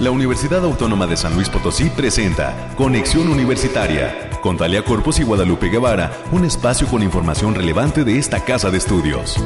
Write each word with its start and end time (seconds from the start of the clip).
La 0.00 0.12
Universidad 0.12 0.64
Autónoma 0.64 1.08
de 1.08 1.16
San 1.16 1.34
Luis 1.34 1.48
Potosí 1.48 1.90
presenta 1.90 2.72
Conexión 2.76 3.26
Universitaria 3.26 4.30
con 4.40 4.56
Talia 4.56 4.84
Corpus 4.84 5.18
y 5.18 5.24
Guadalupe 5.24 5.70
Guevara, 5.70 6.12
un 6.30 6.44
espacio 6.44 6.86
con 6.86 7.02
información 7.02 7.56
relevante 7.56 8.04
de 8.04 8.16
esta 8.16 8.44
casa 8.44 8.70
de 8.70 8.78
estudios. 8.78 9.36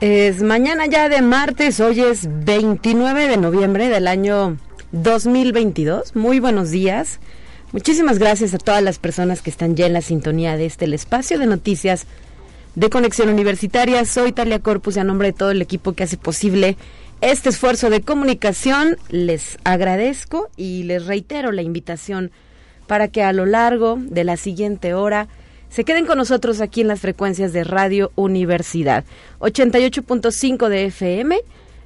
Es 0.00 0.42
mañana 0.42 0.86
ya 0.86 1.08
de 1.08 1.22
martes, 1.22 1.78
hoy 1.78 2.00
es 2.00 2.26
29 2.44 3.28
de 3.28 3.36
noviembre 3.36 3.88
del 3.88 4.08
año 4.08 4.56
2022. 4.90 6.16
Muy 6.16 6.40
buenos 6.40 6.72
días. 6.72 7.20
Muchísimas 7.72 8.18
gracias 8.18 8.52
a 8.52 8.58
todas 8.58 8.82
las 8.82 8.98
personas 8.98 9.42
que 9.42 9.50
están 9.50 9.76
ya 9.76 9.86
en 9.86 9.92
la 9.92 10.02
sintonía 10.02 10.56
de 10.56 10.66
este 10.66 10.92
espacio 10.92 11.38
de 11.38 11.46
noticias 11.46 12.06
de 12.74 12.90
Conexión 12.90 13.28
Universitaria. 13.28 14.04
Soy 14.04 14.32
Talia 14.32 14.58
Corpus 14.58 14.96
y 14.96 14.98
a 14.98 15.04
nombre 15.04 15.28
de 15.28 15.38
todo 15.38 15.52
el 15.52 15.62
equipo 15.62 15.92
que 15.92 16.02
hace 16.02 16.16
posible 16.16 16.76
este 17.20 17.50
esfuerzo 17.50 17.88
de 17.88 18.00
comunicación, 18.00 18.96
les 19.08 19.56
agradezco 19.62 20.48
y 20.56 20.82
les 20.82 21.06
reitero 21.06 21.52
la 21.52 21.62
invitación 21.62 22.32
para 22.88 23.06
que 23.06 23.22
a 23.22 23.32
lo 23.32 23.46
largo 23.46 23.98
de 24.00 24.24
la 24.24 24.36
siguiente 24.36 24.94
hora 24.94 25.28
se 25.68 25.84
queden 25.84 26.06
con 26.06 26.18
nosotros 26.18 26.60
aquí 26.60 26.80
en 26.80 26.88
las 26.88 26.98
frecuencias 26.98 27.52
de 27.52 27.62
Radio 27.62 28.10
Universidad. 28.16 29.04
88.5 29.38 30.68
de 30.68 30.86
FM, 30.86 31.38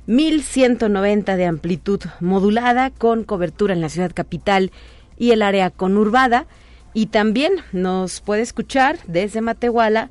1190 0.07 1.37
de 1.37 1.45
amplitud 1.45 2.01
modulada 2.21 2.89
con 2.89 3.25
cobertura 3.25 3.75
en 3.75 3.83
la 3.83 3.91
ciudad 3.91 4.13
capital 4.15 4.73
y 5.19 5.31
el 5.31 5.43
área 5.43 5.71
conurbada. 5.71 6.47
Y 6.93 7.07
también 7.07 7.53
nos 7.73 8.21
puede 8.21 8.43
escuchar 8.43 8.99
desde 9.07 9.41
Matehuala 9.41 10.11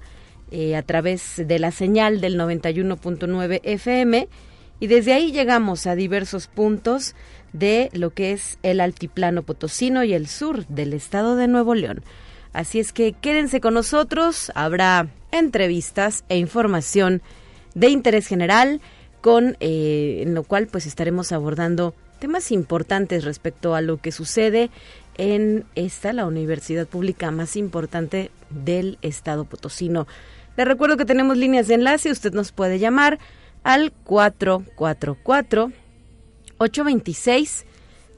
eh, 0.51 0.75
a 0.75 0.83
través 0.83 1.41
de 1.47 1.59
la 1.59 1.71
señal 1.71 2.21
del 2.21 2.37
91.9 2.37 3.61
FM. 3.63 4.27
Y 4.79 4.87
desde 4.87 5.13
ahí 5.13 5.31
llegamos 5.31 5.87
a 5.87 5.95
diversos 5.95 6.47
puntos 6.47 7.15
de 7.53 7.89
lo 7.93 8.09
que 8.09 8.33
es 8.33 8.57
el 8.63 8.81
altiplano 8.81 9.43
potosino 9.43 10.03
y 10.03 10.13
el 10.13 10.27
sur 10.27 10.65
del 10.67 10.93
estado 10.93 11.35
de 11.35 11.47
Nuevo 11.47 11.75
León. 11.75 12.03
Así 12.51 12.79
es 12.79 12.93
que 12.93 13.13
quédense 13.13 13.61
con 13.61 13.73
nosotros, 13.73 14.51
habrá 14.53 15.07
entrevistas 15.31 16.23
e 16.29 16.37
información 16.37 17.21
de 17.73 17.89
interés 17.89 18.27
general, 18.27 18.81
con 19.21 19.57
eh, 19.59 20.19
en 20.21 20.35
lo 20.35 20.43
cual 20.43 20.67
pues 20.67 20.85
estaremos 20.85 21.31
abordando 21.31 21.95
temas 22.23 22.53
importantes 22.53 23.25
respecto 23.25 23.75
a 23.75 23.81
lo 23.81 23.97
que 23.97 24.13
sucede 24.13 24.69
en 25.17 25.65
esta, 25.75 26.13
la 26.13 26.25
universidad 26.25 26.87
pública 26.87 27.31
más 27.31 27.57
importante 27.57 28.31
del 28.49 28.97
estado 29.01 29.43
potosino. 29.43 30.07
Le 30.55 30.63
recuerdo 30.63 30.95
que 30.95 31.03
tenemos 31.03 31.35
líneas 31.35 31.67
de 31.67 31.73
enlace, 31.73 32.11
usted 32.11 32.31
nos 32.31 32.53
puede 32.53 32.79
llamar 32.79 33.19
al 33.63 33.91
444 34.05 35.73
826 36.59 37.65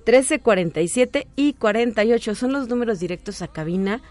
1347 0.06 1.28
y 1.36 1.53
48 1.53 2.36
son 2.36 2.53
los 2.53 2.69
números 2.69 3.00
directos 3.00 3.42
a 3.42 3.47
cabina. 3.47 4.03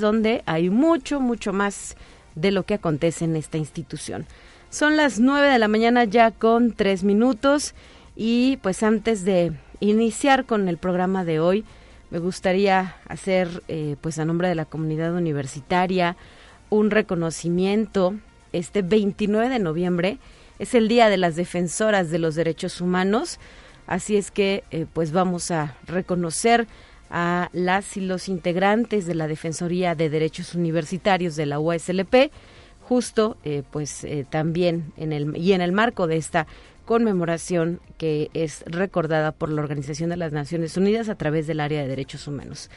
donde 0.00 0.42
hay 0.46 0.70
mucho, 0.70 1.20
mucho 1.20 1.52
más 1.52 1.96
de 2.34 2.50
lo 2.50 2.64
que 2.64 2.74
acontece 2.74 3.24
en 3.24 3.36
esta 3.36 3.58
institución. 3.58 4.26
Son 4.70 4.96
las 4.96 5.20
9 5.20 5.48
de 5.48 5.58
la 5.58 5.68
mañana 5.68 6.04
ya 6.04 6.30
con 6.30 6.72
tres 6.72 7.04
minutos 7.04 7.74
y 8.16 8.58
pues 8.62 8.82
antes 8.82 9.24
de 9.24 9.52
iniciar 9.80 10.46
con 10.46 10.68
el 10.68 10.78
programa 10.78 11.24
de 11.24 11.40
hoy, 11.40 11.64
me 12.10 12.18
gustaría 12.18 12.96
hacer 13.08 13.62
eh, 13.68 13.96
pues 14.00 14.18
a 14.18 14.24
nombre 14.24 14.48
de 14.48 14.54
la 14.54 14.64
comunidad 14.64 15.14
universitaria, 15.14 16.16
un 16.72 16.90
reconocimiento. 16.90 18.14
Este 18.52 18.80
29 18.80 19.50
de 19.50 19.58
noviembre 19.58 20.18
es 20.58 20.74
el 20.74 20.88
Día 20.88 21.10
de 21.10 21.18
las 21.18 21.36
Defensoras 21.36 22.10
de 22.10 22.18
los 22.18 22.34
Derechos 22.34 22.80
Humanos, 22.80 23.38
así 23.86 24.16
es 24.16 24.30
que 24.30 24.64
eh, 24.70 24.86
pues 24.90 25.12
vamos 25.12 25.50
a 25.50 25.76
reconocer 25.86 26.66
a 27.10 27.50
las 27.52 27.98
y 27.98 28.00
los 28.00 28.28
integrantes 28.28 29.04
de 29.04 29.14
la 29.14 29.28
Defensoría 29.28 29.94
de 29.94 30.08
Derechos 30.08 30.54
Universitarios 30.54 31.36
de 31.36 31.44
la 31.44 31.60
USLP, 31.60 32.30
justo 32.80 33.36
eh, 33.44 33.64
pues 33.70 34.04
eh, 34.04 34.24
también 34.28 34.94
en 34.96 35.12
el 35.12 35.36
y 35.36 35.52
en 35.52 35.60
el 35.60 35.72
marco 35.72 36.06
de 36.06 36.16
esta 36.16 36.46
conmemoración 36.86 37.80
que 37.98 38.30
es 38.32 38.64
recordada 38.66 39.32
por 39.32 39.50
la 39.50 39.60
Organización 39.60 40.08
de 40.08 40.16
las 40.16 40.32
Naciones 40.32 40.78
Unidas 40.78 41.10
a 41.10 41.16
través 41.16 41.46
del 41.46 41.60
área 41.60 41.82
de 41.82 41.88
derechos 41.88 42.26
humanos. 42.26 42.70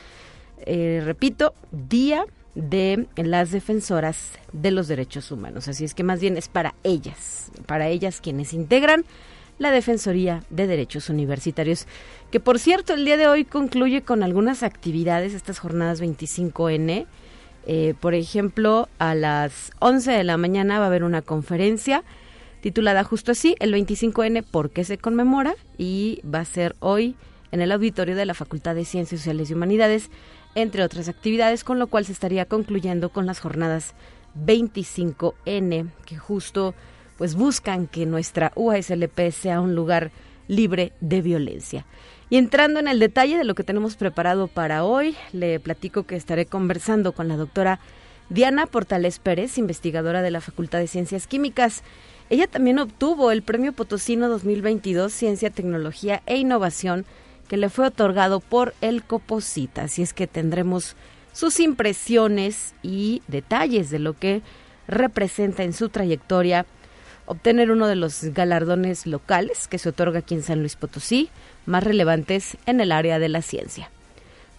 repito, 0.66 1.54
Día 1.72 2.26
de 2.56 3.08
las 3.18 3.52
defensoras 3.52 4.32
de 4.54 4.72
los 4.72 4.88
derechos 4.88 5.32
humanos. 5.32 5.68
Así 5.68 5.84
es 5.84 5.94
que 5.94 6.04
más 6.04 6.20
bien 6.20 6.38
es 6.38 6.48
para 6.48 6.74
ellas, 6.84 7.52
para 7.66 7.90
ellas 7.90 8.22
quienes 8.22 8.54
integran 8.54 9.06
la 9.58 9.72
Defensoría 9.72 10.44
de 10.50 10.68
Derechos 10.68 11.10
Universitarios, 11.10 11.88
que 12.32 12.40
por 12.40 12.60
cierto 12.60 12.94
el 12.94 13.06
día 13.06 13.18
de 13.18 13.28
hoy 13.28 13.46
concluye 13.46 14.02
con 14.02 14.24
algunas 14.24 14.64
actividades, 14.64 15.34
estas 15.34 15.60
jornadas 15.60 16.02
25N. 16.02 17.06
Eh, 17.68 17.96
por 18.00 18.14
ejemplo, 18.14 18.90
a 19.00 19.16
las 19.16 19.72
11 19.80 20.12
de 20.12 20.24
la 20.24 20.38
mañana 20.38 20.78
va 20.80 20.86
a 20.86 20.88
haber 20.88 21.04
una 21.04 21.22
conferencia 21.22 22.04
titulada 22.62 23.04
justo 23.04 23.32
así, 23.32 23.56
el 23.60 23.74
25N, 23.74 24.44
¿por 24.44 24.72
qué 24.72 24.84
se 24.84 24.98
conmemora? 24.98 25.56
Y 25.78 26.22
va 26.24 26.40
a 26.40 26.46
ser 26.46 26.76
hoy 26.80 27.16
en 27.52 27.62
el 27.62 27.72
auditorio 27.72 28.16
de 28.16 28.26
la 28.26 28.34
Facultad 28.34 28.76
de 28.76 28.86
Ciencias 28.86 29.22
Sociales 29.22 29.50
y 29.50 29.54
Humanidades 29.54 30.10
entre 30.56 30.84
otras 30.84 31.10
actividades, 31.10 31.64
con 31.64 31.80
lo 31.80 31.88
cual 31.88 32.06
se 32.06 32.14
estaría 32.14 32.46
concluyendo 32.46 33.10
con 33.10 33.26
las 33.26 33.40
jornadas 33.40 33.94
25N, 34.46 35.90
que 36.06 36.18
justo 36.18 36.74
pues 37.18 37.36
buscan 37.36 37.88
que 37.88 38.06
nuestra 38.06 38.52
UASLP 38.56 39.32
sea 39.32 39.62
un 39.62 39.76
lugar 39.76 40.12
libre 40.48 40.92
de 41.00 41.22
violencia. 41.22 41.86
Y 42.30 42.38
entrando 42.38 42.80
en 42.80 42.88
el 42.88 43.00
detalle 43.00 43.38
de 43.38 43.44
lo 43.44 43.56
que 43.56 43.64
tenemos 43.64 43.96
preparado 43.96 44.48
para 44.48 44.84
hoy, 44.84 45.16
le 45.32 45.60
platico 45.60 46.04
que 46.04 46.16
estaré 46.16 46.46
conversando 46.46 47.12
con 47.12 47.28
la 47.28 47.38
doctora 47.38 47.80
Diana 48.30 48.66
Portales 48.66 49.20
Pérez, 49.20 49.58
investigadora 49.58 50.22
de 50.22 50.32
la 50.32 50.42
Facultad 50.42 50.80
de 50.80 50.88
Ciencias 50.88 51.28
Químicas. 51.28 51.84
Ella 52.30 52.48
también 52.48 52.80
obtuvo 52.80 53.32
el 53.32 53.44
Premio 53.44 53.74
Potosino 53.74 54.28
2022 54.28 55.14
Ciencia, 55.14 55.52
Tecnología 55.52 56.24
e 56.26 56.38
Innovación 56.38 57.06
que 57.48 57.58
le 57.58 57.70
fue 57.70 57.88
otorgado 57.88 58.40
por 58.40 58.74
el 58.82 59.04
Coposita. 59.04 59.84
Así 59.84 60.02
es 60.02 60.14
que 60.14 60.28
tendremos 60.28 60.96
sus 61.34 61.60
impresiones 61.60 62.74
y 62.82 63.22
detalles 63.28 63.90
de 63.90 64.00
lo 64.00 64.14
que 64.14 64.42
representa 64.88 65.64
en 65.64 65.74
su 65.74 65.90
trayectoria 65.90 66.66
obtener 67.26 67.72
uno 67.72 67.88
de 67.88 67.96
los 67.96 68.24
galardones 68.24 69.06
locales 69.06 69.68
que 69.68 69.80
se 69.80 69.90
otorga 69.90 70.20
aquí 70.20 70.36
en 70.36 70.44
San 70.44 70.60
Luis 70.60 70.76
Potosí, 70.76 71.30
más 71.66 71.84
relevantes 71.84 72.58
en 72.66 72.80
el 72.82 72.92
área 72.92 73.20
de 73.20 73.30
la 73.30 73.42
ciencia. 73.42 73.90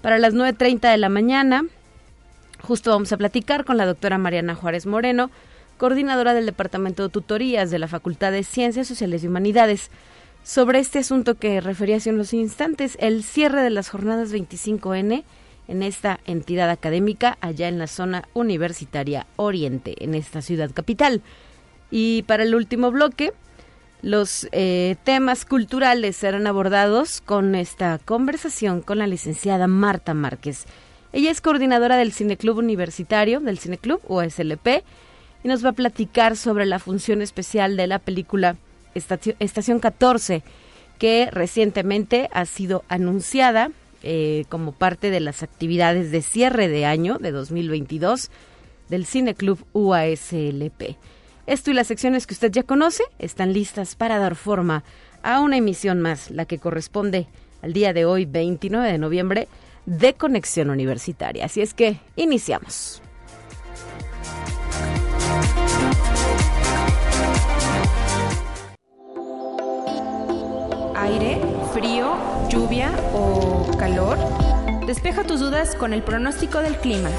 Para 0.03 0.19
las 0.19 0.35
9.30 0.35 0.91
de 0.91 0.97
la 0.99 1.09
mañana, 1.09 1.65
justo 2.61 2.91
vamos 2.91 3.13
a 3.13 3.17
platicar 3.17 3.65
con 3.65 3.77
la 3.77 3.87
doctora 3.87 4.19
Mariana 4.19 4.55
Juárez 4.55 4.87
Moreno, 4.87 5.31
coordinadora 5.79 6.35
del 6.35 6.47
Departamento 6.47 7.05
de 7.05 7.09
Tutorías 7.09 7.71
de 7.71 7.79
la 7.79 7.89
Facultad 7.89 8.33
de 8.33 8.45
Ciencias 8.45 8.89
Sociales 8.89 9.23
y 9.23 9.29
Humanidades 9.29 9.91
sobre 10.47 10.79
este 10.79 11.01
asunto 11.01 11.35
que 11.35 11.61
refería 11.61 11.97
hace 11.97 12.11
unos 12.11 12.33
instantes, 12.33 12.97
el 13.01 13.25
cierre 13.25 13.63
de 13.63 13.71
las 13.71 13.89
jornadas 13.89 14.33
25N 14.33 15.25
en 15.67 15.83
esta 15.83 16.21
entidad 16.25 16.71
académica 16.71 17.37
allá 17.41 17.67
en 17.67 17.81
la 17.81 17.89
zona 17.89 18.29
universitaria 18.33 19.27
oriente, 19.35 19.97
en 20.05 20.15
esta 20.15 20.43
ciudad 20.43 20.71
capital. 20.73 21.21
Y 21.91 22.23
para 22.23 22.45
el 22.45 22.55
último 22.55 22.93
bloque, 22.93 23.33
Los 24.03 24.47
eh, 24.53 24.95
temas 25.03 25.45
culturales 25.45 26.17
serán 26.17 26.47
abordados 26.47 27.21
con 27.23 27.57
esta 27.57 27.99
conversación 27.99 28.83
con 28.83 28.99
la 28.99 29.09
licenciada 29.09 29.67
Marta 29.67 30.15
Márquez. 30.15 30.67
Ella 31.13 31.33
es 31.33 31.41
coordinadora 31.41 31.97
del 31.97 32.13
Cineclub 32.13 32.59
Universitario, 32.59 33.41
del 33.41 33.59
Cineclub 33.59 34.01
USLP, 34.07 34.85
y 35.43 35.49
nos 35.49 35.65
va 35.65 35.71
a 35.71 35.73
platicar 35.73 36.37
sobre 36.37 36.67
la 36.67 36.79
función 36.79 37.21
especial 37.21 37.77
de 37.77 37.89
la 37.89 37.99
película 37.99 38.57
Estación 38.97 39.79
14, 39.79 40.43
que 40.99 41.29
recientemente 41.31 42.29
ha 42.33 42.47
sido 42.47 42.85
anunciada 42.89 43.71
eh, 44.03 44.45
como 44.49 44.73
parte 44.73 45.11
de 45.11 45.21
las 45.21 45.43
actividades 45.43 46.11
de 46.11 46.23
cierre 46.23 46.69
de 46.69 46.87
año 46.87 47.19
de 47.19 47.33
2022 47.33 48.31
del 48.89 49.07
Cineclub 49.07 49.65
UASLP. 49.73 50.97
Esto 51.47 51.71
y 51.71 51.75
las 51.75 51.87
secciones 51.87 52.27
que 52.27 52.35
usted 52.35 52.51
ya 52.51 52.63
conoce 52.63 53.05
están 53.19 53.53
listas 53.53 53.95
para 53.95 54.19
dar 54.19 54.35
forma 54.35 54.85
a 55.23 55.41
una 55.41 55.57
emisión 55.57 56.01
más, 56.01 56.31
la 56.31 56.45
que 56.45 56.59
corresponde 56.59 57.27
al 57.63 57.73
día 57.73 57.93
de 57.93 58.05
hoy, 58.05 58.27
29 58.27 58.91
de 58.91 58.99
noviembre, 58.99 59.49
de 59.87 60.15
Conexión 60.15 60.71
Universitaria. 60.71 61.45
Así 61.45 61.61
es 61.61 61.75
que 61.75 61.99
iniciamos. 62.17 63.03
Aire, 71.07 71.41
frío, 71.73 72.17
lluvia 72.49 72.91
o 73.15 73.71
calor. 73.79 74.19
Despeja 74.87 75.23
tus 75.23 75.39
dudas 75.39 75.77
con 75.77 75.93
el 75.93 76.03
pronóstico 76.03 76.59
del 76.59 76.77
clima. 76.79 77.11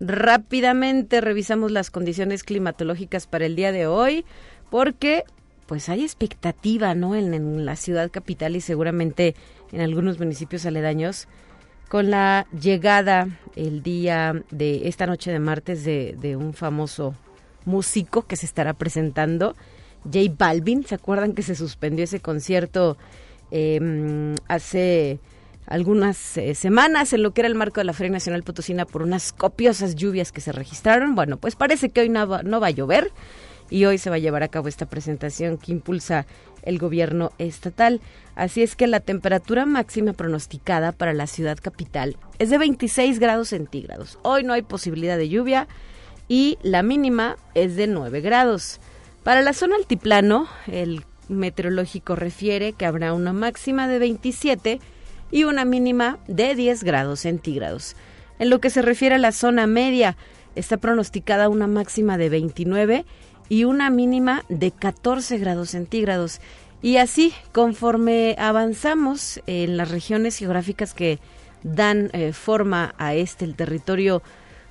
Rápidamente 0.00 1.20
revisamos 1.20 1.70
las 1.70 1.92
condiciones 1.92 2.42
climatológicas 2.42 3.28
para 3.28 3.46
el 3.46 3.54
día 3.54 3.70
de 3.70 3.86
hoy 3.86 4.24
porque 4.70 5.22
pues 5.66 5.88
hay 5.88 6.02
expectativa, 6.02 6.96
¿no? 6.96 7.14
En, 7.14 7.64
la 7.64 7.76
ciudad 7.76 8.10
capital 8.10 8.56
y 8.56 8.60
seguramente 8.60 9.36
en 9.70 9.82
algunos 9.82 10.18
municipios 10.18 10.66
aledaños 10.66 11.28
con 11.88 12.10
la 12.10 12.48
llegada 12.60 13.28
el 13.54 13.84
día 13.84 14.42
de 14.50 14.88
esta 14.88 15.06
noche 15.06 15.30
de 15.30 15.38
martes 15.38 15.84
de, 15.84 16.36
un 16.36 16.54
famoso 16.54 17.14
músico 17.64 18.22
que 18.22 18.34
se 18.34 18.46
estará 18.46 18.74
presentando, 18.74 19.54
J 20.04 20.34
Balvin. 20.36 20.84
¿Se 20.84 20.94
acuerdan 20.94 21.34
que 21.34 21.42
se 21.42 21.54
suspendió 21.54 22.04
ese 22.04 22.20
concierto 22.20 22.96
em, 23.50 24.34
hace 24.48 25.18
algunas 25.66 26.36
eh, 26.36 26.54
semanas 26.54 27.12
en 27.12 27.22
lo 27.22 27.32
que 27.32 27.40
era 27.40 27.48
el 27.48 27.54
marco 27.54 27.80
de 27.80 27.84
la 27.84 27.92
Feria 27.92 28.12
Nacional 28.12 28.42
Potosina 28.42 28.84
por 28.84 29.02
unas 29.02 29.32
copiosas 29.32 29.94
lluvias 29.94 30.32
que 30.32 30.40
se 30.40 30.52
registraron? 30.52 31.14
Bueno, 31.14 31.36
pues 31.38 31.56
parece 31.56 31.88
que 31.88 32.02
hoy 32.02 32.08
no 32.08 32.28
va 32.28 32.66
a 32.66 32.70
llover 32.70 33.12
y 33.70 33.84
hoy 33.86 33.98
se 33.98 34.10
va 34.10 34.16
a 34.16 34.20
llevar 34.20 34.42
a 34.42 34.48
cabo 34.48 34.68
esta 34.68 34.86
presentación 34.86 35.58
que 35.58 35.72
impulsa 35.72 36.26
el 36.62 36.78
gobierno 36.78 37.32
estatal. 37.38 38.00
Así 38.34 38.62
es 38.62 38.76
que 38.76 38.86
la 38.86 39.00
temperatura 39.00 39.66
máxima 39.66 40.12
pronosticada 40.12 40.92
para 40.92 41.12
la 41.12 41.26
ciudad 41.26 41.58
capital 41.60 42.16
es 42.38 42.50
de 42.50 42.58
26 42.58 43.18
grados 43.18 43.48
centígrados. 43.48 44.18
Hoy 44.22 44.44
no 44.44 44.52
hay 44.52 44.62
posibilidad 44.62 45.16
de 45.16 45.28
lluvia 45.28 45.68
y 46.28 46.58
la 46.62 46.82
mínima 46.82 47.36
es 47.54 47.76
de 47.76 47.86
9 47.86 48.20
grados. 48.20 48.80
Para 49.24 49.40
la 49.40 49.54
zona 49.54 49.76
altiplano, 49.76 50.46
el 50.66 51.02
meteorológico 51.28 52.14
refiere 52.14 52.74
que 52.74 52.84
habrá 52.84 53.14
una 53.14 53.32
máxima 53.32 53.88
de 53.88 53.98
27 53.98 54.80
y 55.30 55.44
una 55.44 55.64
mínima 55.64 56.18
de 56.28 56.54
10 56.54 56.84
grados 56.84 57.20
centígrados. 57.20 57.96
En 58.38 58.50
lo 58.50 58.60
que 58.60 58.68
se 58.68 58.82
refiere 58.82 59.14
a 59.14 59.18
la 59.18 59.32
zona 59.32 59.66
media, 59.66 60.18
está 60.56 60.76
pronosticada 60.76 61.48
una 61.48 61.66
máxima 61.66 62.18
de 62.18 62.28
29 62.28 63.06
y 63.48 63.64
una 63.64 63.88
mínima 63.88 64.44
de 64.50 64.72
14 64.72 65.38
grados 65.38 65.70
centígrados. 65.70 66.42
Y 66.82 66.98
así, 66.98 67.32
conforme 67.52 68.36
avanzamos 68.38 69.40
en 69.46 69.78
las 69.78 69.90
regiones 69.90 70.36
geográficas 70.36 70.92
que 70.92 71.18
dan 71.62 72.10
eh, 72.12 72.34
forma 72.34 72.94
a 72.98 73.14
este, 73.14 73.46
el 73.46 73.54
territorio 73.54 74.22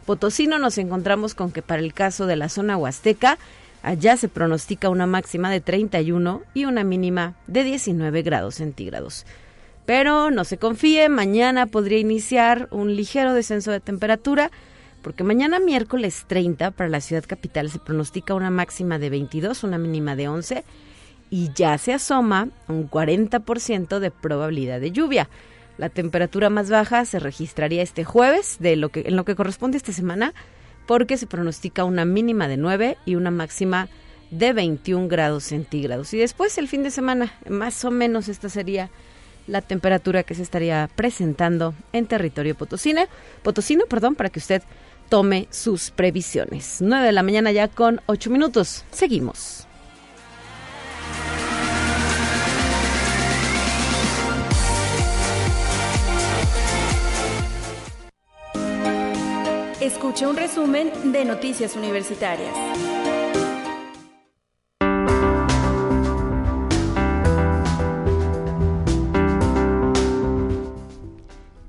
potosino, 0.05 0.59
nos 0.59 0.77
encontramos 0.77 1.33
con 1.33 1.51
que 1.51 1.63
para 1.63 1.81
el 1.81 1.95
caso 1.95 2.27
de 2.27 2.35
la 2.35 2.49
zona 2.49 2.77
huasteca, 2.77 3.39
allá 3.83 4.17
se 4.17 4.29
pronostica 4.29 4.89
una 4.89 5.05
máxima 5.05 5.51
de 5.51 5.61
31 5.61 6.41
y 6.53 6.65
una 6.65 6.83
mínima 6.83 7.35
de 7.47 7.63
19 7.63 8.23
grados 8.23 8.55
centígrados. 8.55 9.25
Pero 9.85 10.31
no 10.31 10.45
se 10.45 10.57
confíe, 10.57 11.09
mañana 11.09 11.67
podría 11.67 11.99
iniciar 11.99 12.69
un 12.71 12.95
ligero 12.95 13.33
descenso 13.33 13.71
de 13.71 13.81
temperatura, 13.81 14.49
porque 15.01 15.25
mañana 15.25 15.59
miércoles 15.59 16.23
30 16.27 16.71
para 16.71 16.89
la 16.89 17.01
ciudad 17.01 17.25
capital 17.27 17.69
se 17.69 17.79
pronostica 17.79 18.33
una 18.33 18.49
máxima 18.49 18.97
de 18.97 19.09
22, 19.09 19.65
una 19.65 19.77
mínima 19.77 20.15
de 20.15 20.29
11 20.29 20.63
y 21.29 21.51
ya 21.53 21.77
se 21.77 21.93
asoma 21.93 22.47
un 22.69 22.89
40% 22.89 23.99
de 23.99 24.11
probabilidad 24.11 24.79
de 24.79 24.91
lluvia. 24.91 25.29
La 25.77 25.89
temperatura 25.89 26.49
más 26.49 26.69
baja 26.69 27.03
se 27.03 27.19
registraría 27.19 27.81
este 27.81 28.05
jueves, 28.05 28.57
de 28.59 28.77
lo 28.77 28.89
que, 28.89 29.03
en 29.07 29.17
lo 29.17 29.25
que 29.25 29.35
corresponde 29.35 29.75
a 29.75 29.79
esta 29.79 29.91
semana, 29.91 30.33
porque 30.85 31.17
se 31.17 31.27
pronostica 31.27 31.83
una 31.83 32.05
mínima 32.05 32.47
de 32.47 32.57
9 32.57 32.97
y 33.05 33.15
una 33.15 33.31
máxima 33.31 33.89
de 34.31 34.53
21 34.53 35.07
grados 35.07 35.43
centígrados. 35.45 36.13
Y 36.13 36.17
después 36.17 36.57
el 36.57 36.67
fin 36.67 36.83
de 36.83 36.91
semana, 36.91 37.33
más 37.47 37.83
o 37.85 37.91
menos 37.91 38.27
esta 38.27 38.49
sería 38.49 38.89
la 39.47 39.61
temperatura 39.61 40.23
que 40.23 40.35
se 40.35 40.41
estaría 40.41 40.89
presentando 40.95 41.73
en 41.91 42.05
territorio 42.05 42.55
potosino, 42.55 43.01
potosino, 43.43 43.85
perdón, 43.85 44.15
para 44.15 44.29
que 44.29 44.39
usted 44.39 44.63
tome 45.09 45.47
sus 45.51 45.91
previsiones. 45.91 46.77
9 46.79 47.05
de 47.05 47.11
la 47.11 47.23
mañana 47.23 47.51
ya 47.51 47.67
con 47.67 48.01
8 48.07 48.29
minutos. 48.29 48.85
Seguimos. 48.91 49.67
Escuche 59.83 60.25
un 60.25 60.37
resumen 60.37 61.11
de 61.11 61.25
Noticias 61.25 61.75
Universitarias. 61.75 62.55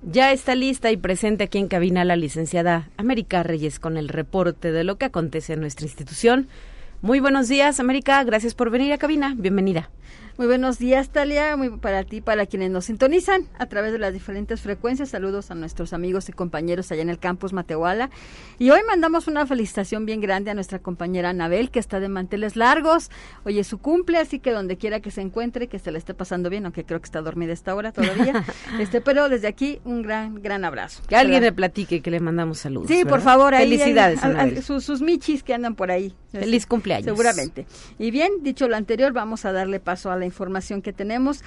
Ya 0.04 0.30
está 0.30 0.54
lista 0.54 0.92
y 0.92 0.96
presente 0.96 1.42
aquí 1.42 1.58
en 1.58 1.66
cabina 1.66 2.04
la 2.04 2.14
licenciada 2.14 2.88
América 2.98 3.42
Reyes 3.42 3.80
con 3.80 3.96
el 3.96 4.08
reporte 4.08 4.70
de 4.70 4.84
lo 4.84 4.96
que 4.96 5.06
acontece 5.06 5.54
en 5.54 5.60
nuestra 5.62 5.84
institución. 5.84 6.46
Muy 7.02 7.18
buenos 7.18 7.48
días, 7.48 7.80
América. 7.80 8.22
Gracias 8.22 8.54
por 8.54 8.70
venir 8.70 8.92
a 8.92 8.98
cabina. 8.98 9.34
Bienvenida. 9.36 9.90
Muy 10.36 10.48
buenos 10.48 10.80
días, 10.80 11.10
Talia. 11.10 11.56
Muy 11.56 11.70
para 11.70 12.02
ti, 12.02 12.20
para 12.20 12.46
quienes 12.46 12.68
nos 12.68 12.86
sintonizan 12.86 13.46
a 13.56 13.66
través 13.66 13.92
de 13.92 14.00
las 14.00 14.12
diferentes 14.12 14.60
frecuencias. 14.60 15.10
Saludos 15.10 15.52
a 15.52 15.54
nuestros 15.54 15.92
amigos 15.92 16.28
y 16.28 16.32
compañeros 16.32 16.90
allá 16.90 17.02
en 17.02 17.08
el 17.08 17.20
campus 17.20 17.52
Matehuala. 17.52 18.10
Y 18.58 18.70
hoy 18.70 18.80
mandamos 18.84 19.28
una 19.28 19.46
felicitación 19.46 20.06
bien 20.06 20.20
grande 20.20 20.50
a 20.50 20.54
nuestra 20.54 20.80
compañera 20.80 21.28
Anabel, 21.28 21.70
que 21.70 21.78
está 21.78 22.00
de 22.00 22.08
manteles 22.08 22.56
largos. 22.56 23.12
Hoy 23.44 23.60
es 23.60 23.68
su 23.68 23.78
cumple, 23.78 24.18
así 24.18 24.40
que 24.40 24.50
donde 24.50 24.76
quiera 24.76 24.98
que 24.98 25.12
se 25.12 25.20
encuentre, 25.20 25.68
que 25.68 25.78
se 25.78 25.92
le 25.92 25.98
esté 25.98 26.14
pasando 26.14 26.50
bien, 26.50 26.64
aunque 26.64 26.84
creo 26.84 27.00
que 27.00 27.06
está 27.06 27.22
dormida 27.22 27.52
esta 27.52 27.72
hora 27.72 27.92
todavía. 27.92 28.44
este, 28.80 29.00
pero 29.00 29.28
desde 29.28 29.46
aquí, 29.46 29.78
un 29.84 30.02
gran, 30.02 30.42
gran 30.42 30.64
abrazo. 30.64 31.04
Que 31.06 31.14
alguien 31.14 31.44
le 31.44 31.52
platique 31.52 32.00
que 32.00 32.10
le 32.10 32.18
mandamos 32.18 32.58
saludos. 32.58 32.88
Sí, 32.88 33.04
por 33.04 33.20
favor. 33.20 33.54
Ahí, 33.54 33.70
Felicidades. 33.70 34.18
sus, 34.64 34.84
sus 34.84 35.00
michis 35.00 35.44
que 35.44 35.54
andan 35.54 35.76
por 35.76 35.92
ahí. 35.92 36.12
Feliz 36.32 36.66
cumpleaños. 36.66 37.04
Seguramente. 37.04 37.66
Y 38.00 38.10
bien, 38.10 38.32
dicho 38.42 38.66
lo 38.66 38.74
anterior, 38.74 39.12
vamos 39.12 39.44
a 39.44 39.52
darle 39.52 39.78
paso 39.78 40.10
a 40.10 40.16
la 40.16 40.23
información 40.24 40.82
que 40.82 40.92
tenemos. 40.92 41.42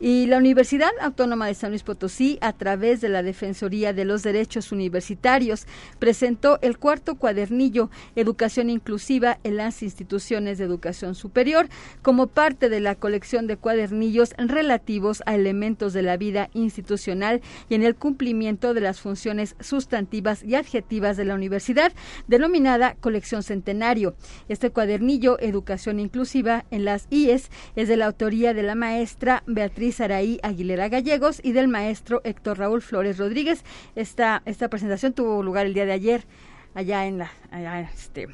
Y 0.00 0.26
la 0.26 0.38
Universidad 0.38 0.90
Autónoma 1.00 1.46
de 1.46 1.54
San 1.54 1.70
Luis 1.70 1.84
Potosí, 1.84 2.38
a 2.40 2.52
través 2.52 3.00
de 3.00 3.08
la 3.08 3.22
Defensoría 3.22 3.92
de 3.92 4.04
los 4.04 4.22
Derechos 4.22 4.72
Universitarios, 4.72 5.66
presentó 5.98 6.58
el 6.62 6.78
cuarto 6.78 7.14
cuadernillo 7.14 7.90
Educación 8.16 8.70
Inclusiva 8.70 9.38
en 9.44 9.56
las 9.56 9.82
instituciones 9.82 10.58
de 10.58 10.64
educación 10.64 11.14
superior 11.14 11.68
como 12.02 12.26
parte 12.26 12.68
de 12.68 12.80
la 12.80 12.94
colección 12.94 13.46
de 13.46 13.56
cuadernillos 13.56 14.34
relativos 14.38 15.22
a 15.26 15.34
elementos 15.34 15.92
de 15.92 16.02
la 16.02 16.16
vida 16.16 16.50
institucional 16.52 17.40
y 17.68 17.74
en 17.74 17.82
el 17.82 17.94
cumplimiento 17.94 18.74
de 18.74 18.80
las 18.80 19.00
funciones 19.00 19.54
sustantivas 19.60 20.42
y 20.42 20.54
adjetivas 20.54 21.16
de 21.16 21.24
la 21.24 21.34
universidad, 21.34 21.92
denominada 22.26 22.96
Colección 23.00 23.42
Centenario. 23.42 24.14
Este 24.48 24.70
cuadernillo 24.70 25.38
Educación 25.40 26.00
Inclusiva 26.00 26.64
en 26.70 26.84
las 26.84 27.06
IES 27.10 27.50
es 27.76 27.88
de 27.88 27.96
la 27.96 28.08
autoría 28.22 28.54
de 28.54 28.62
la 28.62 28.76
maestra 28.76 29.42
Beatriz 29.46 30.00
Araí 30.00 30.38
Aguilera 30.44 30.88
Gallegos 30.88 31.40
y 31.42 31.50
del 31.50 31.66
maestro 31.66 32.20
Héctor 32.22 32.56
Raúl 32.56 32.80
Flores 32.80 33.18
Rodríguez. 33.18 33.64
Esta, 33.96 34.42
esta 34.44 34.68
presentación 34.68 35.12
tuvo 35.12 35.42
lugar 35.42 35.66
el 35.66 35.74
día 35.74 35.86
de 35.86 35.92
ayer 35.92 36.24
allá 36.72 37.04
en 37.06 37.18
la 37.18 37.30
este 37.92 38.28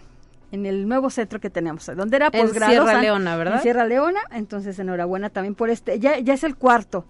en 0.53 0.67
el 0.67 0.87
nuevo 0.87 1.09
centro 1.09 1.41
que 1.41 1.49
tenemos, 1.49 1.87
donde 1.97 2.17
era 2.17 2.31
posgrado. 2.31 2.71
En 2.71 2.81
Sierra 2.83 3.01
Leona, 3.01 3.37
¿verdad? 3.39 3.55
En 3.55 3.63
Sierra 3.63 3.87
Leona, 3.87 4.21
entonces 4.31 4.79
enhorabuena 4.79 5.31
también 5.31 5.55
por 5.55 5.71
este, 5.71 5.99
ya, 5.99 6.19
ya 6.19 6.35
es 6.35 6.45
el 6.45 6.57
cuarto 6.57 7.07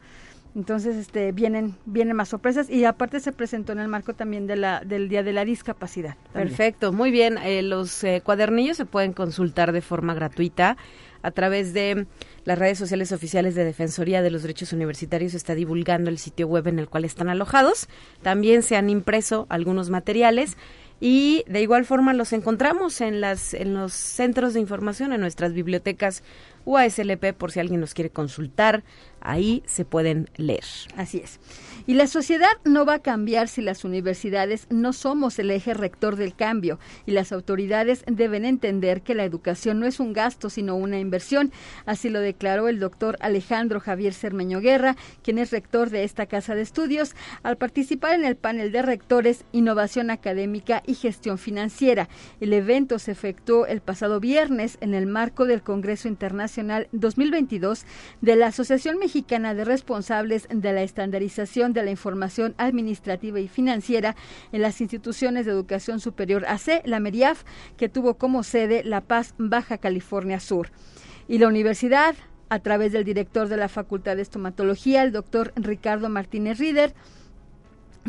Entonces, 0.55 0.95
este, 0.97 1.33
vienen, 1.33 1.75
vienen 1.85 2.15
más 2.15 2.29
sorpresas 2.29 2.71
y 2.71 2.85
aparte 2.85 3.19
se 3.19 3.33
presentó 3.33 3.73
en 3.73 3.81
el 3.81 3.89
marco 3.89 4.15
también 4.15 4.47
de 4.47 4.55
la, 4.55 4.83
del 4.85 5.09
Día 5.09 5.25
de 5.25 5.33
la 5.33 5.45
Discapacidad. 5.45 6.17
Perfecto, 6.33 6.93
muy 6.93 7.11
bien. 7.11 7.39
Eh, 7.39 7.63
los 7.63 8.05
eh, 8.05 8.23
cuadernillos 8.25 8.77
se 8.77 8.87
pueden 8.87 9.13
consultar 9.13 9.73
de 9.73 9.81
forma 9.81 10.15
gratuita 10.15 10.77
a 11.23 11.31
través 11.31 11.73
de 11.73 12.07
las 12.45 12.59
redes 12.59 12.79
sociales 12.79 13.13
oficiales 13.13 13.55
de 13.55 13.65
Defensoría 13.65 14.23
de 14.23 14.31
los 14.31 14.43
Derechos 14.43 14.73
Universitarios 14.73 15.35
está 15.35 15.55
divulgando 15.55 16.11
el 16.11 16.19
sitio 16.19 16.47
web 16.47 16.67
en 16.69 16.79
el 16.79 16.89
cual 16.89 17.05
están 17.05 17.29
alojados. 17.29 17.89
También 18.23 18.63
se 18.63 18.77
han 18.77 18.91
impreso 18.91 19.47
algunos 19.49 19.91
materiales 19.91 20.57
y 21.01 21.45
de 21.47 21.63
igual 21.63 21.85
forma 21.85 22.13
los 22.13 22.33
encontramos 22.33 23.01
en 23.01 23.21
las 23.21 23.55
en 23.55 23.75
los 23.75 23.93
centros 23.93 24.55
de 24.55 24.61
información 24.61 25.13
en 25.13 25.21
nuestras 25.21 25.53
bibliotecas 25.53 26.25
UASLP 26.65 27.33
por 27.35 27.53
si 27.53 27.61
alguien 27.61 27.81
nos 27.81 27.95
quiere 27.95 28.11
consultar, 28.11 28.83
ahí 29.21 29.63
se 29.67 29.85
pueden 29.85 30.29
leer. 30.37 30.65
Así 30.97 31.19
es. 31.19 31.39
Y 31.89 31.95
la 31.95 32.07
sociedad 32.07 32.51
no 32.67 32.85
va 32.85 32.97
a 32.97 32.99
cambiar 32.99 33.49
si 33.49 33.63
las 33.63 33.83
universidades 33.83 34.67
no 34.69 34.93
somos 34.93 35.39
el 35.39 35.51
eje 35.51 35.73
rector 35.73 36.17
del 36.17 36.35
cambio 36.35 36.79
y 37.07 37.13
las 37.13 37.33
autoridades 37.33 38.05
deben 38.07 38.45
entender 38.45 39.01
que 39.01 39.15
la 39.15 39.25
educación 39.25 39.81
no 39.81 39.87
es 39.87 39.99
un 39.99 40.13
gasto 40.13 40.51
sino 40.51 40.77
una 40.77 40.99
inversión. 40.99 41.51
Así 41.87 42.11
lo 42.11 42.21
declaró 42.21 42.69
el 42.69 42.79
doctor 42.79 43.17
Alejandro 43.21 43.81
Javier 43.81 44.13
Cermeño 44.13 44.61
Guerra, 44.61 44.97
quien 45.23 45.39
es 45.39 45.51
rector 45.51 45.89
de 45.89 46.05
esta 46.05 46.27
casa 46.27 46.55
de 46.55 46.61
estudios, 46.61 47.17
al 47.43 47.57
participar 47.57 48.13
en 48.13 48.27
el 48.27 48.37
panel 48.37 48.71
de 48.71 48.83
rectores 48.83 49.47
Innovación 49.53 50.11
Académica 50.11 50.83
y 50.87 50.93
Gestión 50.93 51.39
Financiera. 51.39 52.11
El 52.43 52.53
evento 52.53 52.99
se 52.99 53.13
efectuó 53.13 53.65
el 53.65 53.81
pasado 53.81 54.21
viernes 54.21 54.77
en 54.83 54.93
el 54.93 55.07
marco 55.07 55.47
del 55.47 55.63
Congreso 55.63 56.07
Internacional 56.07 56.89
2022 56.93 57.87
de 58.21 58.37
la 58.37 58.49
Asociación 58.49 58.99
Mexicana 58.99 59.55
de 59.55 59.65
Responsables 59.65 60.47
de 60.51 60.73
la 60.75 60.83
Estandarización 60.83 61.73
de 61.73 61.78
la 61.83 61.91
información 61.91 62.55
administrativa 62.59 63.41
y 63.41 63.49
financiera 63.49 64.17
en 64.53 64.63
las 64.63 64.81
instituciones 64.81 65.47
de 65.47 65.53
educación 65.53 66.01
superior 66.01 66.45
AC, 66.47 66.83
la 66.85 67.01
MERIAF, 67.01 67.45
que 67.77 67.89
tuvo 67.89 68.15
como 68.15 68.43
sede 68.43 68.83
La 68.85 69.01
Paz, 69.01 69.35
Baja 69.39 69.79
California 69.79 70.41
Sur. 70.41 70.71
Y 71.29 71.39
la 71.39 71.49
universidad, 71.49 72.15
a 72.49 72.59
través 72.61 72.93
del 72.93 73.05
director 73.05 73.49
de 73.49 73.57
la 73.57 73.69
Facultad 73.69 74.17
de 74.17 74.23
Estomatología, 74.23 75.03
el 75.03 75.13
doctor 75.13 75.53
Ricardo 75.57 76.09
Martínez 76.09 76.59
Rieder, 76.59 76.95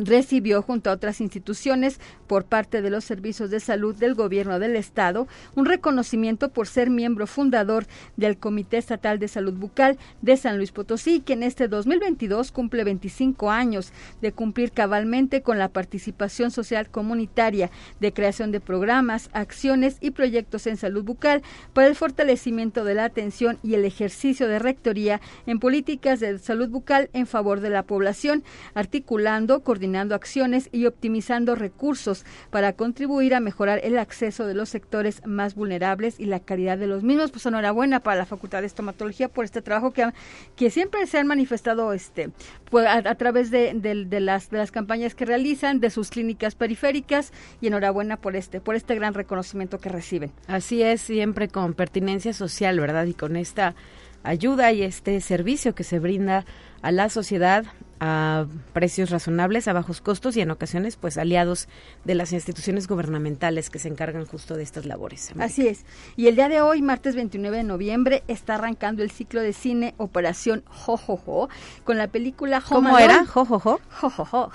recibió 0.05 0.61
junto 0.61 0.89
a 0.89 0.93
otras 0.93 1.21
instituciones 1.21 1.99
por 2.27 2.45
parte 2.45 2.81
de 2.81 2.89
los 2.89 3.03
servicios 3.03 3.49
de 3.49 3.59
salud 3.59 3.95
del 3.95 4.15
gobierno 4.15 4.59
del 4.59 4.75
estado 4.75 5.27
un 5.55 5.65
reconocimiento 5.65 6.49
por 6.49 6.67
ser 6.67 6.89
miembro 6.89 7.27
fundador 7.27 7.85
del 8.15 8.37
Comité 8.37 8.77
Estatal 8.77 9.19
de 9.19 9.27
Salud 9.27 9.53
Bucal 9.53 9.97
de 10.21 10.37
San 10.37 10.57
Luis 10.57 10.71
Potosí, 10.71 11.19
que 11.21 11.33
en 11.33 11.43
este 11.43 11.67
2022 11.67 12.51
cumple 12.51 12.83
25 12.83 13.51
años 13.51 13.91
de 14.21 14.31
cumplir 14.31 14.71
cabalmente 14.71 15.41
con 15.41 15.57
la 15.57 15.69
participación 15.69 16.51
social 16.51 16.89
comunitaria 16.89 17.69
de 17.99 18.13
creación 18.13 18.51
de 18.51 18.59
programas, 18.59 19.29
acciones 19.33 19.97
y 20.01 20.11
proyectos 20.11 20.67
en 20.67 20.77
salud 20.77 21.03
bucal 21.03 21.41
para 21.73 21.87
el 21.87 21.95
fortalecimiento 21.95 22.83
de 22.83 22.93
la 22.93 23.05
atención 23.05 23.59
y 23.63 23.73
el 23.73 23.85
ejercicio 23.85 24.47
de 24.47 24.59
rectoría 24.59 25.19
en 25.45 25.59
políticas 25.59 26.19
de 26.19 26.39
salud 26.39 26.69
bucal 26.69 27.09
en 27.13 27.27
favor 27.27 27.59
de 27.59 27.69
la 27.69 27.83
población, 27.83 28.43
articulando, 28.73 29.61
coordinando 29.61 29.88
acciones 29.95 30.69
y 30.71 30.85
optimizando 30.85 31.55
recursos 31.55 32.25
para 32.49 32.73
contribuir 32.73 33.35
a 33.35 33.39
mejorar 33.39 33.79
el 33.83 33.97
acceso 33.97 34.45
de 34.45 34.53
los 34.53 34.69
sectores 34.69 35.21
más 35.25 35.55
vulnerables 35.55 36.19
y 36.19 36.25
la 36.25 36.39
calidad 36.39 36.77
de 36.77 36.87
los 36.87 37.03
mismos. 37.03 37.31
Pues 37.31 37.45
enhorabuena 37.45 37.99
para 37.99 38.17
la 38.17 38.25
Facultad 38.25 38.61
de 38.61 38.67
Estomatología 38.67 39.29
por 39.29 39.45
este 39.45 39.61
trabajo 39.61 39.91
que, 39.91 40.09
que 40.55 40.69
siempre 40.69 41.05
se 41.07 41.17
han 41.17 41.27
manifestado 41.27 41.93
este 41.93 42.31
pues, 42.69 42.87
a, 42.87 43.15
través 43.15 43.51
de, 43.51 43.73
de, 43.73 44.19
las, 44.19 44.49
de 44.49 44.57
las 44.57 44.71
campañas 44.71 45.15
que 45.15 45.25
realizan, 45.25 45.79
de 45.79 45.89
sus 45.89 46.09
clínicas 46.09 46.55
periféricas 46.55 47.31
y 47.61 47.67
enhorabuena 47.67 48.17
por 48.17 48.35
este, 48.35 48.61
por 48.61 48.75
este 48.75 48.95
gran 48.95 49.13
reconocimiento 49.13 49.79
que 49.79 49.89
reciben. 49.89 50.31
Así 50.47 50.81
es, 50.81 51.01
siempre 51.01 51.47
con 51.47 51.73
pertinencia 51.73 52.33
social, 52.33 52.79
¿verdad? 52.79 53.05
Y 53.05 53.13
con 53.13 53.35
esta 53.35 53.75
ayuda 54.23 54.71
y 54.71 54.83
este 54.83 55.21
servicio 55.21 55.75
que 55.75 55.83
se 55.83 55.99
brinda 55.99 56.45
a 56.81 56.91
la 56.91 57.09
sociedad 57.09 57.65
a 57.99 58.45
precios 58.73 59.09
razonables, 59.09 59.67
a 59.67 59.73
bajos 59.73 60.01
costos 60.01 60.37
y 60.37 60.41
en 60.41 60.51
ocasiones 60.51 60.95
pues 60.95 61.17
aliados 61.17 61.67
de 62.05 62.15
las 62.15 62.31
instituciones 62.31 62.87
gubernamentales 62.87 63.69
que 63.69 63.79
se 63.79 63.89
encargan 63.89 64.25
justo 64.25 64.55
de 64.55 64.63
estas 64.63 64.85
labores. 64.85 65.33
Así 65.37 65.67
es. 65.67 65.85
Y 66.15 66.27
el 66.27 66.35
día 66.35 66.49
de 66.49 66.61
hoy, 66.61 66.81
martes 66.81 67.15
29 67.15 67.57
de 67.57 67.63
noviembre, 67.63 68.23
está 68.27 68.55
arrancando 68.55 69.03
el 69.03 69.11
ciclo 69.11 69.41
de 69.41 69.53
cine 69.53 69.93
Operación 69.97 70.63
Jojojo 70.67 71.49
con 71.83 71.97
la 71.97 72.07
película 72.07 72.61
¿Cómo 72.61 72.97
era? 72.97 73.25
Jojojo. 73.25 73.79
Jojojo. 73.91 74.51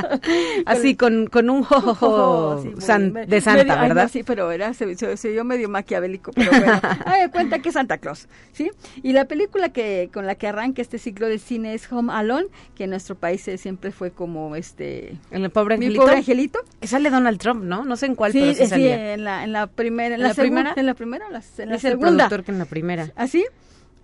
Así 0.66 0.96
con, 0.96 1.26
con 1.26 1.50
un 1.50 1.62
jojojo 1.64 2.62
de 2.62 3.40
Santa, 3.40 3.80
¿verdad? 3.80 4.08
sí, 4.12 4.22
pero 4.22 4.52
era 4.52 4.74
se, 4.74 5.16
se, 5.16 5.30
dio 5.30 5.44
medio 5.44 5.68
maquiavélico, 5.68 6.32
pero 6.32 6.50
bueno. 6.50 6.80
Ay, 7.04 7.28
cuenta 7.30 7.58
que 7.60 7.70
es 7.70 7.74
Santa 7.74 7.98
Claus, 7.98 8.28
¿sí? 8.52 8.70
Y 9.02 9.12
la 9.12 9.26
película 9.26 9.70
que 9.70 10.10
con 10.12 10.26
la 10.26 10.36
que 10.36 10.46
arranca 10.46 10.82
este 10.82 10.98
ciclo 10.98 11.26
de 11.26 11.38
cine 11.38 11.55
es 11.64 11.90
Home 11.90 12.12
Alone 12.12 12.48
que 12.74 12.84
en 12.84 12.90
nuestro 12.90 13.14
país 13.14 13.48
siempre 13.56 13.92
fue 13.92 14.10
como 14.10 14.56
este 14.56 15.16
el 15.30 15.50
pobre 15.50 15.76
angelito, 15.76 16.02
pobre 16.02 16.16
angelito. 16.16 16.60
Que 16.80 16.86
sale 16.86 17.10
Donald 17.10 17.38
Trump 17.38 17.64
no 17.64 17.84
no 17.84 17.96
sé 17.96 18.06
en 18.06 18.14
cuál 18.14 18.32
sí, 18.32 18.40
pero 18.40 18.54
sí, 18.54 18.66
sí 18.66 18.86
en 18.88 19.24
la 19.24 19.44
en 19.44 19.52
la 19.52 19.66
primera 19.66 20.14
en, 20.14 20.22
la, 20.22 20.34
primera 20.34 20.74
en 20.76 20.86
la 20.86 20.94
primera 20.94 21.26
en 21.26 21.32
la, 21.32 21.42
en 21.58 21.68
la 21.68 21.76
es 21.76 21.82
segunda. 21.82 22.08
el 22.08 22.28
productor 22.28 22.44
que 22.44 22.52
en 22.52 22.58
la 22.58 22.64
primera. 22.66 23.12
Así 23.16 23.44
¿Ah, 23.48 23.52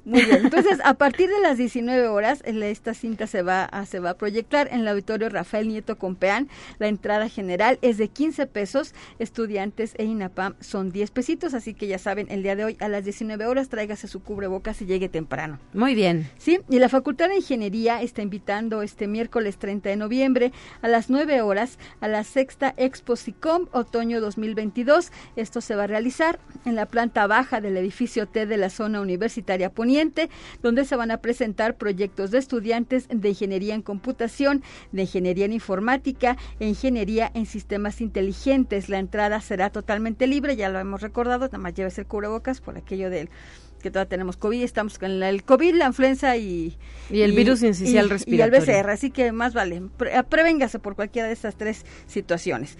muy 0.04 0.24
bien. 0.24 0.40
Entonces, 0.44 0.80
a 0.84 0.94
partir 0.94 1.28
de 1.28 1.40
las 1.40 1.58
19 1.58 2.08
horas, 2.08 2.42
esta 2.44 2.92
cinta 2.92 3.26
se 3.26 3.42
va 3.42 3.64
a, 3.64 3.86
se 3.86 4.00
va 4.00 4.10
a 4.10 4.14
proyectar 4.14 4.68
en 4.72 4.80
el 4.80 4.88
auditorio 4.88 5.28
Rafael 5.28 5.68
Nieto 5.68 5.96
Compeán. 5.96 6.48
La 6.78 6.88
entrada 6.88 7.28
general 7.28 7.78
es 7.82 7.98
de 7.98 8.08
15 8.08 8.46
pesos. 8.48 8.94
Estudiantes 9.20 9.94
e 9.98 10.04
INAPAM 10.04 10.54
son 10.60 10.90
10 10.90 11.10
pesitos. 11.12 11.54
Así 11.54 11.74
que 11.74 11.86
ya 11.86 11.98
saben, 11.98 12.26
el 12.30 12.42
día 12.42 12.56
de 12.56 12.64
hoy 12.64 12.76
a 12.80 12.88
las 12.88 13.04
19 13.04 13.46
horas 13.46 13.68
tráigase 13.68 14.08
su 14.08 14.22
cubrebocas 14.22 14.82
y 14.82 14.86
llegue 14.86 15.08
temprano. 15.08 15.60
Muy 15.72 15.94
bien. 15.94 16.28
Sí, 16.36 16.58
y 16.68 16.80
la 16.80 16.88
Facultad 16.88 17.28
de 17.28 17.36
Ingeniería 17.36 18.02
está 18.02 18.22
invitando 18.22 18.82
este 18.82 19.06
miércoles 19.06 19.58
30 19.58 19.88
de 19.88 19.96
noviembre 19.96 20.52
a 20.80 20.88
las 20.88 21.10
9 21.10 21.42
horas 21.42 21.78
a 22.00 22.08
la 22.08 22.24
sexta 22.24 22.74
Expo 22.76 23.14
SICOM 23.14 23.68
Otoño 23.70 24.20
2022. 24.20 25.12
Esto 25.36 25.60
se 25.60 25.76
va 25.76 25.84
a 25.84 25.86
realizar 25.86 26.40
en 26.64 26.74
la 26.74 26.86
planta 26.86 27.26
baja 27.28 27.60
del 27.60 27.76
edificio 27.76 28.26
T 28.26 28.46
de 28.46 28.56
la 28.56 28.68
zona 28.68 29.00
universitaria 29.00 29.70
Poniente 29.70 29.91
donde 30.62 30.84
se 30.84 30.96
van 30.96 31.10
a 31.10 31.18
presentar 31.18 31.76
proyectos 31.76 32.30
de 32.30 32.38
estudiantes 32.38 33.08
de 33.08 33.28
ingeniería 33.28 33.74
en 33.74 33.82
computación, 33.82 34.62
de 34.92 35.02
ingeniería 35.02 35.44
en 35.44 35.52
informática 35.52 36.36
e 36.60 36.68
ingeniería 36.68 37.30
en 37.34 37.46
sistemas 37.46 38.00
inteligentes. 38.00 38.88
La 38.88 38.98
entrada 38.98 39.40
será 39.40 39.70
totalmente 39.70 40.26
libre, 40.26 40.56
ya 40.56 40.68
lo 40.68 40.78
hemos 40.78 41.02
recordado, 41.02 41.46
nada 41.46 41.58
más 41.58 41.74
lleves 41.74 41.98
el 41.98 42.06
cubrebocas 42.06 42.60
por 42.60 42.76
aquello 42.76 43.10
del 43.10 43.28
que 43.82 43.90
todavía 43.90 44.08
tenemos 44.08 44.36
COVID, 44.36 44.62
estamos 44.62 44.98
con 44.98 45.22
el 45.22 45.42
COVID, 45.42 45.74
la 45.74 45.86
influenza 45.86 46.36
y... 46.36 46.76
Y 47.10 47.22
el 47.22 47.32
virus 47.32 47.62
incisional 47.62 48.08
respiratorio. 48.08 48.64
Y 48.64 48.70
el 48.70 48.80
BCR, 48.80 48.90
así 48.90 49.10
que 49.10 49.32
más 49.32 49.52
vale, 49.52 49.82
prevéngase 50.28 50.78
por 50.78 50.94
cualquiera 50.94 51.26
de 51.26 51.34
estas 51.34 51.56
tres 51.56 51.84
situaciones. 52.06 52.78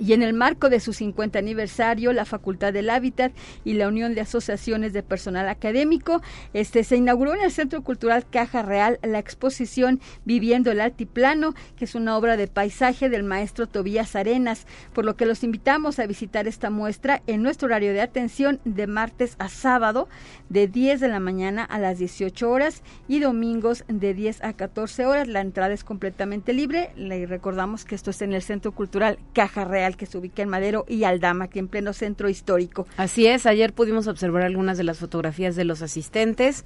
Y 0.00 0.14
en 0.14 0.22
el 0.22 0.32
marco 0.32 0.70
de 0.70 0.80
su 0.80 0.92
50 0.92 1.38
aniversario, 1.38 2.12
la 2.12 2.24
Facultad 2.24 2.72
del 2.72 2.88
Hábitat 2.88 3.32
y 3.64 3.74
la 3.74 3.88
Unión 3.88 4.14
de 4.14 4.22
Asociaciones 4.22 4.92
de 4.92 5.02
Personal 5.02 5.48
Académico, 5.48 6.22
este 6.54 6.82
se 6.82 6.96
inauguró 6.96 7.34
en 7.34 7.42
el 7.42 7.52
Centro 7.52 7.82
Cultural 7.82 8.24
Caja 8.28 8.62
Real 8.62 8.98
la 9.02 9.18
exposición 9.18 10.00
Viviendo 10.24 10.70
el 10.70 10.80
Altiplano, 10.80 11.54
que 11.76 11.84
es 11.84 11.94
una 11.94 12.16
obra 12.16 12.36
de 12.36 12.48
paisaje 12.48 13.10
del 13.10 13.22
maestro 13.22 13.66
Tobías 13.66 14.16
Arenas, 14.16 14.66
por 14.94 15.04
lo 15.04 15.14
que 15.14 15.26
los 15.26 15.44
invitamos 15.44 15.98
a 15.98 16.06
visitar 16.06 16.48
esta 16.48 16.70
muestra 16.70 17.22
en 17.26 17.42
nuestro 17.42 17.66
horario 17.66 17.92
de 17.92 18.00
atención 18.00 18.60
de 18.64 18.86
martes 18.86 19.36
a 19.38 19.48
sábado 19.48 20.08
de 20.48 20.68
10 20.68 21.00
de 21.00 21.08
la 21.08 21.20
mañana 21.20 21.64
a 21.64 21.78
las 21.78 21.98
18 21.98 22.50
horas 22.50 22.82
y 23.08 23.20
domingos 23.20 23.84
de 23.88 24.14
10 24.14 24.42
a 24.42 24.54
14 24.54 25.06
horas. 25.06 25.28
La 25.28 25.40
entrada 25.40 25.74
es 25.74 25.84
completamente 25.84 26.52
libre. 26.54 26.90
Le 26.96 27.26
recordamos 27.26 27.84
que 27.84 27.94
esto 27.94 28.10
es 28.10 28.22
en 28.22 28.32
el 28.32 28.42
Centro 28.42 28.72
Cultural 28.72 29.18
Caja 29.34 29.64
Real 29.64 29.81
que 29.90 30.06
se 30.06 30.18
ubica 30.18 30.42
en 30.42 30.48
Madero 30.48 30.84
y 30.88 31.04
Aldama, 31.04 31.46
aquí 31.46 31.58
en 31.58 31.68
pleno 31.68 31.92
centro 31.92 32.28
histórico. 32.28 32.86
Así 32.96 33.26
es, 33.26 33.46
ayer 33.46 33.72
pudimos 33.72 34.06
observar 34.06 34.42
algunas 34.42 34.78
de 34.78 34.84
las 34.84 34.98
fotografías 34.98 35.56
de 35.56 35.64
los 35.64 35.82
asistentes 35.82 36.64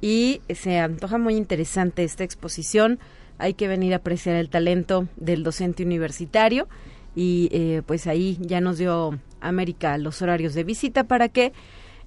y 0.00 0.40
se 0.50 0.78
antoja 0.78 1.18
muy 1.18 1.36
interesante 1.36 2.04
esta 2.04 2.24
exposición. 2.24 2.98
Hay 3.38 3.54
que 3.54 3.68
venir 3.68 3.92
a 3.94 3.96
apreciar 3.96 4.36
el 4.36 4.48
talento 4.48 5.08
del 5.16 5.42
docente 5.42 5.84
universitario 5.84 6.68
y 7.14 7.48
eh, 7.52 7.82
pues 7.86 8.06
ahí 8.06 8.38
ya 8.40 8.60
nos 8.60 8.78
dio 8.78 9.18
América 9.40 9.98
los 9.98 10.22
horarios 10.22 10.54
de 10.54 10.64
visita 10.64 11.04
para 11.04 11.28
que 11.28 11.52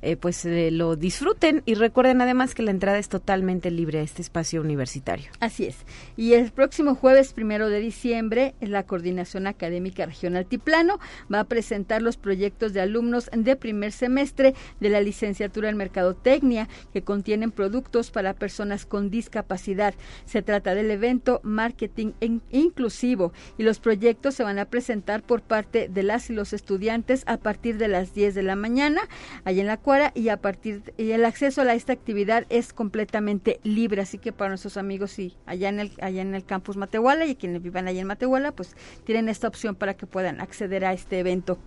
eh, 0.01 0.15
pues 0.15 0.45
eh, 0.45 0.71
lo 0.71 0.95
disfruten 0.95 1.63
y 1.65 1.75
recuerden 1.75 2.21
además 2.21 2.55
que 2.55 2.63
la 2.63 2.71
entrada 2.71 2.97
es 2.97 3.09
totalmente 3.09 3.71
libre 3.71 3.99
a 3.99 4.01
este 4.01 4.21
espacio 4.21 4.61
universitario. 4.61 5.31
Así 5.39 5.65
es. 5.65 5.77
Y 6.17 6.33
el 6.33 6.51
próximo 6.51 6.95
jueves 6.95 7.33
primero 7.33 7.69
de 7.69 7.79
diciembre, 7.79 8.55
la 8.61 8.83
Coordinación 8.83 9.47
Académica 9.47 10.05
Regional 10.05 10.45
Tiplano 10.45 10.99
va 11.31 11.41
a 11.41 11.43
presentar 11.45 12.01
los 12.01 12.17
proyectos 12.17 12.73
de 12.73 12.81
alumnos 12.81 13.29
de 13.33 13.55
primer 13.55 13.91
semestre 13.91 14.53
de 14.79 14.89
la 14.89 15.01
licenciatura 15.01 15.69
en 15.69 15.77
Mercadotecnia 15.77 16.67
que 16.93 17.03
contienen 17.03 17.51
productos 17.51 18.11
para 18.11 18.33
personas 18.33 18.85
con 18.85 19.09
discapacidad. 19.09 19.93
Se 20.25 20.41
trata 20.41 20.75
del 20.75 20.91
evento 20.91 21.39
Marketing 21.43 22.11
Inclusivo 22.51 23.33
y 23.57 23.63
los 23.63 23.79
proyectos 23.79 24.35
se 24.35 24.43
van 24.43 24.59
a 24.59 24.65
presentar 24.65 25.23
por 25.23 25.41
parte 25.41 25.87
de 25.89 26.03
las 26.03 26.29
y 26.29 26.33
los 26.33 26.53
estudiantes 26.53 27.23
a 27.27 27.37
partir 27.37 27.77
de 27.77 27.87
las 27.87 28.13
10 28.13 28.35
de 28.35 28.43
la 28.43 28.55
mañana, 28.55 29.01
allá 29.43 29.61
en 29.61 29.67
la 29.67 29.77
y 30.13 30.29
a 30.29 30.37
partir 30.37 30.93
y 30.97 31.11
el 31.11 31.25
acceso 31.25 31.61
a 31.61 31.73
esta 31.73 31.91
actividad 31.91 32.45
es 32.49 32.71
completamente 32.71 33.59
libre, 33.63 34.01
así 34.01 34.17
que 34.17 34.31
para 34.31 34.49
nuestros 34.49 34.77
amigos 34.77 35.19
y 35.19 35.35
allá 35.45 35.69
en 35.69 35.79
el 35.79 35.91
allá 36.01 36.21
en 36.21 36.33
el 36.33 36.45
campus 36.45 36.77
Matehuala 36.77 37.25
y 37.25 37.35
quienes 37.35 37.61
vivan 37.61 37.87
allá 37.87 37.99
en 37.99 38.07
Matehuala, 38.07 38.51
pues 38.53 38.75
tienen 39.03 39.27
esta 39.27 39.47
opción 39.47 39.75
para 39.75 39.95
que 39.95 40.07
puedan 40.07 40.39
acceder 40.39 40.85
a 40.85 40.93
este 40.93 41.19
evento. 41.19 41.59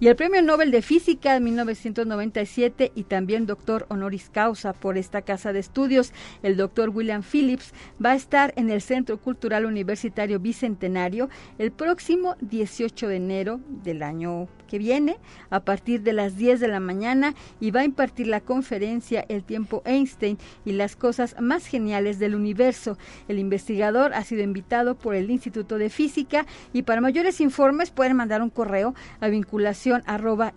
Y 0.00 0.08
el 0.08 0.16
Premio 0.16 0.42
Nobel 0.42 0.70
de 0.70 0.82
Física 0.82 1.34
de 1.34 1.40
1997 1.40 2.92
y 2.94 3.04
también 3.04 3.46
doctor 3.46 3.86
honoris 3.90 4.28
causa 4.30 4.72
por 4.72 4.98
esta 4.98 5.22
casa 5.22 5.52
de 5.52 5.60
estudios, 5.60 6.12
el 6.42 6.56
doctor 6.56 6.90
William 6.90 7.22
Phillips 7.22 7.72
va 8.04 8.12
a 8.12 8.16
estar 8.16 8.52
en 8.56 8.70
el 8.70 8.80
Centro 8.80 9.18
Cultural 9.18 9.66
Universitario 9.66 10.40
Bicentenario 10.40 11.28
el 11.58 11.70
próximo 11.70 12.36
18 12.40 13.08
de 13.08 13.16
enero 13.16 13.60
del 13.68 14.02
año 14.02 14.48
que 14.68 14.78
viene 14.78 15.16
a 15.50 15.60
partir 15.60 16.02
de 16.02 16.12
las 16.12 16.36
10 16.36 16.60
de 16.60 16.68
la 16.68 16.78
mañana 16.78 17.34
y 17.58 17.72
va 17.72 17.80
a 17.80 17.84
impartir 17.84 18.28
la 18.28 18.40
conferencia 18.40 19.24
El 19.28 19.42
tiempo 19.42 19.82
Einstein 19.84 20.38
y 20.64 20.72
las 20.72 20.94
cosas 20.94 21.34
más 21.40 21.66
geniales 21.66 22.20
del 22.20 22.36
universo. 22.36 22.96
El 23.26 23.40
investigador 23.40 24.14
ha 24.14 24.22
sido 24.22 24.42
invitado 24.42 24.94
por 24.94 25.16
el 25.16 25.30
Instituto 25.30 25.78
de 25.78 25.90
Física 25.90 26.46
y 26.72 26.82
para 26.82 27.00
mayores 27.00 27.40
informes 27.40 27.90
pueden 27.90 28.16
mandar 28.16 28.42
un 28.42 28.50
correo 28.50 28.94
a 29.20 29.26
vinculación 29.26 30.02
arroba 30.06 30.54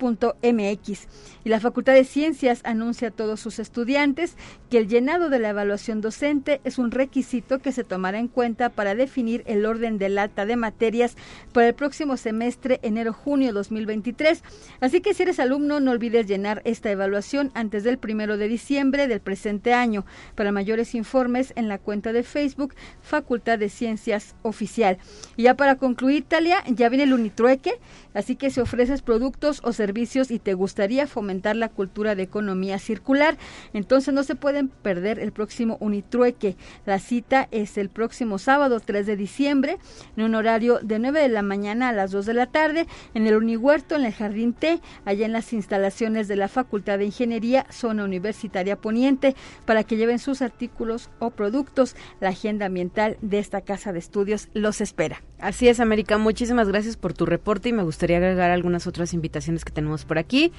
MX. 0.00 1.06
Y 1.44 1.48
la 1.48 1.60
Facultad 1.60 1.94
de 1.94 2.04
Ciencias 2.04 2.60
anuncia 2.64 3.08
a 3.08 3.10
todos 3.10 3.40
sus 3.40 3.58
estudiantes 3.58 4.36
que 4.70 4.78
el 4.78 4.88
llenado 4.88 5.30
de 5.30 5.38
la 5.38 5.50
evaluación 5.50 6.00
docente 6.00 6.60
es 6.64 6.78
un 6.78 6.90
requisito 6.90 7.58
que 7.58 7.72
se 7.72 7.84
tomará 7.84 8.18
en 8.18 8.28
cuenta 8.28 8.68
para 8.70 8.94
definir 8.94 9.42
el 9.46 9.64
orden 9.66 9.98
del 9.98 10.18
alta 10.18 10.46
de 10.46 10.56
materias 10.56 11.16
para 11.52 11.68
el 11.68 11.74
próximo 11.74 12.16
semestre 12.16 12.80
enero-junio 12.82 13.52
2023. 13.52 14.42
Así 14.80 15.00
que 15.00 15.14
si 15.14 15.22
eres 15.22 15.40
alumno, 15.40 15.80
no 15.80 15.90
olvides 15.90 16.26
llenar 16.26 16.62
esta 16.64 16.90
evaluación 16.90 17.50
antes 17.54 17.84
del 17.84 17.98
primero 17.98 18.36
de 18.36 18.48
diciembre 18.48 19.08
del 19.08 19.20
presente 19.20 19.72
año. 19.72 20.04
Para 20.34 20.52
mayores 20.52 20.94
informes 20.94 21.52
en 21.56 21.68
la 21.68 21.78
cuenta 21.78 22.12
de 22.12 22.22
Facebook 22.22 22.74
Facultad 23.00 23.58
de 23.58 23.68
Ciencias 23.68 24.34
Oficial. 24.42 24.98
Y 25.36 25.44
ya 25.44 25.54
para 25.54 25.76
concluir, 25.76 26.24
Talia, 26.26 26.62
ya 26.66 26.88
viene 26.88 27.04
el 27.04 27.12
Unitrueque, 27.12 27.78
así 28.14 28.36
que 28.36 28.50
si 28.50 28.60
ofreces 28.60 29.02
productos 29.02 29.60
o 29.64 29.72
servicios 29.88 30.30
y 30.30 30.38
te 30.38 30.52
gustaría 30.52 31.06
fomentar 31.06 31.56
la 31.56 31.70
cultura 31.70 32.14
de 32.14 32.22
economía 32.22 32.78
circular, 32.78 33.38
entonces 33.72 34.12
no 34.12 34.22
se 34.22 34.34
pueden 34.34 34.68
perder 34.68 35.18
el 35.18 35.32
próximo 35.32 35.78
Unitrueque. 35.80 36.56
La 36.84 36.98
cita 36.98 37.48
es 37.52 37.78
el 37.78 37.88
próximo 37.88 38.38
sábado 38.38 38.80
3 38.80 39.06
de 39.06 39.16
diciembre 39.16 39.78
en 40.14 40.24
un 40.24 40.34
horario 40.34 40.78
de 40.82 40.98
9 40.98 41.22
de 41.22 41.28
la 41.30 41.40
mañana 41.40 41.88
a 41.88 41.92
las 41.94 42.10
2 42.10 42.26
de 42.26 42.34
la 42.34 42.46
tarde 42.48 42.86
en 43.14 43.26
el 43.26 43.34
Unihuerto 43.34 43.96
en 43.96 44.04
el 44.04 44.12
Jardín 44.12 44.52
T, 44.52 44.78
allá 45.06 45.24
en 45.24 45.32
las 45.32 45.54
instalaciones 45.54 46.28
de 46.28 46.36
la 46.36 46.48
Facultad 46.48 46.98
de 46.98 47.06
Ingeniería, 47.06 47.64
zona 47.70 48.04
universitaria 48.04 48.76
poniente, 48.76 49.34
para 49.64 49.84
que 49.84 49.96
lleven 49.96 50.18
sus 50.18 50.42
artículos 50.42 51.08
o 51.18 51.30
productos. 51.30 51.96
La 52.20 52.28
agenda 52.28 52.66
ambiental 52.66 53.16
de 53.22 53.38
esta 53.38 53.62
casa 53.62 53.94
de 53.94 54.00
estudios 54.00 54.50
los 54.52 54.82
espera. 54.82 55.22
Así 55.38 55.66
es, 55.66 55.80
América. 55.80 56.18
Muchísimas 56.18 56.68
gracias 56.68 56.98
por 56.98 57.14
tu 57.14 57.24
reporte 57.24 57.68
y 57.70 57.72
me 57.72 57.84
gustaría 57.84 58.18
agregar 58.18 58.50
algunas 58.50 58.86
otras 58.86 59.14
invitaciones 59.14 59.64
que 59.64 59.72
tenemos 59.78 60.04
por 60.04 60.18
aquí. 60.18 60.52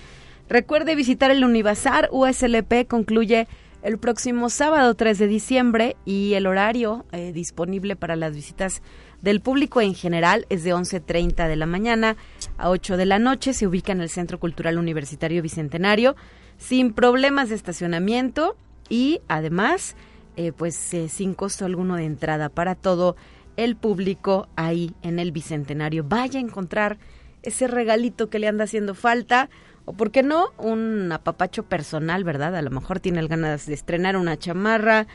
Recuerde 0.47 0.95
visitar 0.95 1.29
el 1.29 1.43
Univazar 1.43 2.07
USLP, 2.11 2.87
concluye 2.87 3.49
el 3.83 3.97
próximo 3.97 4.49
sábado 4.49 4.93
3 4.95 5.19
de 5.19 5.27
diciembre 5.27 5.97
y 6.05 6.35
el 6.35 6.47
horario 6.47 7.05
eh, 7.11 7.33
disponible 7.33 7.97
para 7.97 8.15
las 8.15 8.33
visitas 8.33 8.81
del 9.21 9.41
público 9.41 9.81
en 9.81 9.93
general 9.93 10.45
es 10.49 10.63
de 10.63 10.73
11.30 10.73 11.49
de 11.49 11.55
la 11.57 11.65
mañana 11.65 12.15
a 12.57 12.69
8 12.69 12.95
de 12.95 13.05
la 13.05 13.19
noche. 13.19 13.53
Se 13.53 13.67
ubica 13.67 13.91
en 13.91 13.99
el 13.99 14.09
Centro 14.09 14.39
Cultural 14.39 14.77
Universitario 14.77 15.41
Bicentenario 15.41 16.15
sin 16.57 16.93
problemas 16.93 17.49
de 17.49 17.55
estacionamiento 17.55 18.55
y 18.87 19.19
además 19.27 19.97
eh, 20.37 20.53
pues 20.53 20.93
eh, 20.93 21.09
sin 21.09 21.33
costo 21.33 21.65
alguno 21.65 21.97
de 21.97 22.05
entrada 22.05 22.47
para 22.47 22.75
todo 22.75 23.17
el 23.57 23.75
público 23.75 24.47
ahí 24.55 24.93
en 25.01 25.19
el 25.19 25.33
Bicentenario. 25.33 26.05
Vaya 26.07 26.39
a 26.39 26.43
encontrar 26.43 26.97
ese 27.43 27.67
regalito 27.67 28.29
que 28.29 28.39
le 28.39 28.47
anda 28.47 28.65
haciendo 28.65 28.95
falta 28.95 29.49
o 29.85 29.93
por 29.93 30.11
qué 30.11 30.23
no 30.23 30.51
un 30.57 31.11
apapacho 31.11 31.63
personal, 31.63 32.23
¿verdad? 32.23 32.55
A 32.55 32.61
lo 32.61 32.69
mejor 32.69 32.99
tiene 32.99 33.25
ganas 33.27 33.65
de 33.65 33.73
estrenar 33.73 34.17
una 34.17 34.37
chamarra, 34.37 35.07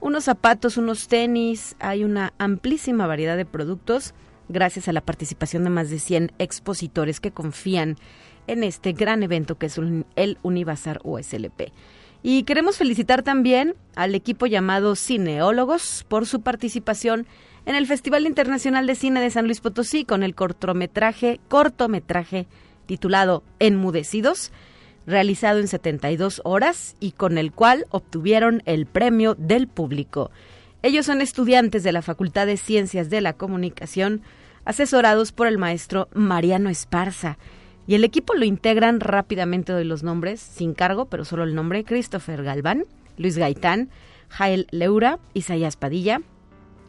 unos 0.00 0.24
zapatos, 0.24 0.76
unos 0.76 1.08
tenis, 1.08 1.76
hay 1.78 2.04
una 2.04 2.32
amplísima 2.38 3.06
variedad 3.06 3.36
de 3.36 3.44
productos 3.44 4.14
gracias 4.48 4.88
a 4.88 4.92
la 4.92 5.00
participación 5.00 5.64
de 5.64 5.70
más 5.70 5.90
de 5.90 5.98
100 5.98 6.32
expositores 6.38 7.20
que 7.20 7.30
confían 7.30 7.96
en 8.46 8.62
este 8.62 8.92
gran 8.92 9.22
evento 9.22 9.56
que 9.56 9.66
es 9.66 9.78
el 10.16 10.38
Univazar 10.42 11.00
USLP. 11.04 11.72
Y 12.22 12.44
queremos 12.44 12.78
felicitar 12.78 13.22
también 13.22 13.74
al 13.96 14.14
equipo 14.14 14.46
llamado 14.46 14.96
Cineólogos 14.96 16.06
por 16.08 16.26
su 16.26 16.40
participación 16.40 17.26
en 17.66 17.74
el 17.74 17.86
Festival 17.86 18.26
Internacional 18.26 18.86
de 18.86 18.94
Cine 18.94 19.20
de 19.20 19.30
San 19.30 19.46
Luis 19.46 19.60
Potosí 19.60 20.04
con 20.04 20.22
el 20.22 20.34
cortometraje, 20.34 21.40
cortometraje 21.48 22.46
titulado 22.86 23.42
Enmudecidos, 23.58 24.52
realizado 25.06 25.60
en 25.60 25.68
72 25.68 26.42
horas 26.44 26.96
y 27.00 27.12
con 27.12 27.38
el 27.38 27.52
cual 27.52 27.86
obtuvieron 27.90 28.62
el 28.66 28.86
premio 28.86 29.34
del 29.34 29.68
público. 29.68 30.30
Ellos 30.82 31.06
son 31.06 31.22
estudiantes 31.22 31.82
de 31.82 31.92
la 31.92 32.02
Facultad 32.02 32.46
de 32.46 32.58
Ciencias 32.58 33.08
de 33.08 33.22
la 33.22 33.32
Comunicación, 33.32 34.20
asesorados 34.66 35.32
por 35.32 35.46
el 35.46 35.56
maestro 35.56 36.08
Mariano 36.12 36.68
Esparza. 36.68 37.38
Y 37.86 37.94
el 37.94 38.04
equipo 38.04 38.34
lo 38.34 38.44
integran 38.44 39.00
rápidamente 39.00 39.72
doy 39.72 39.84
los 39.84 40.02
nombres, 40.02 40.40
sin 40.40 40.74
cargo, 40.74 41.06
pero 41.06 41.24
solo 41.24 41.44
el 41.44 41.54
nombre, 41.54 41.84
Christopher 41.84 42.42
Galván, 42.42 42.84
Luis 43.16 43.38
Gaitán, 43.38 43.90
Jael 44.28 44.66
Leura, 44.70 45.18
Isaías 45.34 45.76
Padilla, 45.76 46.20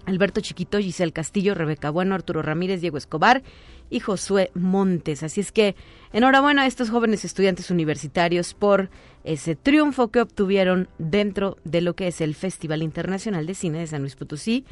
Alberto 0.05 0.41
Chiquito, 0.41 0.79
Giselle 0.79 1.11
Castillo, 1.11 1.55
Rebeca 1.55 1.89
Bueno, 1.89 2.15
Arturo 2.15 2.41
Ramírez, 2.41 2.81
Diego 2.81 2.97
Escobar 2.97 3.43
y 3.89 3.99
Josué 3.99 4.51
Montes. 4.53 5.23
Así 5.23 5.41
es 5.41 5.51
que 5.51 5.75
enhorabuena 6.13 6.63
a 6.63 6.67
estos 6.67 6.89
jóvenes 6.89 7.25
estudiantes 7.25 7.71
universitarios 7.71 8.53
por 8.53 8.89
ese 9.23 9.55
triunfo 9.55 10.09
que 10.09 10.21
obtuvieron 10.21 10.87
dentro 10.97 11.57
de 11.63 11.81
lo 11.81 11.95
que 11.95 12.07
es 12.07 12.21
el 12.21 12.35
Festival 12.35 12.83
Internacional 12.83 13.45
de 13.45 13.55
Cine 13.55 13.79
de 13.79 13.87
San 13.87 14.01
Luis 14.01 14.15
Potosí 14.15 14.65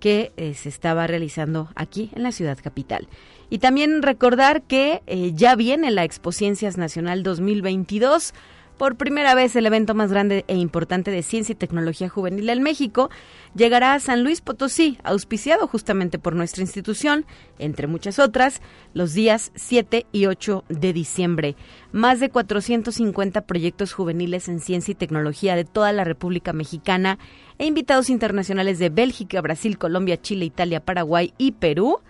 que 0.00 0.32
eh, 0.36 0.54
se 0.54 0.68
estaba 0.68 1.06
realizando 1.06 1.68
aquí 1.74 2.10
en 2.14 2.22
la 2.22 2.32
ciudad 2.32 2.58
capital. 2.62 3.08
Y 3.50 3.58
también 3.58 4.02
recordar 4.02 4.62
que 4.62 5.02
eh, 5.06 5.32
ya 5.34 5.56
viene 5.56 5.90
la 5.90 6.04
Expo 6.04 6.32
Ciencias 6.32 6.76
Nacional 6.76 7.22
2022 7.22 8.32
por 8.78 8.96
primera 8.96 9.34
vez 9.34 9.54
el 9.56 9.66
evento 9.66 9.94
más 9.94 10.10
grande 10.10 10.44
e 10.46 10.56
importante 10.56 11.10
de 11.10 11.22
ciencia 11.22 11.52
y 11.52 11.56
tecnología 11.56 12.08
juvenil 12.08 12.48
en 12.48 12.62
México 12.62 13.10
llegará 13.54 13.94
a 13.94 14.00
San 14.00 14.22
Luis 14.22 14.40
Potosí, 14.40 14.98
auspiciado 15.02 15.66
justamente 15.66 16.18
por 16.18 16.34
nuestra 16.34 16.62
institución, 16.62 17.26
entre 17.58 17.88
muchas 17.88 18.18
otras, 18.18 18.62
los 18.94 19.12
días 19.12 19.50
7 19.56 20.06
y 20.12 20.26
8 20.26 20.64
de 20.68 20.92
diciembre. 20.92 21.56
Más 21.92 22.20
de 22.20 22.30
450 22.30 23.42
proyectos 23.42 23.92
juveniles 23.92 24.48
en 24.48 24.60
ciencia 24.60 24.92
y 24.92 24.94
tecnología 24.94 25.56
de 25.56 25.64
toda 25.64 25.92
la 25.92 26.04
República 26.04 26.52
Mexicana 26.52 27.18
e 27.58 27.66
invitados 27.66 28.08
internacionales 28.08 28.78
de 28.78 28.90
Bélgica, 28.90 29.40
Brasil, 29.40 29.76
Colombia, 29.76 30.22
Chile, 30.22 30.44
Italia, 30.44 30.84
Paraguay 30.84 31.34
y 31.36 31.52
Perú 31.52 32.00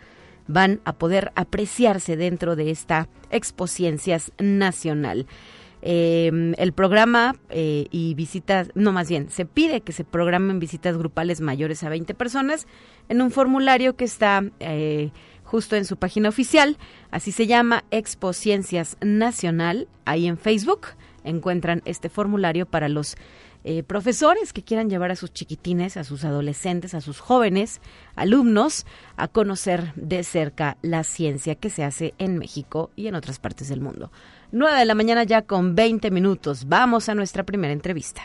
van 0.46 0.80
a 0.84 0.94
poder 0.94 1.30
apreciarse 1.34 2.16
dentro 2.16 2.56
de 2.56 2.70
esta 2.70 3.08
Expo 3.30 3.66
Ciencias 3.66 4.32
Nacional. 4.38 5.26
Eh, 5.80 6.54
el 6.58 6.72
programa 6.72 7.36
eh, 7.50 7.86
y 7.90 8.14
visitas, 8.14 8.70
no 8.74 8.92
más 8.92 9.08
bien, 9.08 9.30
se 9.30 9.44
pide 9.44 9.80
que 9.80 9.92
se 9.92 10.04
programen 10.04 10.58
visitas 10.58 10.96
grupales 10.96 11.40
mayores 11.40 11.84
a 11.84 11.88
20 11.88 12.14
personas 12.14 12.66
en 13.08 13.22
un 13.22 13.30
formulario 13.30 13.94
que 13.94 14.04
está 14.04 14.42
eh, 14.58 15.10
justo 15.44 15.76
en 15.76 15.84
su 15.84 15.96
página 15.96 16.28
oficial, 16.28 16.76
así 17.10 17.30
se 17.30 17.46
llama 17.46 17.84
Expo 17.90 18.32
Ciencias 18.32 18.96
Nacional, 19.00 19.88
ahí 20.04 20.26
en 20.26 20.36
Facebook 20.36 20.88
encuentran 21.24 21.82
este 21.84 22.08
formulario 22.08 22.66
para 22.66 22.88
los 22.88 23.16
eh, 23.70 23.82
profesores 23.82 24.54
que 24.54 24.64
quieran 24.64 24.88
llevar 24.88 25.10
a 25.10 25.16
sus 25.16 25.30
chiquitines, 25.30 25.98
a 25.98 26.04
sus 26.04 26.24
adolescentes, 26.24 26.94
a 26.94 27.02
sus 27.02 27.20
jóvenes 27.20 27.82
alumnos 28.16 28.86
a 29.18 29.28
conocer 29.28 29.92
de 29.94 30.24
cerca 30.24 30.78
la 30.80 31.04
ciencia 31.04 31.54
que 31.54 31.68
se 31.68 31.84
hace 31.84 32.14
en 32.16 32.38
México 32.38 32.90
y 32.96 33.08
en 33.08 33.14
otras 33.14 33.38
partes 33.38 33.68
del 33.68 33.82
mundo. 33.82 34.10
9 34.52 34.78
de 34.78 34.86
la 34.86 34.94
mañana 34.94 35.24
ya 35.24 35.42
con 35.42 35.74
20 35.74 36.10
minutos. 36.10 36.66
Vamos 36.66 37.10
a 37.10 37.14
nuestra 37.14 37.44
primera 37.44 37.74
entrevista. 37.74 38.22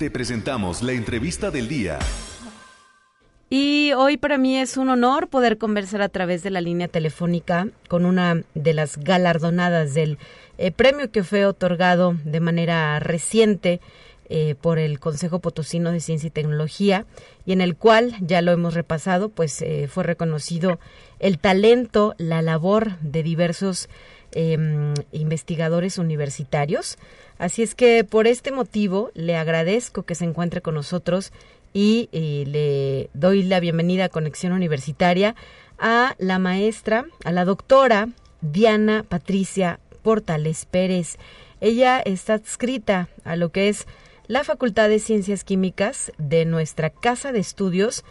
Te 0.00 0.10
presentamos 0.10 0.82
la 0.82 0.94
entrevista 0.94 1.52
del 1.52 1.68
día. 1.68 2.00
Y 3.54 3.92
hoy 3.92 4.16
para 4.16 4.38
mí 4.38 4.56
es 4.56 4.78
un 4.78 4.88
honor 4.88 5.28
poder 5.28 5.58
conversar 5.58 6.00
a 6.00 6.08
través 6.08 6.42
de 6.42 6.48
la 6.48 6.62
línea 6.62 6.88
telefónica 6.88 7.68
con 7.86 8.06
una 8.06 8.44
de 8.54 8.72
las 8.72 8.96
galardonadas 8.96 9.92
del 9.92 10.16
eh, 10.56 10.70
premio 10.70 11.10
que 11.10 11.22
fue 11.22 11.44
otorgado 11.44 12.16
de 12.24 12.40
manera 12.40 12.98
reciente 12.98 13.82
eh, 14.30 14.54
por 14.58 14.78
el 14.78 14.98
Consejo 14.98 15.40
Potosino 15.40 15.92
de 15.92 16.00
Ciencia 16.00 16.28
y 16.28 16.30
Tecnología 16.30 17.04
y 17.44 17.52
en 17.52 17.60
el 17.60 17.76
cual, 17.76 18.16
ya 18.22 18.40
lo 18.40 18.52
hemos 18.52 18.72
repasado, 18.72 19.28
pues 19.28 19.60
eh, 19.60 19.86
fue 19.86 20.04
reconocido 20.04 20.78
el 21.18 21.38
talento, 21.38 22.14
la 22.16 22.40
labor 22.40 22.98
de 23.00 23.22
diversos 23.22 23.90
em, 24.30 24.94
investigadores 25.12 25.98
universitarios. 25.98 26.96
Así 27.36 27.62
es 27.62 27.74
que 27.74 28.02
por 28.02 28.26
este 28.26 28.50
motivo 28.50 29.10
le 29.12 29.36
agradezco 29.36 30.04
que 30.04 30.14
se 30.14 30.24
encuentre 30.24 30.62
con 30.62 30.74
nosotros 30.74 31.32
y, 31.72 32.08
le 32.12 33.10
doy 33.14 33.42
la 33.42 33.60
bienvenida 33.60 34.06
a 34.06 34.08
Conexión 34.08 34.52
Universitaria 34.52 35.34
a 35.78 36.14
la 36.18 36.38
maestra, 36.38 37.06
a 37.24 37.32
la 37.32 37.44
doctora 37.44 38.08
Diana 38.40 39.04
Patricia 39.08 39.80
Portales 40.02 40.66
Pérez. 40.66 41.16
Ella 41.60 42.00
está 42.00 42.34
adscrita 42.34 43.08
a 43.24 43.36
lo 43.36 43.50
que 43.50 43.68
es 43.68 43.86
la 44.26 44.44
Facultad 44.44 44.88
de 44.88 44.98
Ciencias 44.98 45.44
Químicas 45.44 46.12
de 46.18 46.44
nuestra 46.44 46.90
Casa 46.90 47.32
de 47.32 47.40
Estudios 47.40 48.04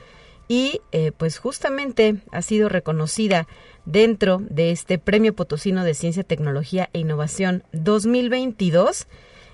y 0.47 0.81
eh, 0.91 1.11
pues 1.15 1.37
justamente 1.37 2.17
ha 2.31 2.41
sido 2.41 2.67
reconocida 2.67 3.47
dentro 3.85 4.41
de 4.49 4.71
este 4.71 4.97
Premio 4.97 5.33
Potosino 5.33 5.83
de 5.83 5.93
Ciencia, 5.93 6.23
Tecnología 6.23 6.89
e 6.93 6.99
Innovación 6.99 7.63
2022, 7.71 9.07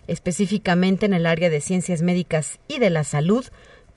específicamente 0.08 1.06
en 1.06 1.14
el 1.14 1.26
área 1.26 1.50
de 1.50 1.62
Ciencias 1.62 2.02
Médicas 2.02 2.60
y 2.68 2.80
de 2.80 2.90
la 2.90 3.04
Salud, 3.04 3.46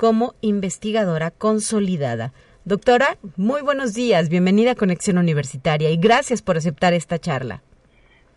como 0.01 0.35
investigadora 0.41 1.31
consolidada. 1.31 2.33
Doctora, 2.65 3.19
muy 3.37 3.61
buenos 3.61 3.93
días, 3.93 4.31
bienvenida 4.31 4.71
a 4.71 4.75
Conexión 4.75 5.19
Universitaria 5.19 5.91
y 5.91 5.99
gracias 5.99 6.41
por 6.41 6.57
aceptar 6.57 6.95
esta 6.95 7.19
charla. 7.19 7.63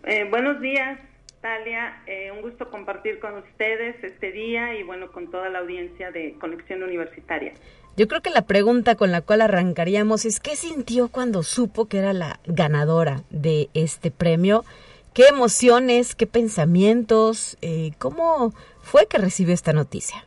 Eh, 0.04 0.28
buenos 0.30 0.60
días, 0.60 1.00
Talia. 1.40 2.04
Eh, 2.06 2.32
un 2.36 2.42
gusto 2.42 2.70
compartir 2.70 3.18
con 3.20 3.38
ustedes 3.38 3.96
este 4.04 4.34
día 4.34 4.76
y 4.78 4.84
bueno, 4.84 5.10
con 5.14 5.32
toda 5.32 5.48
la 5.48 5.60
audiencia 5.60 6.12
de 6.12 6.36
Conexión 6.38 6.84
Universitaria. 6.84 7.54
Yo 7.96 8.10
creo 8.10 8.20
que 8.20 8.30
la 8.30 8.42
pregunta 8.42 8.96
con 8.96 9.14
la 9.14 9.22
cual 9.22 9.40
arrancaríamos 9.40 10.26
es 10.26 10.42
¿qué 10.42 10.58
sintió 10.58 11.08
cuando 11.08 11.44
supo 11.44 11.86
que 11.86 12.00
era 12.00 12.12
la 12.12 12.42
ganadora 12.46 13.24
de 13.30 13.70
este 13.74 14.12
premio? 14.12 14.66
¿Qué 15.14 15.28
emociones, 15.30 16.14
qué 16.14 16.28
pensamientos? 16.28 17.58
Eh, 17.62 17.92
¿Cómo 18.00 18.54
fue 18.82 19.08
que 19.08 19.18
recibió 19.18 19.54
esta 19.54 19.72
noticia? 19.72 20.26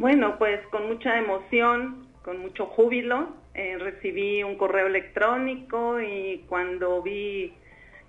Bueno, 0.00 0.38
pues 0.38 0.66
con 0.68 0.88
mucha 0.88 1.18
emoción, 1.18 2.06
con 2.24 2.38
mucho 2.38 2.64
júbilo, 2.64 3.36
eh, 3.52 3.76
recibí 3.76 4.42
un 4.42 4.56
correo 4.56 4.86
electrónico 4.86 6.00
y 6.00 6.46
cuando 6.48 7.02
vi 7.02 7.52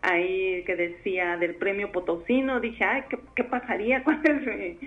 ahí 0.01 0.63
que 0.63 0.77
decía 0.77 1.35
del 1.35 1.55
premio 1.55 1.91
Potosino, 1.91 2.61
dije, 2.61 2.81
ay, 2.85 3.03
¿qué, 3.35 3.43
pasaría? 3.43 4.03
¿Cuál 4.05 4.21
es 4.23 4.77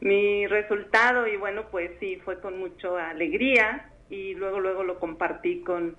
mi, 0.00 0.48
resultado? 0.48 1.28
Y 1.28 1.36
bueno, 1.36 1.66
pues 1.70 1.92
sí, 2.00 2.20
fue 2.24 2.40
con 2.40 2.58
mucha 2.58 3.10
alegría 3.10 3.88
y 4.10 4.34
luego, 4.34 4.58
luego 4.58 4.82
lo 4.82 4.98
compartí 4.98 5.60
con, 5.60 5.94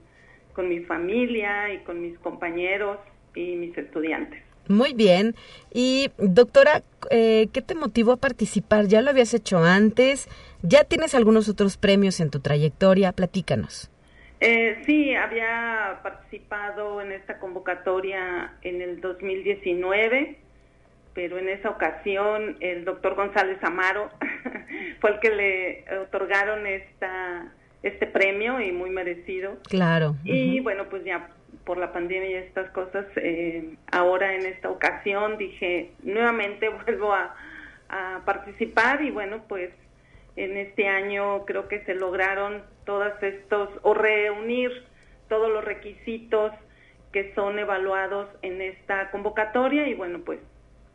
con 0.51 0.67
mi 0.67 0.81
familia 0.81 1.71
y 1.73 1.77
con 1.85 2.01
mis 2.01 2.19
compañeros 2.19 2.97
y 3.35 3.55
mis 3.55 3.77
estudiantes. 3.77 4.43
Muy 4.67 4.93
bien. 4.93 5.35
Y 5.73 6.11
doctora, 6.17 6.83
eh, 7.09 7.47
¿qué 7.53 7.61
te 7.61 7.75
motivó 7.75 8.13
a 8.13 8.17
participar? 8.17 8.87
¿Ya 8.87 9.01
lo 9.01 9.09
habías 9.09 9.33
hecho 9.33 9.59
antes? 9.59 10.27
¿Ya 10.61 10.83
tienes 10.83 11.15
algunos 11.15 11.49
otros 11.49 11.77
premios 11.77 12.19
en 12.19 12.29
tu 12.29 12.39
trayectoria? 12.39 13.11
Platícanos. 13.11 13.91
Eh, 14.41 14.81
sí, 14.85 15.15
había 15.15 15.99
participado 16.03 17.01
en 17.01 17.11
esta 17.11 17.39
convocatoria 17.39 18.53
en 18.61 18.81
el 18.81 18.99
2019, 18.99 20.37
pero 21.13 21.37
en 21.37 21.49
esa 21.49 21.69
ocasión 21.69 22.57
el 22.59 22.83
doctor 22.83 23.15
González 23.15 23.57
Amaro 23.63 24.09
fue 24.99 25.11
el 25.11 25.19
que 25.19 25.29
le 25.29 25.85
otorgaron 26.01 26.67
esta 26.67 27.51
este 27.85 28.07
premio 28.07 28.59
y 28.59 28.71
muy 28.71 28.89
merecido. 28.89 29.57
Claro. 29.69 30.15
Y 30.23 30.59
bueno, 30.59 30.89
pues 30.89 31.05
ya 31.05 31.29
por 31.63 31.77
la 31.77 31.93
pandemia 31.93 32.29
y 32.29 32.33
estas 32.35 32.69
cosas, 32.71 33.05
eh, 33.15 33.75
ahora 33.91 34.35
en 34.35 34.45
esta 34.45 34.69
ocasión 34.69 35.37
dije, 35.37 35.91
nuevamente 36.03 36.69
vuelvo 36.85 37.13
a, 37.13 37.35
participar 38.25 39.03
y 39.03 39.11
bueno, 39.11 39.43
pues 39.47 39.69
en 40.35 40.57
este 40.57 40.87
año 40.87 41.45
creo 41.45 41.69
que 41.69 41.85
se 41.85 41.93
lograron 41.93 42.63
todos 42.83 43.13
estos, 43.21 43.69
o 43.83 43.93
reunir 43.93 44.71
todos 45.29 45.49
los 45.49 45.63
requisitos 45.63 46.51
que 47.13 47.33
son 47.35 47.57
evaluados 47.57 48.27
en 48.41 48.61
esta 48.61 49.11
convocatoria 49.11 49.87
y 49.87 49.93
bueno, 49.93 50.19
pues 50.25 50.39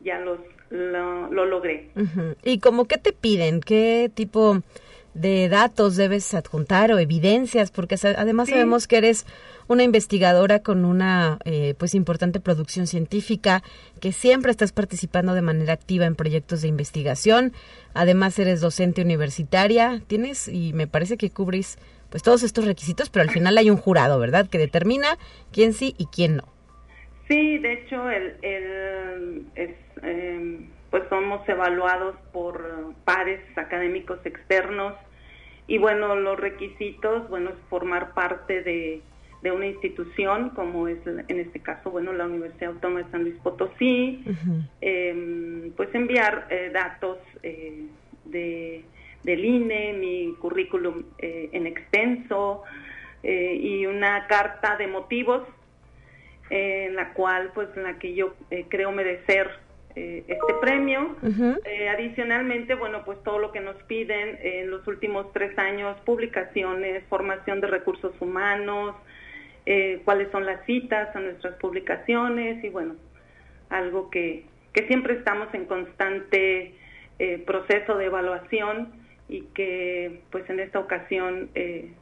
ya 0.01 0.19
los 0.19 0.41
lo, 0.71 1.45
logré. 1.47 1.91
¿Y 2.43 2.59
como 2.59 2.87
qué 2.87 2.99
te 2.99 3.13
piden? 3.13 3.61
¿Qué 3.61 4.11
tipo 4.13 4.61
de 5.15 5.49
datos 5.49 5.97
debes 5.97 6.33
adjuntar 6.35 6.93
o 6.93 6.99
evidencias? 6.99 7.71
Porque 7.71 7.97
además 8.17 8.49
sabemos 8.49 8.87
que 8.87 8.99
eres 8.99 9.27
una 9.69 9.83
investigadora 9.83 10.61
con 10.61 10.85
una 10.85 11.39
eh, 11.45 11.75
pues 11.79 11.95
importante 11.95 12.41
producción 12.41 12.87
científica, 12.87 13.63
que 14.01 14.13
siempre 14.13 14.51
estás 14.51 14.73
participando 14.73 15.35
de 15.35 15.43
manera 15.43 15.73
activa 15.73 16.07
en 16.07 16.17
proyectos 16.17 16.63
de 16.63 16.69
investigación. 16.69 17.53
Además 17.95 18.39
eres 18.39 18.61
docente 18.61 19.03
universitaria, 19.03 20.03
tienes 20.07 20.49
y 20.49 20.73
me 20.73 20.87
parece 20.87 21.17
que 21.17 21.31
cubrís 21.31 21.79
pues 22.11 22.23
todos 22.23 22.43
estos 22.43 22.65
requisitos, 22.65 23.09
pero 23.09 23.23
al 23.23 23.31
final 23.31 23.57
hay 23.57 23.71
un 23.71 23.77
jurado, 23.77 24.19
¿verdad? 24.19 24.49
Que 24.49 24.59
determina 24.59 25.17
quién 25.53 25.73
sí 25.73 25.95
y 25.97 26.07
quién 26.07 26.37
no. 26.37 26.45
Sí, 27.29 27.59
de 27.59 27.73
hecho, 27.75 28.11
el, 28.11 28.35
em, 30.03 30.67
pues 30.91 31.05
somos 31.09 31.49
evaluados 31.49 32.17
por 32.33 32.95
pares 33.05 33.41
académicos 33.57 34.19
externos. 34.25 34.95
Y 35.67 35.79
bueno, 35.79 36.17
los 36.17 36.39
requisitos, 36.39 37.29
bueno, 37.29 37.51
es 37.51 37.57
formar 37.69 38.13
parte 38.13 38.63
de 38.63 39.03
de 39.43 39.51
una 39.51 39.67
institución 39.67 40.51
como 40.51 40.89
es 40.89 40.99
en 41.07 41.41
este 41.41 41.61
caso 41.61 41.91
bueno 41.91 42.13
la 42.13 42.27
Universidad 42.27 42.73
Autónoma 42.73 43.03
de 43.03 43.11
San 43.11 43.23
Luis 43.23 43.37
Potosí. 43.43 44.23
Em, 44.81 45.73
pues 45.73 45.95
enviar 45.95 46.47
eh, 46.51 46.71
datos 46.73 47.19
eh, 47.43 47.87
de 48.27 48.85
del 49.25 49.45
INE 49.45 49.93
mi 49.95 50.35
currículum 50.39 51.05
eh, 51.19 51.51
en 51.53 51.67
extenso 51.67 52.63
y 53.23 53.85
una 53.85 54.27
carta 54.29 54.79
de 54.79 54.87
motivos 54.87 55.47
en 56.49 56.97
la 56.97 57.13
cual 57.13 57.51
pues 57.55 57.69
en 57.77 57.83
la 57.83 57.99
que 57.99 58.15
yo 58.15 58.35
creo 58.71 58.93
merecer 58.93 59.51
este 59.95 60.55
premio. 60.61 61.17
adicionalmente, 61.93 62.75
bueno, 62.75 63.05
pues 63.05 63.23
todo 63.23 63.39
lo 63.39 63.53
que 63.53 63.61
nos 63.61 63.77
piden 63.85 64.39
en 64.43 64.71
los 64.71 64.87
últimos 64.87 65.33
tres 65.33 65.57
años, 65.59 65.97
publicaciones, 66.05 67.05
formación 67.09 67.61
de 67.61 67.67
recursos 67.67 68.13
humanos, 68.21 68.95
eh, 69.67 70.01
cuáles 70.05 70.31
son 70.33 70.47
las 70.47 70.65
citas 70.65 71.15
a 71.15 71.21
nuestras 71.21 71.55
publicaciones 71.57 72.65
y 72.65 72.71
bueno, 72.71 72.97
algo 73.69 74.11
que, 74.11 74.45
que 74.73 74.87
siempre 74.87 75.15
estamos 75.15 75.53
en 75.55 75.67
constante 75.67 76.75
eh, 77.19 77.39
proceso 77.47 77.97
de 77.97 78.07
evaluación 78.07 78.93
y 79.29 79.43
que 79.55 80.23
pues 80.31 80.49
en 80.49 80.61
esta 80.61 80.79
ocasión 80.79 81.51
eh, 81.55 81.93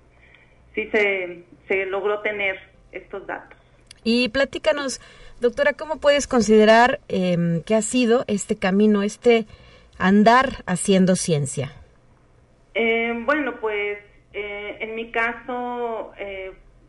sí 0.74 0.88
se, 0.92 1.42
se 1.66 1.86
logró 1.86 2.20
tener 2.20 2.58
estos 2.92 3.26
datos. 3.26 3.58
Y 4.04 4.28
platícanos, 4.28 5.00
doctora, 5.40 5.72
¿cómo 5.72 6.00
puedes 6.00 6.26
considerar 6.26 7.00
eh, 7.08 7.62
que 7.66 7.74
ha 7.74 7.82
sido 7.82 8.24
este 8.26 8.56
camino, 8.56 9.02
este 9.02 9.46
andar 9.98 10.64
haciendo 10.66 11.16
ciencia? 11.16 11.72
Eh, 12.74 13.12
bueno, 13.24 13.60
pues 13.60 13.98
en 14.32 14.94
mi 14.94 15.10
caso 15.10 16.12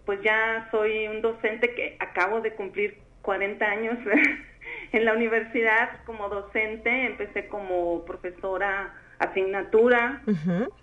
pues 0.05 0.21
ya 0.23 0.67
soy 0.71 1.07
un 1.07 1.21
docente 1.21 1.73
que 1.73 1.95
acabo 1.99 2.41
de 2.41 2.53
cumplir 2.53 2.97
40 3.21 3.63
años 3.63 3.97
en 4.91 5.05
la 5.05 5.13
universidad 5.13 6.03
como 6.05 6.29
docente, 6.29 7.05
empecé 7.05 7.47
como 7.47 8.03
profesora 8.05 8.93
asignatura, 9.19 10.23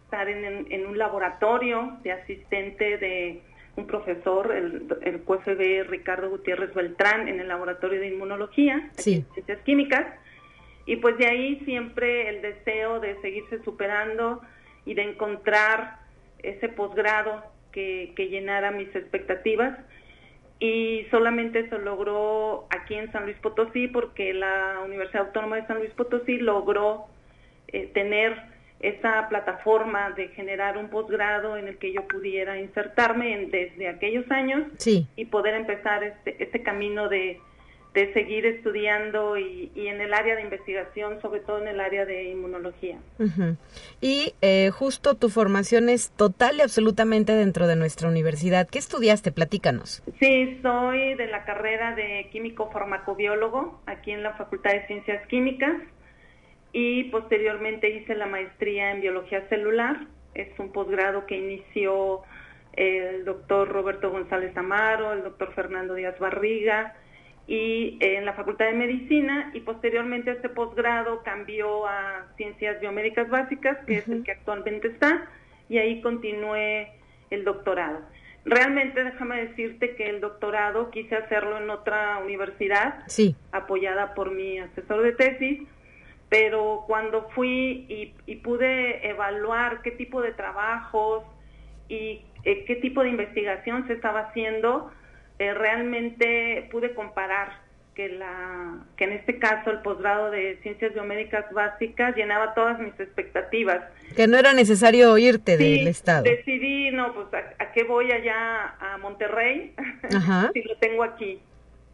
estar 0.05 0.29
en, 0.29 0.87
un 0.87 0.97
laboratorio 0.97 1.99
de 2.05 2.13
asistente 2.13 2.99
de 2.99 3.43
un 3.77 3.87
profesor, 3.87 4.53
el, 4.53 4.87
el 5.03 5.23
QFB 5.23 5.89
Ricardo 5.89 6.31
Gutiérrez 6.31 6.73
Beltrán, 6.75 7.29
en 7.29 7.41
el 7.41 7.49
Laboratorio 7.49 8.01
de 8.01 8.09
Inmunología, 8.09 8.91
sí. 8.97 9.25
Ciencias 9.35 9.61
Químicas, 9.65 10.07
y 10.87 10.97
pues 10.97 11.19
de 11.19 11.27
ahí 11.27 11.61
siempre 11.65 12.29
el 12.29 12.43
deseo 12.43 13.01
de 13.01 13.21
seguirse 13.21 13.63
superando 13.65 14.41
y 14.85 14.95
de 14.95 15.03
encontrar 15.03 15.99
ese 16.39 16.69
posgrado 16.69 17.45
que, 17.73 18.13
que 18.17 18.29
llenara 18.29 18.71
mis 18.71 18.95
expectativas 18.95 19.79
y 20.59 21.07
solamente 21.11 21.69
se 21.69 21.79
logró 21.79 22.67
aquí 22.71 22.95
en 22.95 23.13
San 23.13 23.25
Luis 23.25 23.37
Potosí 23.39 23.89
porque 23.89 24.33
la 24.33 24.81
Universidad 24.85 25.27
Autónoma 25.27 25.57
de 25.57 25.67
San 25.67 25.79
Luis 25.79 25.91
Potosí 25.91 26.39
logró 26.39 27.07
eh, 27.69 27.91
tener 27.93 28.56
esa 28.89 29.29
plataforma 29.29 30.11
de 30.11 30.29
generar 30.29 30.79
un 30.79 30.89
posgrado 30.89 31.57
en 31.57 31.69
el 31.69 31.79
que 31.79 31.93
yo 31.93 32.07
pudiera 32.07 32.59
insertarme 32.59 33.35
en, 33.35 33.51
desde 33.51 33.89
aquellos 33.89 34.31
años 34.31 34.63
sí. 34.79 35.09
y 35.17 35.25
poder 35.27 35.55
empezar 35.55 36.05
este, 36.05 36.43
este 36.43 36.63
camino 36.63 37.09
de, 37.09 37.41
de 37.95 38.13
seguir 38.13 38.47
estudiando 38.47 39.39
y, 39.39 39.73
y, 39.75 39.89
en 39.89 40.01
el 40.01 40.15
área 40.15 40.37
de 40.37 40.43
investigación, 40.43 41.21
sobre 41.21 41.41
todo 41.41 41.63
en 41.63 41.69
el 41.69 41.81
área 41.81 42.05
de 42.05 42.25
inmunología. 42.31 42.99
Uh 43.19 43.25
-huh. 43.25 43.57
Y 44.01 44.35
eh, 44.41 44.71
justo 44.71 45.15
tu 45.15 45.31
formación 45.31 45.89
es 45.89 46.11
total 46.11 46.59
y 46.59 46.61
absolutamente 46.61 47.33
dentro 47.33 47.67
de 47.67 47.75
nuestra 47.75 48.09
universidad. 48.09 48.69
¿Qué 48.69 48.79
estudiaste? 48.79 49.33
Platícanos. 49.33 50.03
Sí, 50.21 50.59
soy 50.63 51.15
de 51.15 51.27
la 51.27 51.45
carrera 51.45 51.95
de 51.95 52.29
químico 52.31 52.71
farmacobiólogo 52.71 53.81
aquí 53.87 54.13
en 54.13 54.23
la 54.23 54.35
Facultad 54.35 54.73
de 54.73 54.87
Ciencias 54.87 55.27
Químicas 55.27 55.75
y 56.79 57.05
posteriormente 57.05 57.89
hice 57.89 58.15
la 58.15 58.27
maestría 58.27 58.91
en 58.91 59.01
biología 59.01 59.49
celular. 59.49 60.09
Es 60.35 60.49
un 60.59 60.73
posgrado 60.73 61.25
que 61.25 61.39
inició 61.39 62.21
el 62.75 63.25
doctor 63.25 63.71
Roberto 63.71 64.11
González 64.11 64.55
Amaro, 64.59 65.15
el 65.15 65.23
doctor 65.23 65.55
Fernando 65.55 65.95
Díaz 65.95 66.19
Barriga, 66.19 66.95
y 67.47 67.97
en 68.01 68.27
la 68.27 68.35
Facultad 68.35 68.67
de 68.67 68.75
Medicina 68.75 69.53
y 69.55 69.61
posteriormente 69.61 70.33
este 70.33 70.51
posgrado 70.51 71.23
cambió 71.23 71.87
a 71.87 72.27
Ciencias 72.37 72.79
Biomédicas 72.79 73.31
Básicas, 73.31 73.79
que 73.87 73.93
uh 73.93 73.97
-huh. 73.97 73.99
es 74.01 74.09
el 74.09 74.23
que 74.23 74.33
actualmente 74.33 74.89
está, 74.89 75.31
y 75.71 75.79
ahí 75.79 76.03
continué 76.03 76.93
el 77.31 77.45
doctorado. 77.45 78.01
Realmente 78.45 79.03
déjame 79.03 79.47
decirte 79.47 79.97
que 79.97 80.11
el 80.11 80.21
doctorado 80.21 80.91
quise 80.91 81.17
hacerlo 81.17 81.57
en 81.57 81.71
otra 81.71 82.19
universidad, 82.19 83.03
sí. 83.07 83.35
apoyada 83.51 84.13
por 84.13 84.31
mi 84.31 84.59
asesor 84.59 85.03
de 85.03 85.13
tesis, 85.13 85.63
pero 86.29 86.85
cuando 86.87 87.29
fui 87.35 87.87
y, 87.89 88.15
y 88.27 88.37
pude 88.37 89.09
evaluar 89.09 89.83
qué 89.83 89.93
tipo 89.93 90.21
de 90.21 90.33
trabajos 90.33 91.25
y 91.89 92.23
eh, 92.45 92.65
qué 92.65 92.77
tipo 92.77 93.03
de 93.03 93.11
investigación 93.11 93.87
se 93.87 93.93
estaba 93.93 94.21
haciendo, 94.29 94.91
eh, 95.39 95.55
realmente 95.55 96.69
pude 96.71 96.95
comparar 96.95 97.65
que 97.95 98.09
la 98.11 98.85
que 98.97 99.05
en 99.05 99.13
este 99.13 99.39
caso 99.39 99.71
el 99.71 99.81
posgrado 99.81 100.31
de 100.31 100.59
ciencias 100.63 100.93
biomédicas 100.93 101.51
básicas 101.53 102.15
llenaba 102.15 102.55
todas 102.55 102.79
mis 102.79 102.93
expectativas. 103.01 103.83
Que 104.15 104.27
no 104.27 104.37
era 104.37 104.53
necesario 104.53 105.17
irte 105.17 105.57
sí, 105.57 105.79
del 105.79 105.89
estado. 105.89 106.25
decidí 106.25 106.91
no 106.91 107.15
pues 107.15 107.27
a, 107.33 107.63
a 107.63 107.73
qué 107.73 107.85
voy 107.85 108.13
allá 108.13 108.77
a 108.81 108.99
Monterrey 108.99 109.75
si 110.53 110.63
lo 110.69 110.77
tengo 110.77 111.03
aquí. 111.05 111.41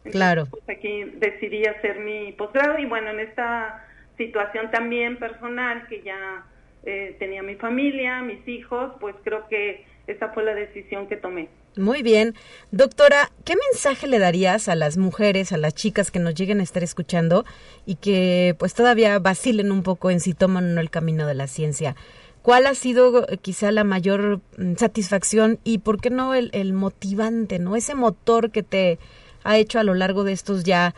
Entonces, 0.05 0.11
claro 0.11 0.45
pues 0.47 0.63
aquí 0.69 1.05
decidí 1.15 1.65
hacer 1.65 1.99
mi 1.99 2.33
posgrado 2.33 2.77
y 2.77 2.85
bueno 2.85 3.11
en 3.11 3.21
esta 3.21 3.85
situación 4.17 4.71
también 4.71 5.17
personal 5.17 5.87
que 5.87 6.01
ya 6.01 6.45
eh, 6.85 7.15
tenía 7.19 7.43
mi 7.43 7.55
familia 7.55 8.21
mis 8.21 8.47
hijos 8.47 8.93
pues 8.99 9.15
creo 9.23 9.47
que 9.47 9.85
esa 10.07 10.29
fue 10.29 10.43
la 10.43 10.53
decisión 10.53 11.07
que 11.07 11.15
tomé 11.17 11.47
muy 11.75 12.03
bien. 12.03 12.35
Doctora, 12.71 13.31
¿qué 13.45 13.55
mensaje 13.71 14.07
le 14.07 14.19
darías 14.19 14.69
a 14.69 14.75
las 14.75 14.97
mujeres, 14.97 15.51
a 15.51 15.57
las 15.57 15.73
chicas 15.73 16.11
que 16.11 16.19
nos 16.19 16.35
lleguen 16.35 16.59
a 16.59 16.63
estar 16.63 16.83
escuchando 16.83 17.45
y 17.85 17.95
que 17.95 18.55
pues 18.59 18.73
todavía 18.75 19.17
vacilen 19.19 19.71
un 19.71 19.81
poco 19.81 20.11
en 20.11 20.19
si 20.19 20.33
toman 20.33 20.65
o 20.65 20.73
no 20.75 20.81
el 20.81 20.91
camino 20.91 21.25
de 21.25 21.33
la 21.33 21.47
ciencia? 21.47 21.95
¿Cuál 22.43 22.67
ha 22.67 22.75
sido 22.75 23.25
quizá 23.41 23.71
la 23.71 23.83
mayor 23.83 24.41
satisfacción 24.77 25.59
y 25.63 25.79
por 25.79 25.99
qué 25.99 26.09
no 26.09 26.35
el, 26.35 26.49
el 26.53 26.73
motivante, 26.73 27.57
no 27.57 27.75
ese 27.75 27.95
motor 27.95 28.51
que 28.51 28.63
te 28.63 28.99
ha 29.43 29.57
hecho 29.57 29.79
a 29.79 29.83
lo 29.83 29.93
largo 29.93 30.23
de 30.23 30.33
estos 30.33 30.63
ya 30.63 30.93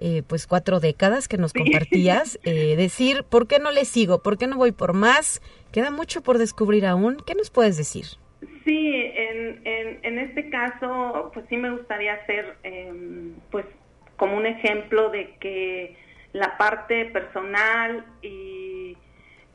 eh, 0.00 0.22
pues 0.26 0.46
cuatro 0.46 0.80
décadas 0.80 1.28
que 1.28 1.36
nos 1.36 1.52
compartías, 1.52 2.40
eh, 2.44 2.74
decir, 2.76 3.22
¿por 3.24 3.46
qué 3.46 3.58
no 3.58 3.70
le 3.70 3.84
sigo? 3.84 4.22
¿Por 4.22 4.38
qué 4.38 4.46
no 4.46 4.56
voy 4.56 4.72
por 4.72 4.94
más? 4.94 5.42
Queda 5.72 5.90
mucho 5.90 6.22
por 6.22 6.38
descubrir 6.38 6.86
aún. 6.86 7.18
¿Qué 7.26 7.34
nos 7.34 7.50
puedes 7.50 7.76
decir? 7.76 8.06
Sí, 8.64 8.94
en, 8.94 9.60
en, 9.66 9.98
en, 10.02 10.18
este 10.18 10.48
caso, 10.48 11.30
pues 11.34 11.44
sí 11.50 11.56
me 11.58 11.70
gustaría 11.70 12.14
hacer, 12.14 12.56
eh, 12.64 12.92
pues, 13.50 13.66
como 14.16 14.36
un 14.36 14.46
ejemplo 14.46 15.10
de 15.10 15.34
que 15.38 15.96
la 16.32 16.56
parte 16.56 17.06
personal 17.06 18.06
y, 18.22 18.96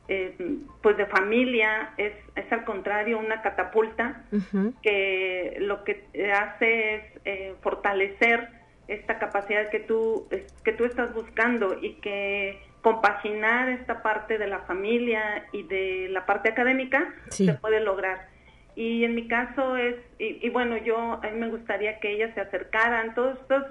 eh, 0.08 0.36
pues, 0.82 0.96
de 0.96 1.06
familia 1.06 1.92
es, 1.96 2.12
es 2.36 2.50
al 2.52 2.64
contrario 2.64 3.18
una 3.18 3.42
catapulta 3.42 4.24
uh 4.30 4.36
-huh. 4.36 4.74
que 4.82 5.56
lo 5.60 5.82
que 5.82 6.04
hace 6.32 6.94
es 6.94 7.02
eh, 7.24 7.54
fortalecer 7.62 8.55
esta 8.88 9.18
capacidad 9.18 9.68
que 9.70 9.80
tú, 9.80 10.28
que 10.64 10.72
tú 10.72 10.84
estás 10.84 11.12
buscando 11.14 11.78
y 11.80 11.94
que 11.94 12.60
compaginar 12.82 13.68
esta 13.68 14.02
parte 14.02 14.38
de 14.38 14.46
la 14.46 14.60
familia 14.60 15.46
y 15.52 15.64
de 15.64 16.08
la 16.10 16.24
parte 16.24 16.48
académica 16.48 17.12
sí. 17.30 17.46
se 17.46 17.54
puede 17.54 17.80
lograr 17.80 18.36
y 18.76 19.04
en 19.04 19.14
mi 19.14 19.26
caso 19.26 19.78
es, 19.78 19.96
y, 20.18 20.46
y, 20.46 20.50
bueno, 20.50 20.76
yo 20.76 20.98
a 20.98 21.30
mí 21.30 21.38
me 21.38 21.48
gustaría 21.48 21.98
que 21.98 22.12
ellas 22.12 22.32
se 22.34 22.42
acercaran, 22.42 23.14
todas 23.14 23.40
estas 23.40 23.64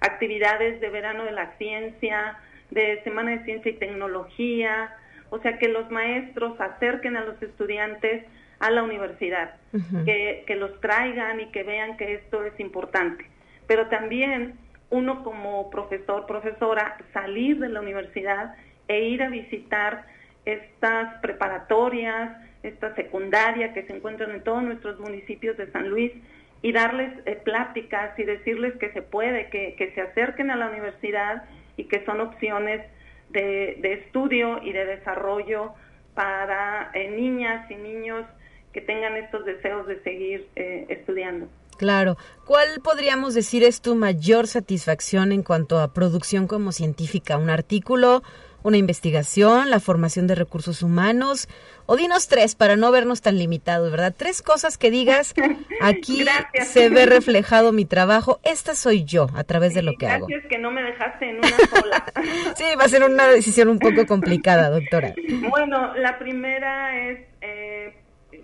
actividades 0.00 0.80
de 0.80 0.88
verano 0.88 1.24
de 1.24 1.32
la 1.32 1.50
ciencia, 1.58 2.38
de 2.70 3.02
Semana 3.02 3.32
de 3.32 3.44
Ciencia 3.44 3.72
y 3.72 3.74
Tecnología, 3.74 4.94
o 5.30 5.40
sea, 5.40 5.58
que 5.58 5.66
los 5.66 5.90
maestros 5.90 6.58
acerquen 6.60 7.16
a 7.16 7.24
los 7.24 7.42
estudiantes 7.42 8.24
a 8.60 8.70
la 8.70 8.84
universidad, 8.84 9.56
uh 9.72 9.78
-huh. 9.78 10.04
que, 10.04 10.44
que 10.46 10.54
los 10.54 10.80
traigan 10.80 11.40
y 11.40 11.46
que 11.50 11.64
vean 11.64 11.96
que 11.96 12.14
esto 12.14 12.44
es 12.44 12.58
importante. 12.60 13.26
Pero 13.66 13.88
también 13.88 14.54
uno 14.92 15.24
como 15.24 15.70
profesor, 15.70 16.26
profesora, 16.26 16.98
salir 17.12 17.58
de 17.58 17.70
la 17.70 17.80
universidad 17.80 18.54
e 18.88 19.08
ir 19.08 19.22
a 19.22 19.30
visitar 19.30 20.04
estas 20.44 21.18
preparatorias, 21.22 22.36
esta 22.62 22.94
secundaria 22.94 23.72
que 23.72 23.84
se 23.84 23.96
encuentran 23.96 24.30
en 24.32 24.44
todos 24.44 24.62
nuestros 24.62 25.00
municipios 25.00 25.56
de 25.56 25.70
San 25.72 25.88
Luis 25.88 26.12
y 26.60 26.72
darles 26.72 27.10
eh, 27.24 27.40
pláticas 27.42 28.16
y 28.18 28.24
decirles 28.24 28.74
que 28.76 28.92
se 28.92 29.00
puede, 29.00 29.48
que, 29.48 29.74
que, 29.76 29.92
se 29.92 30.02
acerquen 30.02 30.50
a 30.50 30.56
la 30.56 30.68
universidad 30.68 31.44
y 31.76 31.84
que 31.84 32.04
son 32.04 32.20
opciones 32.20 32.82
de, 33.30 33.78
de 33.80 33.94
estudio 33.94 34.62
y 34.62 34.72
de 34.72 34.84
desarrollo 34.84 35.72
para 36.14 36.90
eh, 36.92 37.08
niñas 37.08 37.68
y 37.70 37.76
niños 37.76 38.26
que 38.74 38.82
tengan 38.82 39.16
estos 39.16 39.44
deseos 39.46 39.86
de 39.86 40.02
seguir 40.02 40.46
eh, 40.56 40.84
estudiando. 40.90 41.48
Claro. 41.82 42.16
¿Cuál 42.44 42.80
podríamos 42.80 43.34
decir 43.34 43.64
es 43.64 43.80
tu 43.80 43.96
mayor 43.96 44.46
satisfacción 44.46 45.32
en 45.32 45.42
cuanto 45.42 45.80
a 45.80 45.92
producción 45.92 46.46
como 46.46 46.70
científica? 46.70 47.36
¿Un 47.36 47.50
artículo? 47.50 48.22
una 48.62 48.76
investigación, 48.76 49.70
la 49.70 49.80
formación 49.80 50.28
de 50.28 50.36
recursos 50.36 50.84
humanos, 50.84 51.48
o 51.86 51.96
dinos 51.96 52.28
tres 52.28 52.54
para 52.54 52.76
no 52.76 52.92
vernos 52.92 53.20
tan 53.20 53.36
limitados, 53.36 53.90
¿verdad? 53.90 54.14
Tres 54.16 54.40
cosas 54.40 54.78
que 54.78 54.92
digas, 54.92 55.34
aquí 55.80 56.22
Gracias. 56.22 56.68
se 56.68 56.88
ve 56.88 57.04
reflejado 57.04 57.72
mi 57.72 57.84
trabajo, 57.84 58.38
esta 58.44 58.76
soy 58.76 59.02
yo 59.02 59.26
a 59.34 59.42
través 59.42 59.70
sí, 59.70 59.80
de 59.80 59.82
lo 59.82 59.94
que 59.94 60.06
gracias 60.06 60.16
hago. 60.16 60.26
Gracias 60.28 60.48
que 60.48 60.58
no 60.58 60.70
me 60.70 60.82
dejaste 60.84 61.30
en 61.30 61.38
una 61.38 61.48
sola. 61.48 62.04
sí, 62.54 62.64
va 62.78 62.84
a 62.84 62.88
ser 62.88 63.02
una 63.02 63.26
decisión 63.26 63.68
un 63.68 63.80
poco 63.80 64.06
complicada, 64.06 64.70
doctora. 64.70 65.12
Bueno, 65.50 65.92
la 65.96 66.20
primera 66.20 67.10
es 67.10 67.18
eh, 67.40 67.96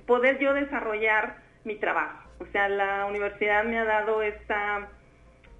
poder 0.04 0.40
yo 0.40 0.52
desarrollar 0.52 1.36
mi 1.62 1.76
trabajo. 1.76 2.27
O 2.40 2.46
sea, 2.52 2.68
la 2.68 3.06
universidad 3.06 3.64
me 3.64 3.78
ha 3.78 3.84
dado 3.84 4.22
esta 4.22 4.88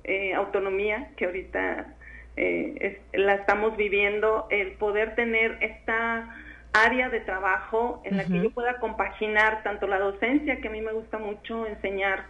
eh, 0.05 0.35
autonomía 0.35 1.11
que 1.17 1.27
ahorita 1.27 1.95
eh, 2.37 3.01
es, 3.13 3.21
la 3.21 3.35
estamos 3.35 3.77
viviendo, 3.77 4.47
el 4.51 4.73
poder 4.73 5.15
tener 5.15 5.59
esta 5.61 6.35
área 6.73 7.09
de 7.09 7.21
trabajo 7.21 8.01
en 8.05 8.17
la 8.17 8.23
uh 8.23 8.27
-huh. 8.27 8.33
que 8.33 8.43
yo 8.45 8.51
pueda 8.51 8.79
compaginar 8.79 9.63
tanto 9.63 9.87
la 9.87 9.99
docencia, 9.99 10.61
que 10.61 10.69
a 10.69 10.71
mí 10.71 10.81
me 10.81 10.93
gusta 10.93 11.19
mucho 11.19 11.67
enseñar 11.67 12.25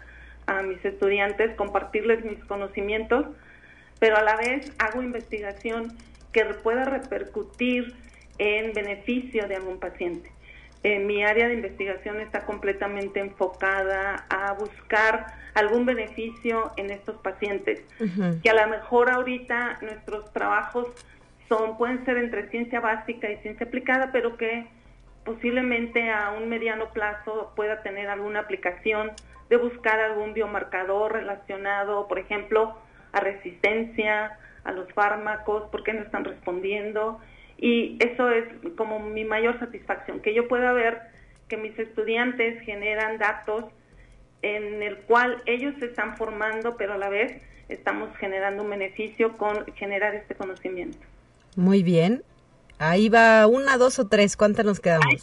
a 0.46 0.62
mis 0.62 0.82
estudiantes, 0.84 1.54
compartirles 1.56 2.24
mis 2.24 2.42
conocimientos, 2.44 3.26
pero 4.00 4.16
a 4.16 4.22
la 4.22 4.36
vez 4.36 4.72
hago 4.78 5.02
investigación 5.02 5.92
que 6.32 6.44
pueda 6.44 6.84
repercutir 6.84 7.94
en 8.38 8.72
beneficio 8.72 9.46
de 9.46 9.56
algún 9.56 9.78
paciente. 9.78 10.30
Eh, 10.84 11.00
mi 11.00 11.24
área 11.24 11.48
de 11.48 11.54
investigación 11.54 12.20
está 12.20 12.46
completamente 12.46 13.18
enfocada 13.18 14.26
a 14.30 14.52
buscar 14.52 15.26
algún 15.54 15.84
beneficio 15.84 16.70
en 16.76 16.90
estos 16.90 17.16
pacientes, 17.16 17.82
uh 17.98 18.04
-huh. 18.04 18.42
que 18.42 18.50
a 18.50 18.54
lo 18.54 18.68
mejor 18.68 19.10
ahorita 19.10 19.78
nuestros 19.82 20.32
trabajos 20.32 20.86
son 21.48 21.76
pueden 21.76 22.04
ser 22.04 22.18
entre 22.18 22.48
ciencia 22.50 22.78
básica 22.80 23.30
y 23.30 23.36
ciencia 23.38 23.66
aplicada, 23.66 24.12
pero 24.12 24.36
que 24.36 24.68
posiblemente 25.24 26.10
a 26.10 26.30
un 26.30 26.48
mediano 26.48 26.90
plazo 26.90 27.52
pueda 27.56 27.82
tener 27.82 28.08
alguna 28.08 28.40
aplicación 28.40 29.10
de 29.48 29.56
buscar 29.56 29.98
algún 29.98 30.34
biomarcador 30.34 31.12
relacionado, 31.12 32.06
por 32.06 32.18
ejemplo, 32.18 32.78
a 33.12 33.20
resistencia, 33.20 34.38
a 34.64 34.72
los 34.72 34.92
fármacos, 34.92 35.68
por 35.70 35.82
qué 35.82 35.92
no 35.92 36.02
están 36.02 36.24
respondiendo. 36.24 37.20
Y 37.58 37.98
eso 38.00 38.30
es 38.30 38.44
como 38.76 39.00
mi 39.00 39.24
mayor 39.24 39.58
satisfacción, 39.58 40.20
que 40.20 40.32
yo 40.32 40.46
pueda 40.46 40.72
ver 40.72 41.00
que 41.48 41.56
mis 41.56 41.76
estudiantes 41.78 42.62
generan 42.62 43.18
datos 43.18 43.64
en 44.42 44.82
el 44.82 44.98
cual 44.98 45.42
ellos 45.46 45.74
se 45.80 45.86
están 45.86 46.16
formando, 46.16 46.76
pero 46.76 46.94
a 46.94 46.98
la 46.98 47.08
vez 47.08 47.42
estamos 47.68 48.16
generando 48.18 48.62
un 48.62 48.70
beneficio 48.70 49.36
con 49.36 49.66
generar 49.74 50.14
este 50.14 50.34
conocimiento. 50.34 50.98
Muy 51.56 51.82
bien. 51.82 52.22
Ahí 52.78 53.08
va 53.08 53.48
una, 53.48 53.76
dos 53.76 53.98
o 53.98 54.06
tres. 54.06 54.36
¿Cuántas 54.36 54.64
nos 54.64 54.78
quedamos? 54.78 55.06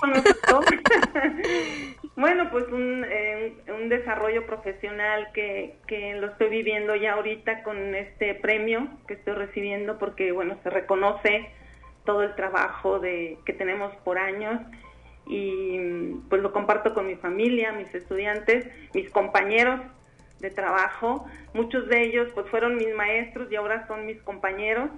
bueno, 2.18 2.52
pues 2.52 2.68
un, 2.68 3.06
eh, 3.08 3.54
un 3.74 3.88
desarrollo 3.88 4.46
profesional 4.46 5.30
que, 5.34 5.78
que 5.88 6.16
lo 6.16 6.28
estoy 6.28 6.50
viviendo 6.50 6.96
ya 6.98 7.14
ahorita 7.14 7.64
con 7.64 7.96
este 7.96 8.36
premio 8.36 8.90
que 9.08 9.14
estoy 9.14 9.36
recibiendo 9.36 9.98
porque, 9.98 10.34
bueno, 10.34 10.58
se 10.64 10.70
reconoce 10.70 11.48
todo 12.06 12.24
el 12.24 12.36
trabajo 12.36 13.00
de, 13.00 13.38
que 13.46 13.54
tenemos 13.54 13.94
por 14.04 14.18
años 14.18 14.62
y 15.28 16.14
pues 16.30 16.42
lo 16.42 16.52
comparto 16.52 16.94
con 16.94 17.08
mi 17.08 17.16
familia, 17.16 17.72
mis 17.72 17.94
estudiantes, 17.94 18.68
mis 18.94 19.10
compañeros 19.10 19.82
de 20.40 20.52
trabajo. 20.52 21.26
Muchos 21.54 21.88
de 21.88 22.04
ellos 22.04 22.30
pues 22.34 22.48
fueron 22.50 22.76
mis 22.76 22.94
maestros 22.94 23.52
y 23.52 23.56
ahora 23.56 23.88
son 23.88 24.06
mis 24.06 24.22
compañeros 24.22 24.90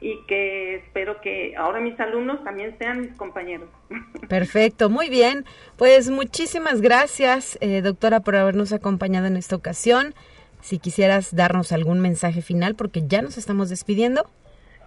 y 0.00 0.24
que 0.26 0.76
espero 0.76 1.20
que 1.20 1.54
ahora 1.56 1.80
mis 1.80 1.98
alumnos 1.98 2.44
también 2.44 2.76
sean 2.78 3.00
mis 3.00 3.12
compañeros. 3.14 3.68
Perfecto, 4.28 4.90
muy 4.90 5.08
bien. 5.08 5.44
Pues 5.76 6.10
muchísimas 6.10 6.80
gracias, 6.80 7.58
eh, 7.60 7.80
doctora, 7.82 8.20
por 8.20 8.36
habernos 8.36 8.72
acompañado 8.72 9.26
en 9.26 9.36
esta 9.36 9.56
ocasión. 9.56 10.14
Si 10.60 10.78
quisieras 10.78 11.34
darnos 11.34 11.72
algún 11.72 12.00
mensaje 12.00 12.42
final, 12.42 12.74
porque 12.74 13.04
ya 13.06 13.22
nos 13.22 13.38
estamos 13.38 13.68
despidiendo. 13.68 14.28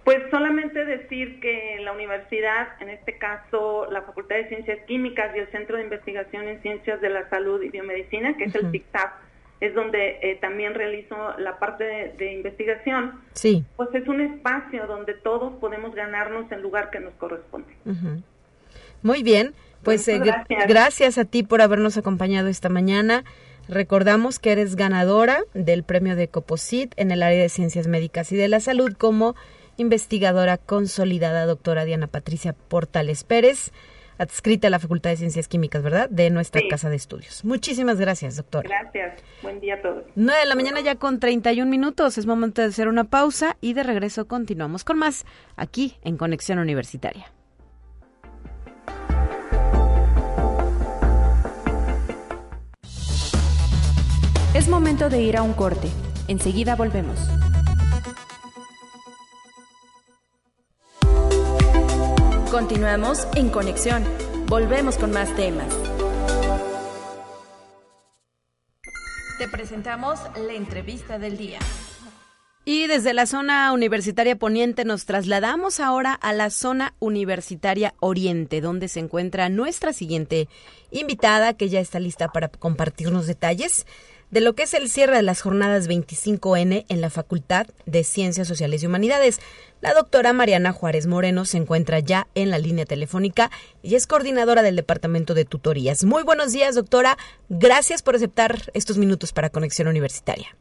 Pues 0.04 0.18
solamente 0.30 0.84
decir 0.84 1.38
que 1.38 1.78
la 1.80 1.92
universidad, 1.92 2.68
en 2.80 2.88
este 2.88 3.18
caso 3.18 3.86
la 3.90 4.02
Facultad 4.02 4.36
de 4.36 4.48
Ciencias 4.48 4.78
Químicas 4.86 5.30
y 5.36 5.38
el 5.38 5.50
Centro 5.52 5.76
de 5.76 5.84
Investigación 5.84 6.48
en 6.48 6.60
Ciencias 6.60 7.00
de 7.00 7.08
la 7.08 7.28
Salud 7.30 7.62
y 7.62 7.68
Biomedicina, 7.68 8.36
que 8.36 8.44
es 8.44 8.54
el 8.56 8.70
CICTAP, 8.72 9.12
es 9.60 9.74
donde 9.76 10.18
eh, 10.22 10.38
también 10.40 10.74
realizo 10.74 11.14
la 11.38 11.60
parte 11.60 11.84
de, 12.18 12.32
investigación. 12.32 13.20
Sí. 13.34 13.64
Pues 13.76 13.94
es 13.94 14.08
un 14.08 14.20
espacio 14.20 14.88
donde 14.88 15.14
todos 15.14 15.52
podemos 15.60 15.94
ganarnos 15.94 16.50
el 16.50 16.60
lugar 16.62 16.90
que 16.90 16.98
nos 16.98 17.14
corresponde. 17.14 17.72
Muy 19.02 19.22
bien, 19.22 19.54
pues 19.84 20.08
eh, 20.08 20.18
gracias. 20.18 20.66
gracias 20.66 21.18
a 21.18 21.24
ti 21.24 21.44
por 21.44 21.62
habernos 21.62 21.96
acompañado 21.96 22.48
esta 22.48 22.70
mañana. 22.70 23.22
Recordamos 23.68 24.40
que 24.40 24.50
eres 24.50 24.74
ganadora 24.74 25.38
del 25.54 25.84
premio 25.84 26.16
de 26.16 26.26
Coposit 26.26 26.92
en 26.96 27.12
el 27.12 27.22
área 27.22 27.40
de 27.40 27.48
Ciencias 27.48 27.86
Médicas 27.86 28.32
y 28.32 28.36
de 28.36 28.48
la 28.48 28.58
Salud 28.58 28.92
como 28.94 29.36
investigadora 29.76 30.58
consolidada, 30.58 31.46
doctora 31.46 31.84
Diana 31.84 32.06
Patricia 32.06 32.52
Portales 32.52 33.24
Pérez, 33.24 33.72
adscrita 34.18 34.68
a 34.68 34.70
la 34.70 34.78
Facultad 34.78 35.10
de 35.10 35.16
Ciencias 35.16 35.48
Químicas, 35.48 35.82
¿verdad? 35.82 36.08
De 36.08 36.30
nuestra 36.30 36.62
Casa 36.68 36.90
de 36.90 36.96
Estudios. 36.96 37.44
Muchísimas 37.44 37.98
gracias, 37.98 38.36
doctora. 38.36 38.68
Gracias. 38.68 39.22
Buen 39.42 39.60
día 39.60 39.74
a 39.74 39.82
todos. 39.82 40.04
9 40.14 40.40
de 40.40 40.46
la 40.46 40.54
mañana 40.54 40.80
ya 40.80 40.94
con 40.96 41.18
31 41.20 41.70
minutos. 41.70 42.18
Es 42.18 42.26
momento 42.26 42.62
de 42.62 42.68
hacer 42.68 42.88
una 42.88 43.04
pausa 43.04 43.56
y 43.60 43.74
de 43.74 43.82
regreso 43.82 44.26
continuamos 44.26 44.84
con 44.84 44.98
más 44.98 45.24
aquí 45.56 45.96
en 46.02 46.16
Conexión 46.16 46.58
Universitaria. 46.58 47.32
Es 54.54 54.68
momento 54.68 55.08
de 55.08 55.22
ir 55.22 55.38
a 55.38 55.42
un 55.42 55.54
corte. 55.54 55.88
Enseguida 56.28 56.76
volvemos. 56.76 57.18
Continuamos 62.52 63.26
en 63.34 63.48
conexión. 63.48 64.04
Volvemos 64.46 64.98
con 64.98 65.10
más 65.10 65.34
temas. 65.36 65.74
Te 69.38 69.48
presentamos 69.48 70.20
la 70.36 70.52
entrevista 70.52 71.18
del 71.18 71.38
día. 71.38 71.58
Y 72.66 72.88
desde 72.88 73.14
la 73.14 73.24
zona 73.24 73.72
universitaria 73.72 74.36
poniente 74.36 74.84
nos 74.84 75.06
trasladamos 75.06 75.80
ahora 75.80 76.12
a 76.12 76.34
la 76.34 76.50
zona 76.50 76.94
universitaria 76.98 77.94
oriente, 78.00 78.60
donde 78.60 78.88
se 78.88 79.00
encuentra 79.00 79.48
nuestra 79.48 79.94
siguiente 79.94 80.50
invitada, 80.90 81.54
que 81.54 81.70
ya 81.70 81.80
está 81.80 82.00
lista 82.00 82.28
para 82.28 82.48
compartirnos 82.48 83.26
detalles 83.26 83.86
de 84.32 84.40
lo 84.40 84.54
que 84.54 84.64
es 84.64 84.74
el 84.74 84.88
cierre 84.88 85.14
de 85.14 85.22
las 85.22 85.42
jornadas 85.42 85.88
25N 85.88 86.86
en 86.88 87.00
la 87.00 87.10
Facultad 87.10 87.66
de 87.84 88.02
Ciencias 88.02 88.48
Sociales 88.48 88.82
y 88.82 88.86
Humanidades. 88.86 89.40
La 89.82 89.92
doctora 89.92 90.32
Mariana 90.32 90.72
Juárez 90.72 91.06
Moreno 91.06 91.44
se 91.44 91.58
encuentra 91.58 92.00
ya 92.00 92.26
en 92.34 92.50
la 92.50 92.58
línea 92.58 92.86
telefónica 92.86 93.50
y 93.82 93.94
es 93.94 94.06
coordinadora 94.06 94.62
del 94.62 94.74
Departamento 94.74 95.34
de 95.34 95.44
Tutorías. 95.44 96.02
Muy 96.04 96.22
buenos 96.22 96.52
días, 96.52 96.74
doctora. 96.74 97.18
Gracias 97.50 98.02
por 98.02 98.16
aceptar 98.16 98.72
estos 98.72 98.96
minutos 98.96 99.34
para 99.34 99.50
Conexión 99.50 99.86
Universitaria. 99.86 100.56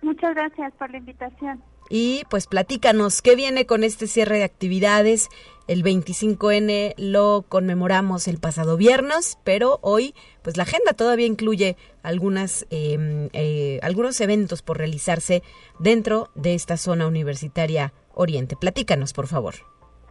Muchas 0.00 0.34
gracias 0.34 0.72
por 0.78 0.90
la 0.90 0.96
invitación. 0.96 1.62
Y 1.90 2.22
pues 2.30 2.46
platícanos, 2.46 3.20
¿qué 3.20 3.36
viene 3.36 3.66
con 3.66 3.84
este 3.84 4.06
cierre 4.06 4.38
de 4.38 4.44
actividades? 4.44 5.28
El 5.68 5.82
25N 5.82 6.94
lo 6.96 7.44
conmemoramos 7.48 8.28
el 8.28 8.38
pasado 8.38 8.76
viernes, 8.76 9.38
pero 9.42 9.80
hoy 9.82 10.14
pues 10.42 10.56
la 10.56 10.62
agenda 10.62 10.92
todavía 10.92 11.26
incluye 11.26 11.76
algunas, 12.04 12.66
em, 12.70 13.28
eh, 13.32 13.80
algunos 13.82 14.20
eventos 14.20 14.62
por 14.62 14.78
realizarse 14.78 15.42
dentro 15.80 16.30
de 16.36 16.54
esta 16.54 16.76
zona 16.76 17.08
universitaria 17.08 17.92
Oriente. 18.14 18.56
Platícanos, 18.56 19.12
por 19.12 19.26
favor. 19.26 19.54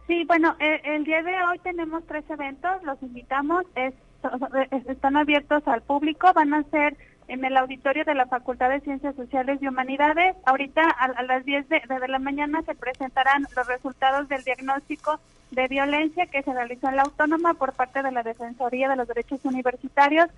Sí, 0.06 0.24
bueno, 0.26 0.54
el, 0.60 0.80
el 0.84 1.04
día 1.04 1.22
de 1.22 1.32
hoy 1.50 1.58
tenemos 1.60 2.04
tres 2.06 2.24
eventos, 2.28 2.70
los 2.84 3.02
invitamos, 3.02 3.64
es, 3.74 3.94
están 4.88 5.16
abiertos 5.16 5.62
al 5.66 5.82
público, 5.82 6.32
van 6.34 6.54
a 6.54 6.62
ser 6.70 6.96
en 7.28 7.44
el 7.44 7.56
auditorio 7.56 8.04
de 8.04 8.14
la 8.14 8.26
Facultad 8.26 8.70
de 8.70 8.80
Ciencias 8.80 9.14
Sociales 9.16 9.58
y 9.60 9.68
Humanidades. 9.68 10.36
Ahorita 10.44 10.88
a, 10.88 11.22
las 11.22 11.44
10 11.44 11.68
de, 11.68 11.82
la 12.08 12.18
mañana 12.18 12.62
se 12.62 12.74
presentarán 12.74 13.46
los 13.56 13.66
resultados 13.66 14.28
del 14.28 14.44
diagnóstico 14.44 15.18
de 15.50 15.68
violencia 15.68 16.26
que 16.26 16.42
se 16.42 16.52
realizó 16.52 16.88
en 16.88 16.96
la 16.96 17.02
Autónoma 17.02 17.54
por 17.54 17.72
parte 17.72 18.02
de 18.02 18.12
la 18.12 18.22
Defensoría 18.22 18.88
de 18.88 18.96
los 18.96 19.08
Derechos 19.08 19.44
Universitarios. 19.44 20.28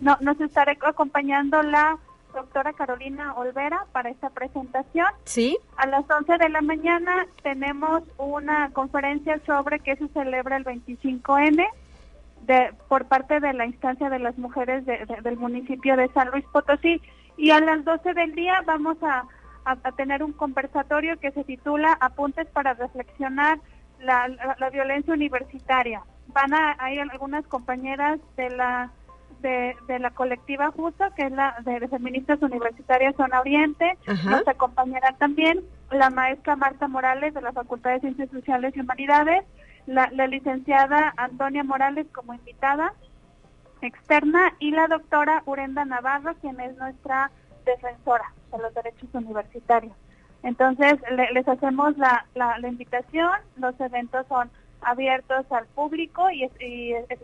No, 0.00 0.16
nos 0.20 0.40
estará 0.40 0.76
acompañando 0.82 1.62
la 1.62 1.98
doctora 2.32 2.72
Carolina 2.72 3.34
Olvera 3.34 3.86
para 3.92 4.10
esta 4.10 4.30
presentación. 4.30 5.06
Sí. 5.24 5.58
A 5.76 5.86
las 5.86 6.08
11 6.08 6.38
de 6.38 6.48
la 6.48 6.60
mañana 6.60 7.26
tenemos 7.42 8.02
una 8.16 8.70
conferencia 8.72 9.40
sobre 9.46 9.80
qué 9.80 9.96
se 9.96 10.08
celebra 10.08 10.56
el 10.56 10.64
25N 10.64 11.66
por 12.88 13.06
parte 13.06 13.40
de 13.40 13.52
la 13.52 13.66
instancia 13.66 14.10
de 14.10 14.18
las 14.18 14.38
mujeres 14.38 14.84
del 14.86 15.36
municipio 15.36 15.96
de 15.96 16.08
San 16.12 16.30
Luis 16.30 16.44
Potosí. 16.52 17.00
Y 17.36 17.50
a 17.50 17.60
las 17.60 17.84
12 17.84 18.14
del 18.14 18.34
día 18.34 18.62
vamos 18.66 18.96
a, 19.02 19.24
tener 19.96 20.22
un 20.22 20.32
conversatorio 20.32 21.20
que 21.20 21.30
se 21.32 21.44
titula 21.44 21.96
Apuntes 22.00 22.46
para 22.48 22.72
reflexionar 22.72 23.58
la, 24.00 24.70
violencia 24.72 25.12
universitaria. 25.12 26.02
Van 26.28 26.54
a 26.54 26.92
ir 26.92 27.00
algunas 27.00 27.46
compañeras 27.46 28.18
de 28.36 28.50
la 28.50 28.90
de, 29.40 29.98
la 29.98 30.10
colectiva 30.10 30.70
Justo, 30.70 31.04
que 31.16 31.22
es 31.24 31.32
la 31.32 31.56
de, 31.64 31.86
feministas 31.88 32.40
universitarias 32.42 33.14
Zona 33.16 33.40
Oriente. 33.40 33.96
Nos 34.24 34.46
acompañará 34.46 35.12
también 35.18 35.62
la 35.90 36.10
maestra 36.10 36.56
Marta 36.56 36.88
Morales 36.88 37.34
de 37.34 37.40
la 37.40 37.52
Facultad 37.52 37.92
de 37.92 38.00
Ciencias 38.00 38.30
Sociales 38.30 38.74
y 38.76 38.80
Humanidades 38.80 39.44
la, 39.88 40.26
licenciada 40.26 41.14
Antonia 41.16 41.64
Morales 41.64 42.06
como 42.12 42.34
invitada 42.34 42.92
externa 43.80 44.54
y 44.58 44.70
la 44.70 44.86
doctora 44.86 45.42
Urenda 45.46 45.84
Navarro, 45.84 46.34
quien 46.40 46.60
es 46.60 46.76
nuestra 46.76 47.30
defensora 47.64 48.32
de 48.52 48.58
los 48.58 48.74
derechos 48.74 49.08
universitarios. 49.14 49.94
Entonces, 50.42 50.94
les 51.32 51.48
hacemos 51.48 51.96
la, 51.96 52.26
la, 52.34 52.68
invitación, 52.68 53.30
los 53.56 53.78
eventos 53.80 54.26
son 54.28 54.50
abiertos 54.80 55.46
al 55.50 55.66
público 55.66 56.30
y, 56.30 56.44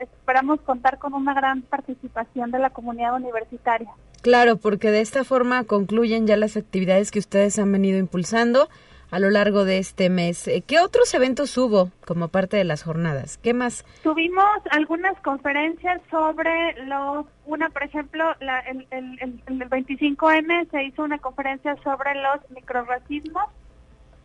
esperamos 0.00 0.60
contar 0.62 0.98
con 0.98 1.14
una 1.14 1.34
gran 1.34 1.62
participación 1.62 2.50
de 2.50 2.58
la 2.58 2.70
comunidad 2.70 3.14
universitaria. 3.14 3.90
Claro, 4.22 4.56
porque 4.56 4.90
de 4.90 5.02
esta 5.02 5.22
forma 5.22 5.64
concluyen 5.64 6.26
ya 6.26 6.36
las 6.36 6.56
actividades 6.56 7.10
que 7.10 7.18
ustedes 7.18 7.58
han 7.58 7.70
venido 7.70 7.98
impulsando 7.98 8.68
a 9.10 9.18
lo 9.18 9.30
largo 9.30 9.64
de 9.64 9.78
este 9.78 10.10
mes. 10.10 10.48
Eh, 10.48 10.62
¿Qué 10.66 10.80
otros 10.80 11.12
eventos 11.14 11.56
hubo 11.56 11.90
como 12.06 12.28
parte 12.28 12.56
de 12.56 12.64
las 12.64 12.82
jornadas? 12.82 13.38
¿Qué 13.38 13.54
más? 13.54 13.84
Tuvimos 14.02 14.44
algunas 14.70 15.18
conferencias 15.20 16.00
sobre 16.10 16.74
los, 16.86 17.26
una, 17.46 17.70
por 17.70 17.82
ejemplo, 17.82 18.24
la, 18.40 18.60
el, 18.60 18.86
el, 18.90 19.18
el, 19.20 19.70
25M 19.70 20.70
se 20.70 20.84
hizo 20.84 21.02
una 21.02 21.18
conferencia 21.18 21.76
sobre 21.82 22.14
los 22.14 22.50
microracismos 22.50 23.44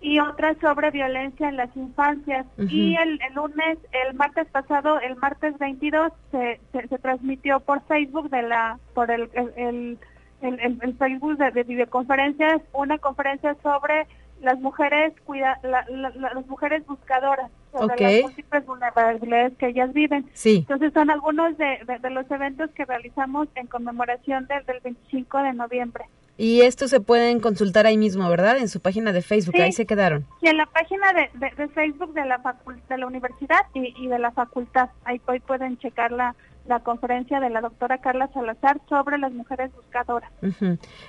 y 0.01 0.19
otra 0.19 0.55
sobre 0.61 0.91
violencia 0.91 1.49
en 1.49 1.57
las 1.57 1.75
infancias. 1.75 2.45
Y 2.57 2.95
el, 2.95 3.19
lunes, 3.35 3.77
el 3.91 4.13
martes 4.15 4.47
pasado, 4.47 4.99
el 5.01 5.15
martes 5.17 5.57
22, 5.59 6.11
se, 6.31 6.59
se, 6.71 6.97
transmitió 6.99 7.59
por 7.59 7.81
Facebook 7.85 8.29
de 8.29 8.43
la 8.43 8.79
por 8.93 9.11
el, 9.11 9.29
el, 9.33 9.97
el, 10.41 10.97
Facebook 10.97 11.37
de, 11.37 11.63
videoconferencias 11.63 12.61
una 12.71 12.97
conferencia 12.97 13.55
sobre 13.61 14.07
las 14.41 14.59
mujeres 14.59 15.13
cuida, 15.25 15.59
las 15.63 16.47
mujeres 16.47 16.85
buscadoras 16.85 17.51
sobre 17.71 18.01
las 18.01 18.21
múltiples 18.23 18.65
vulnerabilidades 18.65 19.57
que 19.57 19.67
ellas 19.67 19.93
viven. 19.93 20.29
Sí. 20.33 20.57
Entonces 20.59 20.93
son 20.93 21.09
algunos 21.09 21.57
de, 21.57 21.79
de, 22.01 22.09
los 22.09 22.29
eventos 22.31 22.69
que 22.71 22.85
realizamos 22.85 23.47
en 23.55 23.67
conmemoración 23.67 24.47
del, 24.47 24.65
del 24.65 24.79
25 24.81 25.37
de 25.43 25.53
noviembre. 25.53 26.05
Y 26.37 26.61
estos 26.61 26.89
se 26.89 27.01
pueden 27.01 27.41
consultar 27.41 27.85
ahí 27.85 27.97
mismo, 27.97 28.29
¿verdad? 28.29 28.57
En 28.59 28.69
su 28.69 28.79
página 28.79 29.11
de 29.11 29.21
Facebook, 29.21 29.55
ahí 29.59 29.73
se 29.73 29.85
quedaron. 29.85 30.25
Sí, 30.39 30.47
en 30.47 30.55
la 30.55 30.67
página 30.67 31.11
de, 31.11 31.29
de, 31.33 31.67
Facebook 31.67 32.13
de 32.13 32.23
la, 32.25 32.41
de 32.87 32.97
la 32.97 33.07
universidad 33.07 33.59
y, 33.73 33.93
y, 34.01 34.07
de 34.07 34.19
la 34.19 34.31
facultad. 34.31 34.89
Ahí, 35.03 35.19
pueden 35.19 35.77
checar 35.79 36.13
la, 36.13 36.33
la 36.69 36.79
conferencia 36.79 37.39
de 37.39 37.49
la 37.49 37.61
doctora 37.61 37.97
Carla 37.97 38.29
Salazar 38.33 38.79
sobre 38.87 39.17
las 39.17 39.33
mujeres 39.33 39.71
buscadoras. 39.75 40.31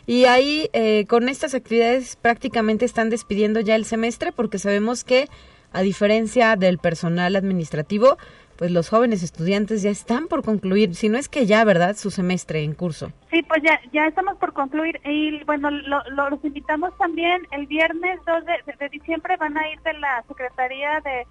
Y 0.06 0.24
ahí, 0.24 0.68
eh, 0.72 1.06
con 1.06 1.28
estas 1.28 1.54
actividades, 1.54 2.16
prácticamente 2.16 2.84
están 2.84 3.10
despidiendo 3.10 3.60
ya 3.60 3.76
el 3.76 3.84
semestre, 3.84 4.32
porque 4.32 4.58
sabemos 4.58 5.04
que, 5.04 5.28
a 5.72 5.82
diferencia 5.82 6.56
del 6.56 6.78
personal 6.78 7.36
administrativo, 7.36 8.16
pues 8.60 8.70
los 8.72 8.90
jóvenes 8.90 9.22
estudiantes 9.22 9.82
ya 9.82 9.88
están 9.88 10.26
por 10.28 10.44
concluir, 10.44 10.94
si 10.94 11.08
no 11.08 11.16
es 11.16 11.30
que 11.30 11.46
ya, 11.46 11.64
¿verdad?, 11.64 11.96
su 11.96 12.10
semestre 12.10 12.62
en 12.62 12.74
curso. 12.74 13.10
Sí, 13.30 13.42
pues 13.42 13.62
ya, 13.62 13.80
ya 13.90 14.06
estamos 14.06 14.36
por 14.36 14.52
concluir 14.52 15.00
y 15.04 15.42
bueno, 15.44 15.70
los 15.70 16.44
invitamos 16.44 16.96
también 16.98 17.46
el 17.52 17.66
viernes 17.66 18.20
2 18.26 18.44
de, 18.78 18.88
diciembre 18.90 19.38
van 19.38 19.56
a 19.56 19.66
ir 19.70 19.80
de 19.80 19.94
la 19.94 20.22
Secretaría 20.28 21.00
de, 21.00 21.26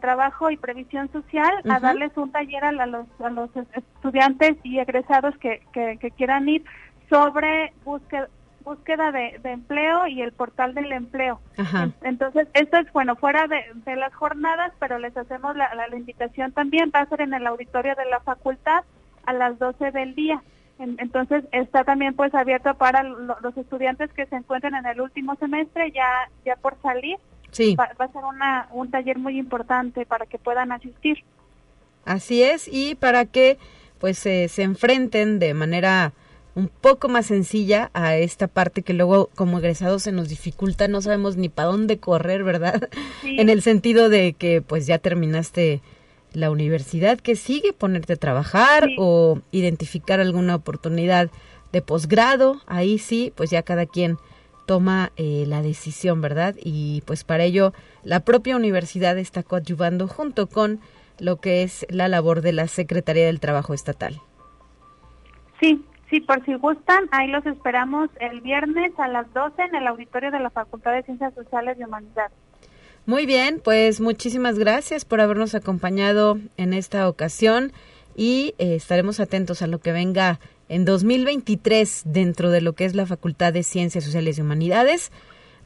Trabajo 0.00 0.50
y 0.50 0.56
Previsión 0.56 1.10
Social 1.12 1.52
a 1.68 1.80
darles 1.80 2.16
un 2.16 2.30
taller 2.30 2.64
a, 2.64 2.72
los, 2.72 3.06
a 3.20 3.30
los 3.30 3.50
estudiantes 3.74 4.56
y 4.62 4.78
egresados 4.78 5.36
que, 5.38 5.62
que, 5.72 5.98
que 5.98 6.10
quieran 6.10 6.48
ir 6.48 6.64
sobre 7.08 7.72
búsqueda 7.84 8.28
búsqueda 8.64 9.10
de, 9.10 9.40
empleo 9.44 10.06
y 10.06 10.22
el 10.22 10.32
portal 10.32 10.74
del 10.74 10.92
empleo. 10.92 11.40
Entonces, 12.02 12.48
esto 12.54 12.78
es, 12.78 12.92
bueno, 12.92 13.16
fuera 13.16 13.46
de, 13.46 13.96
las 13.96 14.14
jornadas, 14.14 14.72
pero 14.78 14.98
les 14.98 15.16
hacemos 15.16 15.56
la, 15.56 15.74
la, 15.74 15.96
invitación 15.96 16.52
también, 16.52 16.92
va 16.94 17.00
a 17.00 17.08
ser 17.08 17.22
en 17.22 17.34
el 17.34 17.46
auditorio 17.46 17.94
de 17.96 18.04
la 18.06 18.20
facultad 18.20 18.84
a 19.26 19.32
las 19.32 19.58
12 19.58 19.90
del 19.90 20.14
día. 20.14 20.42
entonces, 20.78 21.44
está 21.52 21.84
también 21.84 22.14
pues 22.14 22.34
abierto 22.34 22.74
para 22.74 23.02
los 23.02 23.56
estudiantes 23.56 24.12
que 24.12 24.26
se 24.26 24.36
encuentren 24.36 24.74
en 24.74 24.86
el 24.86 25.00
último 25.00 25.34
semestre, 25.36 25.90
ya, 25.92 26.30
ya 26.44 26.56
por 26.56 26.76
salir. 26.82 27.18
Sí. 27.50 27.76
Va, 27.76 27.84
a 27.84 28.12
ser 28.12 28.24
una, 28.24 28.68
un 28.72 28.90
taller 28.90 29.18
muy 29.18 29.38
importante 29.38 30.06
para 30.06 30.26
que 30.26 30.38
puedan 30.38 30.72
asistir. 30.72 31.24
Así 32.04 32.42
es, 32.42 32.68
y 32.68 32.94
para 32.94 33.26
que 33.26 33.58
pues 33.98 34.18
se 34.18 34.62
enfrenten 34.62 35.38
de 35.38 35.52
manera 35.52 36.14
un 36.54 36.68
poco 36.68 37.08
más 37.08 37.26
sencilla 37.26 37.90
a 37.94 38.16
esta 38.16 38.48
parte 38.48 38.82
que 38.82 38.92
luego 38.92 39.30
como 39.34 39.58
egresados 39.58 40.02
se 40.02 40.12
nos 40.12 40.28
dificulta, 40.28 40.88
no 40.88 41.00
sabemos 41.00 41.36
ni 41.36 41.48
para 41.48 41.68
dónde 41.68 41.98
correr, 41.98 42.44
¿verdad? 42.44 42.88
En 43.22 43.48
el 43.48 43.62
sentido 43.62 44.08
de 44.08 44.32
que 44.32 44.62
pues 44.62 44.86
ya 44.86 44.98
terminaste 44.98 45.80
la 46.32 46.50
universidad, 46.50 47.18
que 47.18 47.36
sigue 47.36 47.72
ponerte 47.72 48.14
a 48.14 48.16
trabajar 48.16 48.88
o 48.98 49.40
identificar 49.52 50.20
alguna 50.20 50.56
oportunidad 50.56 51.30
de 51.72 51.82
posgrado, 51.82 52.60
ahí 52.66 52.98
sí, 52.98 53.32
pues 53.36 53.50
ya 53.50 53.62
cada 53.62 53.86
quien 53.86 54.18
toma 54.70 55.10
eh, 55.16 55.46
la 55.48 55.62
decisión, 55.62 56.20
¿verdad? 56.20 56.54
Y 56.62 57.02
pues 57.04 57.24
para 57.24 57.42
ello 57.42 57.72
la 58.04 58.20
propia 58.20 58.54
universidad 58.54 59.18
está 59.18 59.42
coadyuvando 59.42 60.06
junto 60.06 60.46
con 60.46 60.78
lo 61.18 61.40
que 61.40 61.64
es 61.64 61.84
la 61.90 62.06
labor 62.06 62.40
de 62.40 62.52
la 62.52 62.68
Secretaría 62.68 63.26
del 63.26 63.40
Trabajo 63.40 63.74
Estatal. 63.74 64.20
Sí, 65.58 65.84
Sí, 66.08 66.20
por 66.20 66.44
si 66.44 66.54
gustan, 66.54 67.08
ahí 67.12 67.28
los 67.28 67.46
esperamos 67.46 68.10
el 68.20 68.40
viernes 68.40 68.92
a 68.98 69.06
las 69.06 69.32
12 69.32 69.62
en 69.62 69.76
el 69.76 69.86
auditorio 69.86 70.32
de 70.32 70.40
la 70.40 70.50
Facultad 70.50 70.92
de 70.92 71.04
Ciencias 71.04 71.32
Sociales 71.34 71.76
y 71.78 71.84
Humanidades. 71.84 72.32
Muy 73.06 73.26
bien, 73.26 73.60
pues 73.62 74.00
muchísimas 74.00 74.58
gracias 74.58 75.04
por 75.04 75.20
habernos 75.20 75.54
acompañado 75.54 76.38
en 76.56 76.74
esta 76.74 77.08
ocasión 77.08 77.72
y 78.16 78.54
eh, 78.58 78.74
estaremos 78.74 79.20
atentos 79.20 79.62
a 79.62 79.68
lo 79.68 79.78
que 79.78 79.92
venga 79.92 80.40
en 80.70 80.84
2023 80.84 82.04
dentro 82.06 82.50
de 82.50 82.60
lo 82.60 82.74
que 82.74 82.84
es 82.84 82.94
la 82.94 83.04
Facultad 83.04 83.52
de 83.52 83.64
Ciencias 83.64 84.04
Sociales 84.04 84.38
y 84.38 84.40
Humanidades. 84.40 85.10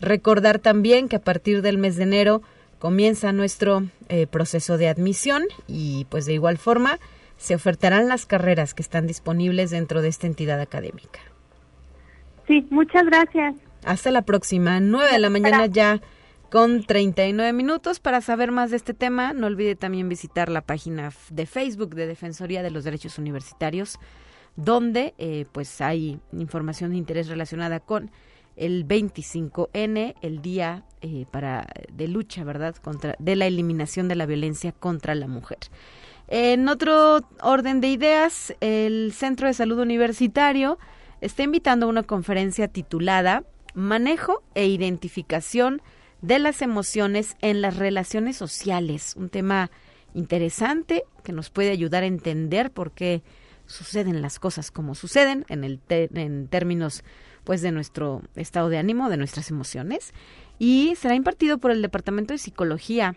Recordar 0.01 0.59
también 0.59 1.09
que 1.09 1.17
a 1.17 1.23
partir 1.23 1.61
del 1.61 1.77
mes 1.77 1.97
de 1.97 2.05
enero 2.05 2.43
comienza 2.79 3.31
nuestro 3.33 3.85
eh, 4.09 4.27
proceso 4.27 4.79
de 4.79 4.89
admisión 4.89 5.45
y 5.69 6.07
pues 6.09 6.25
de 6.25 6.33
igual 6.33 6.57
forma 6.57 6.99
se 7.37 7.55
ofertarán 7.55 8.09
las 8.09 8.25
carreras 8.25 8.73
que 8.73 8.81
están 8.81 9.07
disponibles 9.07 9.71
dentro 9.71 10.01
de 10.01 10.09
esta 10.09 10.27
entidad 10.27 10.59
académica. 10.59 11.21
Sí, 12.47 12.67
muchas 12.71 13.05
gracias. 13.05 13.55
Hasta 13.85 14.11
la 14.11 14.23
próxima, 14.23 14.81
9 14.81 15.13
de 15.13 15.19
la 15.19 15.29
mañana 15.29 15.67
ya 15.67 16.01
con 16.51 16.83
39 16.83 17.53
minutos. 17.53 18.01
Para 18.01 18.23
saber 18.23 18.53
más 18.53 18.71
de 18.71 18.79
este 18.79 18.95
tema, 18.95 19.35
no 19.35 19.49
olvide 19.49 19.77
también 19.77 20.09
visitar 20.09 20.49
la 20.49 20.63
página 20.63 21.13
de 21.29 21.45
Facebook 21.45 21.95
de 21.95 22.07
Defensoría 22.07 22.63
de 22.63 22.71
los 22.71 22.85
Derechos 22.85 23.19
Universitarios, 23.19 23.99
donde 24.57 25.15
eh, 25.19 25.47
pues 25.53 25.81
hay 25.81 26.21
información 26.33 26.91
de 26.91 26.97
interés 26.97 27.29
relacionada 27.29 27.81
con 27.81 28.11
el 28.57 28.87
25N, 28.87 30.15
el 30.23 30.43
día 30.43 30.85
eh, 31.01 31.27
para 31.31 31.67
de 31.93 32.09
lucha, 32.09 32.45
¿verdad?, 32.45 32.77
contra 32.77 33.17
de 33.19 33.37
la 33.37 33.47
eliminación 33.47 34.09
de 34.09 34.15
la 34.15 34.27
violencia 34.27 34.73
contra 34.73 35.15
la 35.15 35.27
mujer. 35.27 35.59
En 36.29 36.69
otro 36.69 37.21
orden 37.43 37.81
de 37.81 37.89
ideas, 37.89 38.55
el 38.61 39.13
Centro 39.13 39.49
de 39.49 39.55
Salud 39.55 39.79
Universitario 39.79 40.79
está 41.21 41.43
invitando 41.43 41.87
a 41.87 41.89
una 41.89 42.03
conferencia 42.03 42.69
titulada 42.69 43.45
Manejo 43.75 44.43
e 44.55 44.67
Identificación 44.67 45.83
de 46.23 46.39
las 46.39 46.63
Emociones 46.63 47.37
en 47.43 47.61
las 47.61 47.77
Relaciones 47.77 48.37
Sociales, 48.37 49.15
un 49.17 49.29
tema 49.29 49.71
interesante 50.15 51.05
que 51.23 51.33
nos 51.33 51.51
puede 51.51 51.71
ayudar 51.71 52.05
a 52.05 52.07
entender 52.07 52.71
por 52.71 52.93
qué 52.93 53.23
suceden 53.67 54.23
las 54.23 54.39
cosas 54.39 54.71
como 54.71 54.95
suceden 54.95 55.45
en, 55.49 55.65
el 55.65 55.81
en 55.89 56.49
términos 56.49 57.03
pues 57.45 57.61
de 57.61 57.73
nuestro 57.73 58.23
estado 58.37 58.69
de 58.69 58.79
ánimo, 58.79 59.11
de 59.11 59.17
nuestras 59.17 59.51
emociones 59.51 60.13
y 60.59 60.95
será 60.97 61.15
impartido 61.15 61.59
por 61.59 61.71
el 61.71 61.83
Departamento 61.83 62.33
de 62.33 62.39
Psicología 62.39 63.17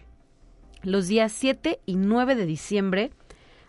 los 0.83 1.07
días 1.07 1.31
7 1.31 1.79
y 1.85 1.95
9 1.95 2.35
de 2.35 2.45
diciembre 2.45 3.11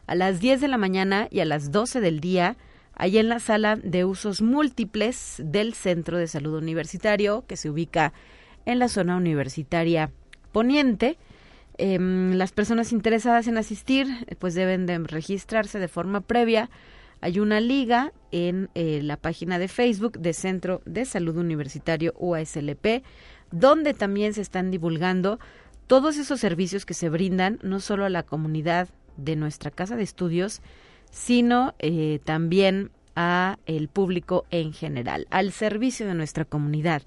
a 0.08 0.14
las 0.14 0.40
10 0.40 0.60
de 0.60 0.68
la 0.68 0.78
mañana 0.78 1.28
y 1.30 1.40
a 1.40 1.44
las 1.44 1.70
12 1.70 2.00
del 2.00 2.20
día, 2.20 2.56
allí 2.94 3.18
en 3.18 3.28
la 3.28 3.40
sala 3.40 3.76
de 3.76 4.04
usos 4.04 4.40
múltiples 4.40 5.36
del 5.44 5.74
Centro 5.74 6.16
de 6.16 6.26
Salud 6.26 6.56
Universitario, 6.56 7.44
que 7.46 7.56
se 7.56 7.68
ubica 7.68 8.14
en 8.64 8.78
la 8.78 8.88
zona 8.88 9.16
universitaria 9.16 10.10
poniente. 10.50 11.18
Em, 11.78 12.34
las 12.34 12.50
personas 12.50 12.92
interesadas 12.92 13.46
en 13.46 13.56
asistir 13.56 14.08
pues 14.40 14.54
deben 14.54 14.84
de 14.86 14.98
registrarse 14.98 15.78
de 15.78 15.86
forma 15.86 16.20
previa. 16.20 16.70
Hay 17.20 17.38
una 17.38 17.60
liga 17.60 18.12
en 18.32 18.68
eh, 18.74 19.00
la 19.02 19.16
página 19.16 19.60
de 19.60 19.68
Facebook 19.68 20.18
de 20.18 20.32
Centro 20.32 20.82
de 20.84 21.04
Salud 21.04 21.36
Universitario 21.36 22.14
UASLP, 22.18 23.04
donde 23.52 23.94
también 23.94 24.34
se 24.34 24.40
están 24.40 24.72
divulgando 24.72 25.38
todos 25.86 26.16
esos 26.18 26.40
servicios 26.40 26.84
que 26.84 26.94
se 26.94 27.08
brindan 27.08 27.60
no 27.62 27.78
solo 27.78 28.04
a 28.04 28.10
la 28.10 28.24
comunidad 28.24 28.88
de 29.16 29.36
nuestra 29.36 29.70
casa 29.70 29.96
de 29.96 30.02
estudios, 30.02 30.60
sino 31.10 31.74
eh, 31.78 32.18
también 32.24 32.90
a 33.14 33.58
el 33.66 33.88
público 33.88 34.46
en 34.50 34.72
general, 34.72 35.26
al 35.30 35.52
servicio 35.52 36.06
de 36.06 36.14
nuestra 36.14 36.44
comunidad. 36.44 37.02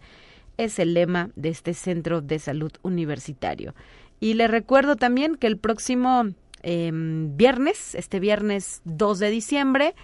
Es 0.57 0.79
el 0.79 0.93
lema 0.93 1.29
de 1.35 1.49
este 1.49 1.73
centro 1.73 2.21
de 2.21 2.39
salud 2.39 2.71
universitario. 2.81 3.73
Y 4.21 4.35
le 4.35 4.47
recuerdo 4.47 4.95
también 4.95 5.35
que 5.35 5.47
el 5.47 5.57
próximo 5.57 6.27
em, 6.61 7.35
viernes, 7.35 7.95
este 7.95 8.19
viernes 8.19 8.81
2 8.85 9.17
de 9.17 9.29
diciembre, 9.31 9.95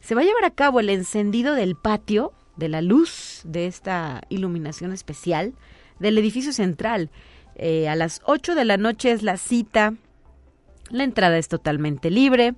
se 0.00 0.14
va 0.14 0.22
a 0.22 0.24
llevar 0.24 0.46
a 0.46 0.50
cabo 0.50 0.80
el 0.80 0.88
encendido 0.88 1.54
del 1.54 1.76
patio 1.76 2.32
de 2.56 2.70
la 2.70 2.80
luz 2.80 3.42
de 3.44 3.66
esta 3.66 4.22
iluminación 4.30 4.92
especial 4.92 5.52
del 5.98 6.16
edificio 6.16 6.54
central. 6.54 7.10
Eh, 7.54 7.90
a 7.90 7.94
las 7.94 8.22
8 8.24 8.54
de 8.54 8.64
la 8.64 8.78
noche 8.78 9.12
es 9.12 9.22
la 9.22 9.36
cita. 9.36 9.94
La 10.88 11.04
entrada 11.04 11.36
es 11.36 11.48
totalmente 11.48 12.10
libre 12.10 12.54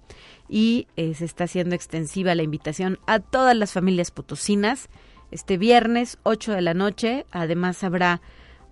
y 0.48 0.86
eh, 0.96 1.14
se 1.14 1.24
está 1.24 1.44
haciendo 1.44 1.74
extensiva 1.74 2.36
la 2.36 2.44
invitación 2.44 3.00
a 3.08 3.18
todas 3.18 3.56
las 3.56 3.72
familias 3.72 4.12
potosinas. 4.12 4.88
Este 5.32 5.58
viernes 5.58 6.18
8 6.22 6.52
de 6.52 6.62
la 6.62 6.74
noche 6.74 7.26
además 7.32 7.82
habrá 7.82 8.22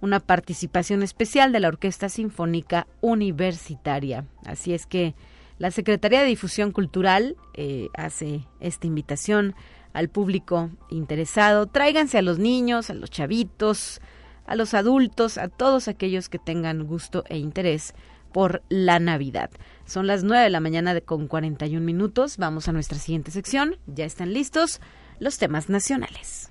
una 0.03 0.20
participación 0.20 1.03
especial 1.03 1.53
de 1.53 1.61
la 1.61 1.68
Orquesta 1.68 2.11
Sinfónica 2.11 2.86
Universitaria. 3.00 4.26
Así 4.44 4.74
es 4.74 4.84
que 4.84 5.14
la 5.59 5.70
Secretaría 5.70 6.20
de 6.20 6.26
Difusión 6.26 6.72
Cultural 6.72 7.36
eh, 7.55 7.88
hace 7.94 8.44
esta 8.61 8.88
invitación 8.88 9.55
al 9.92 10.09
público 10.09 10.70
interesado. 10.90 11.66
Tráiganse 11.66 12.18
a 12.18 12.22
los 12.22 12.40
niños, 12.40 12.90
a 12.90 12.94
los 12.94 13.11
chavitos, 13.11 14.00
a 14.44 14.57
los 14.57 14.74
adultos, 14.74 15.38
a 15.38 15.48
todos 15.48 15.86
aquellos 15.86 16.28
que 16.28 16.40
tengan 16.40 16.84
gusto 16.84 17.22
e 17.28 17.38
interés 17.38 17.94
por 18.32 18.62
la 18.68 18.98
Navidad. 18.98 19.50
Son 19.84 20.09
las 20.09 20.24
9 20.24 20.42
de 20.42 20.50
la 20.50 20.61
mañana 20.61 20.94
de, 20.94 21.03
con 21.03 21.28
41 21.28 21.84
minutos. 21.84 22.38
Vamos 22.38 22.66
a 22.66 22.72
nuestra 22.72 22.98
siguiente 22.98 23.30
sección. 23.30 23.76
Ya 23.86 24.05
están 24.05 24.32
listos 24.32 24.80
los 25.20 25.38
temas 25.38 25.68
nacionales. 25.68 26.50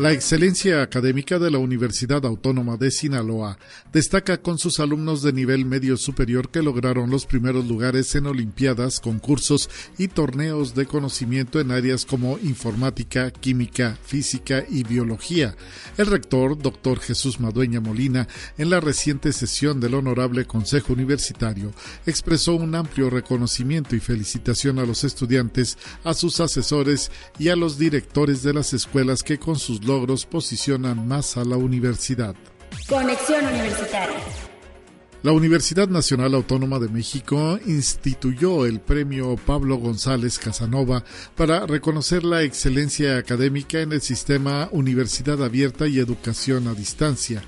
La 0.00 0.12
excelencia 0.12 0.80
académica 0.80 1.38
de 1.38 1.50
la 1.50 1.58
Universidad 1.58 2.24
Autónoma 2.24 2.78
de 2.78 2.90
Sinaloa 2.90 3.58
destaca 3.92 4.40
con 4.40 4.56
sus 4.56 4.80
alumnos 4.80 5.20
de 5.20 5.34
nivel 5.34 5.66
medio 5.66 5.98
superior 5.98 6.50
que 6.50 6.62
lograron 6.62 7.10
los 7.10 7.26
primeros 7.26 7.66
lugares 7.66 8.14
en 8.14 8.24
olimpiadas, 8.24 8.98
concursos 8.98 9.68
y 9.98 10.08
torneos 10.08 10.74
de 10.74 10.86
conocimiento 10.86 11.60
en 11.60 11.70
áreas 11.70 12.06
como 12.06 12.38
informática, 12.38 13.30
química, 13.30 13.98
física 14.02 14.64
y 14.70 14.84
biología. 14.84 15.54
El 15.98 16.06
rector, 16.06 16.56
doctor 16.56 16.98
Jesús 16.98 17.38
Madueña 17.38 17.82
Molina, 17.82 18.26
en 18.56 18.70
la 18.70 18.80
reciente 18.80 19.34
sesión 19.34 19.80
del 19.80 19.92
Honorable 19.92 20.46
Consejo 20.46 20.94
Universitario, 20.94 21.74
expresó 22.06 22.54
un 22.54 22.74
amplio 22.74 23.10
reconocimiento 23.10 23.94
y 23.94 24.00
felicitación 24.00 24.78
a 24.78 24.86
los 24.86 25.04
estudiantes, 25.04 25.76
a 26.04 26.14
sus 26.14 26.40
asesores 26.40 27.10
y 27.38 27.50
a 27.50 27.56
los 27.56 27.76
directores 27.76 28.42
de 28.42 28.54
las 28.54 28.72
escuelas 28.72 29.22
que 29.22 29.36
con 29.36 29.58
sus 29.58 29.89
logros 29.90 30.24
posicionan 30.24 31.08
más 31.08 31.36
a 31.36 31.44
la 31.44 31.56
universidad. 31.56 32.36
Conexión 32.88 33.44
Universitaria. 33.44 34.20
La 35.24 35.32
Universidad 35.32 35.88
Nacional 35.88 36.34
Autónoma 36.34 36.78
de 36.78 36.88
México 36.88 37.58
instituyó 37.66 38.66
el 38.66 38.78
premio 38.78 39.36
Pablo 39.36 39.78
González 39.78 40.38
Casanova 40.38 41.02
para 41.34 41.66
reconocer 41.66 42.22
la 42.22 42.42
excelencia 42.44 43.18
académica 43.18 43.80
en 43.80 43.92
el 43.92 44.00
sistema 44.00 44.68
Universidad 44.70 45.42
Abierta 45.42 45.88
y 45.88 45.98
Educación 45.98 46.68
a 46.68 46.74
Distancia. 46.74 47.42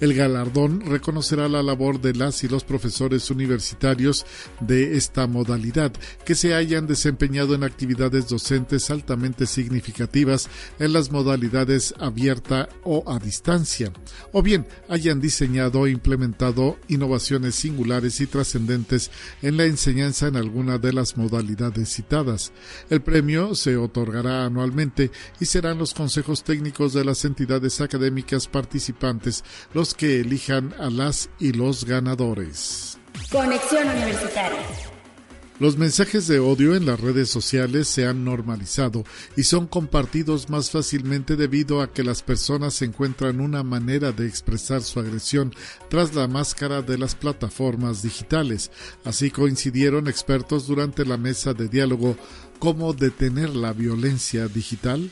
El 0.00 0.14
galardón 0.14 0.80
reconocerá 0.80 1.48
la 1.48 1.62
labor 1.62 2.00
de 2.00 2.14
las 2.14 2.44
y 2.44 2.48
los 2.48 2.62
profesores 2.62 3.30
universitarios 3.30 4.26
de 4.60 4.96
esta 4.96 5.26
modalidad 5.26 5.92
que 6.24 6.36
se 6.36 6.54
hayan 6.54 6.86
desempeñado 6.86 7.54
en 7.54 7.64
actividades 7.64 8.28
docentes 8.28 8.90
altamente 8.90 9.46
significativas 9.46 10.48
en 10.78 10.92
las 10.92 11.10
modalidades 11.10 11.94
abierta 11.98 12.68
o 12.84 13.02
a 13.10 13.18
distancia, 13.18 13.92
o 14.32 14.42
bien 14.42 14.66
hayan 14.88 15.20
diseñado 15.20 15.86
e 15.86 15.90
implementado 15.90 16.78
innovaciones 16.86 17.56
singulares 17.56 18.20
y 18.20 18.26
trascendentes 18.26 19.10
en 19.42 19.56
la 19.56 19.64
enseñanza 19.64 20.28
en 20.28 20.36
alguna 20.36 20.78
de 20.78 20.92
las 20.92 21.16
modalidades 21.16 21.88
citadas. 21.88 22.52
El 22.88 23.00
premio 23.00 23.56
se 23.56 23.76
otorgará 23.76 24.44
anualmente 24.44 25.10
y 25.40 25.46
serán 25.46 25.78
los 25.78 25.92
consejos 25.92 26.44
técnicos 26.44 26.92
de 26.92 27.04
las 27.04 27.24
entidades 27.24 27.80
académicas 27.80 28.46
participantes 28.46 29.42
los 29.74 29.87
que 29.94 30.20
elijan 30.20 30.74
a 30.78 30.90
las 30.90 31.30
y 31.38 31.52
los 31.52 31.84
ganadores. 31.84 32.98
Conexión 33.30 33.88
Universitaria. 33.88 34.58
Los 35.60 35.76
mensajes 35.76 36.28
de 36.28 36.38
odio 36.38 36.76
en 36.76 36.86
las 36.86 37.00
redes 37.00 37.30
sociales 37.30 37.88
se 37.88 38.06
han 38.06 38.24
normalizado 38.24 39.02
y 39.36 39.42
son 39.42 39.66
compartidos 39.66 40.50
más 40.50 40.70
fácilmente 40.70 41.34
debido 41.34 41.82
a 41.82 41.92
que 41.92 42.04
las 42.04 42.22
personas 42.22 42.80
encuentran 42.80 43.40
una 43.40 43.64
manera 43.64 44.12
de 44.12 44.28
expresar 44.28 44.82
su 44.82 45.00
agresión 45.00 45.52
tras 45.88 46.14
la 46.14 46.28
máscara 46.28 46.80
de 46.80 46.96
las 46.96 47.16
plataformas 47.16 48.02
digitales. 48.02 48.70
Así 49.04 49.32
coincidieron 49.32 50.06
expertos 50.06 50.68
durante 50.68 51.04
la 51.04 51.16
mesa 51.16 51.54
de 51.54 51.66
diálogo 51.66 52.16
cómo 52.60 52.92
detener 52.92 53.56
la 53.56 53.72
violencia 53.72 54.46
digital 54.46 55.10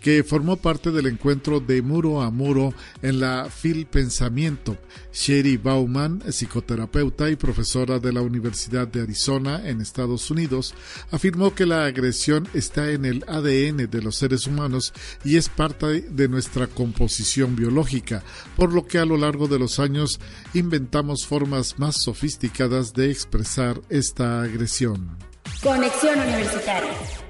que 0.00 0.24
formó 0.24 0.56
parte 0.56 0.90
del 0.90 1.06
encuentro 1.06 1.60
de 1.60 1.82
muro 1.82 2.22
a 2.22 2.30
muro 2.30 2.72
en 3.02 3.20
la 3.20 3.48
Phil 3.50 3.86
Pensamiento. 3.86 4.76
Sherry 5.12 5.56
Bauman, 5.56 6.22
psicoterapeuta 6.30 7.28
y 7.30 7.36
profesora 7.36 7.98
de 7.98 8.12
la 8.12 8.22
Universidad 8.22 8.86
de 8.86 9.02
Arizona 9.02 9.68
en 9.68 9.80
Estados 9.80 10.30
Unidos, 10.30 10.74
afirmó 11.10 11.54
que 11.54 11.66
la 11.66 11.84
agresión 11.86 12.48
está 12.54 12.90
en 12.90 13.04
el 13.04 13.24
ADN 13.26 13.90
de 13.90 14.02
los 14.02 14.16
seres 14.16 14.46
humanos 14.46 14.92
y 15.24 15.36
es 15.36 15.48
parte 15.48 16.02
de 16.02 16.28
nuestra 16.28 16.66
composición 16.66 17.56
biológica, 17.56 18.22
por 18.56 18.72
lo 18.72 18.86
que 18.86 18.98
a 18.98 19.04
lo 19.04 19.16
largo 19.16 19.48
de 19.48 19.58
los 19.58 19.80
años 19.80 20.20
inventamos 20.54 21.26
formas 21.26 21.78
más 21.78 21.96
sofisticadas 22.02 22.92
de 22.92 23.10
expresar 23.10 23.80
esta 23.88 24.42
agresión. 24.42 25.16
Conexión 25.62 26.20
Universitaria. 26.20 27.27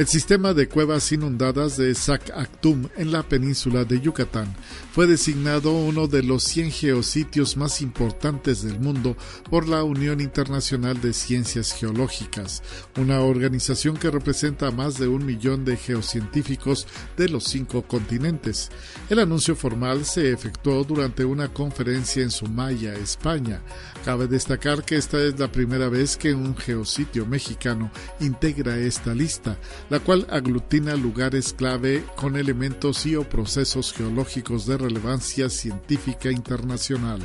El 0.00 0.06
sistema 0.06 0.54
de 0.54 0.66
cuevas 0.66 1.12
inundadas 1.12 1.76
de 1.76 1.94
Sac 1.94 2.30
Actum 2.34 2.88
en 2.96 3.12
la 3.12 3.22
península 3.22 3.84
de 3.84 4.00
Yucatán 4.00 4.56
fue 4.92 5.06
designado 5.06 5.72
uno 5.72 6.06
de 6.06 6.22
los 6.22 6.42
100 6.44 6.70
geositios 6.70 7.58
más 7.58 7.82
importantes 7.82 8.62
del 8.62 8.80
mundo 8.80 9.14
por 9.50 9.68
la 9.68 9.84
Unión 9.84 10.22
Internacional 10.22 11.02
de 11.02 11.12
Ciencias 11.12 11.74
Geológicas, 11.74 12.62
una 12.96 13.20
organización 13.20 13.98
que 13.98 14.10
representa 14.10 14.68
a 14.68 14.70
más 14.70 14.98
de 14.98 15.06
un 15.06 15.26
millón 15.26 15.66
de 15.66 15.76
geocientíficos 15.76 16.86
de 17.18 17.28
los 17.28 17.44
cinco 17.44 17.82
continentes. 17.82 18.70
El 19.10 19.18
anuncio 19.18 19.54
formal 19.54 20.06
se 20.06 20.32
efectuó 20.32 20.82
durante 20.82 21.26
una 21.26 21.52
conferencia 21.52 22.22
en 22.22 22.30
Sumaya, 22.30 22.94
España. 22.94 23.60
Cabe 24.04 24.26
destacar 24.26 24.82
que 24.82 24.96
esta 24.96 25.18
es 25.18 25.38
la 25.38 25.52
primera 25.52 25.88
vez 25.88 26.16
que 26.16 26.32
un 26.32 26.56
geositio 26.56 27.26
mexicano 27.26 27.90
integra 28.20 28.78
esta 28.78 29.14
lista 29.14 29.58
la 29.90 30.00
cual 30.00 30.26
aglutina 30.30 30.94
lugares 30.94 31.52
clave 31.52 32.04
con 32.16 32.36
elementos 32.36 33.04
y 33.06 33.16
o 33.16 33.24
procesos 33.24 33.92
geológicos 33.92 34.66
de 34.66 34.78
relevancia 34.78 35.50
científica 35.50 36.30
internacional. 36.30 37.20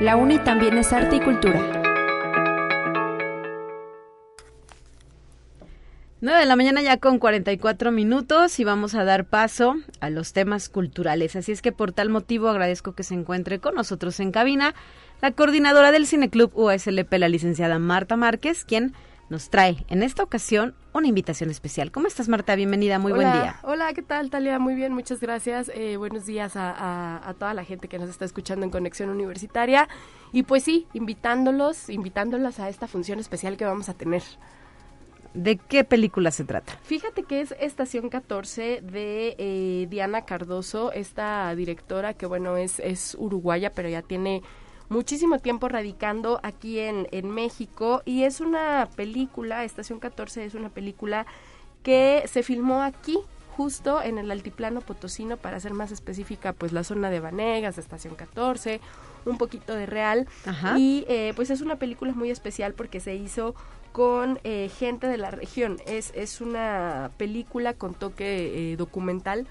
La 0.00 0.16
UNI 0.16 0.38
también 0.44 0.78
es 0.78 0.92
arte 0.92 1.16
y 1.16 1.20
cultura. 1.20 1.77
9 6.28 6.42
de 6.42 6.46
la 6.46 6.56
mañana 6.56 6.82
ya 6.82 6.98
con 6.98 7.18
44 7.18 7.90
minutos 7.90 8.60
y 8.60 8.64
vamos 8.64 8.94
a 8.94 9.02
dar 9.02 9.24
paso 9.24 9.76
a 10.00 10.10
los 10.10 10.34
temas 10.34 10.68
culturales. 10.68 11.36
Así 11.36 11.52
es 11.52 11.62
que 11.62 11.72
por 11.72 11.92
tal 11.92 12.10
motivo 12.10 12.50
agradezco 12.50 12.92
que 12.92 13.02
se 13.02 13.14
encuentre 13.14 13.60
con 13.60 13.74
nosotros 13.74 14.20
en 14.20 14.30
cabina 14.30 14.74
la 15.22 15.30
coordinadora 15.30 15.90
del 15.90 16.06
Cineclub 16.06 16.50
USLP, 16.54 17.10
la 17.14 17.30
licenciada 17.30 17.78
Marta 17.78 18.16
Márquez, 18.16 18.66
quien 18.66 18.92
nos 19.30 19.48
trae 19.48 19.86
en 19.88 20.02
esta 20.02 20.22
ocasión 20.22 20.74
una 20.92 21.08
invitación 21.08 21.48
especial. 21.48 21.90
¿Cómo 21.90 22.08
estás, 22.08 22.28
Marta? 22.28 22.54
Bienvenida, 22.56 22.98
muy 22.98 23.12
buen 23.12 23.32
día. 23.32 23.58
Hola, 23.62 23.94
¿qué 23.94 24.02
tal, 24.02 24.28
Talia? 24.28 24.58
Muy 24.58 24.74
bien, 24.74 24.92
muchas 24.92 25.20
gracias. 25.20 25.70
Eh, 25.74 25.96
buenos 25.96 26.26
días 26.26 26.56
a, 26.56 27.26
a, 27.26 27.34
toda 27.34 27.54
la 27.54 27.64
gente 27.64 27.88
que 27.88 27.98
nos 27.98 28.10
está 28.10 28.26
escuchando 28.26 28.66
en 28.66 28.70
Conexión 28.70 29.08
Universitaria. 29.08 29.88
Y 30.34 30.42
pues 30.42 30.62
sí, 30.62 30.88
invitándolos, 30.92 31.88
invitándolos 31.88 32.60
a 32.60 32.68
esta 32.68 32.86
función 32.86 33.18
especial 33.18 33.56
que 33.56 33.64
vamos 33.64 33.88
a 33.88 33.94
tener. 33.94 34.22
¿De 35.38 35.56
qué 35.56 35.84
película 35.84 36.32
se 36.32 36.42
trata? 36.42 36.76
Fíjate 36.82 37.22
que 37.22 37.40
es 37.40 37.54
Estación 37.60 38.08
14 38.08 38.80
de 38.82 39.36
eh, 39.38 39.86
Diana 39.88 40.24
Cardoso, 40.24 40.90
esta 40.90 41.54
directora 41.54 42.12
que 42.12 42.26
bueno 42.26 42.56
es, 42.56 42.80
es 42.80 43.16
uruguaya, 43.16 43.70
pero 43.72 43.88
ya 43.88 44.02
tiene 44.02 44.42
muchísimo 44.88 45.38
tiempo 45.38 45.68
radicando 45.68 46.40
aquí 46.42 46.80
en, 46.80 47.06
en 47.12 47.30
México 47.30 48.02
y 48.04 48.24
es 48.24 48.40
una 48.40 48.88
película, 48.96 49.62
Estación 49.62 50.00
14 50.00 50.44
es 50.44 50.54
una 50.54 50.70
película 50.70 51.24
que 51.84 52.24
se 52.26 52.42
filmó 52.42 52.82
aquí 52.82 53.20
justo 53.58 54.00
en 54.02 54.18
el 54.18 54.30
altiplano 54.30 54.80
potosino, 54.80 55.36
para 55.36 55.58
ser 55.58 55.72
más 55.72 55.90
específica, 55.90 56.52
pues 56.52 56.72
la 56.72 56.84
zona 56.84 57.10
de 57.10 57.18
Vanegas, 57.18 57.76
Estación 57.76 58.14
14, 58.14 58.80
un 59.28 59.38
poquito 59.38 59.74
de 59.74 59.86
Real. 59.86 60.26
Y 60.76 61.04
eh, 61.08 61.32
pues 61.36 61.50
es 61.50 61.60
una 61.60 61.76
película 61.76 62.12
muy 62.12 62.30
especial 62.30 62.74
porque 62.74 63.00
se 63.00 63.14
hizo 63.14 63.54
con 63.92 64.38
eh, 64.44 64.70
gente 64.78 65.06
de 65.06 65.16
la 65.16 65.30
región. 65.30 65.78
Es, 65.86 66.12
es 66.14 66.40
una 66.40 67.10
película 67.16 67.74
con 67.74 67.94
toque 67.94 68.72
eh, 68.72 68.76
documental 68.76 69.46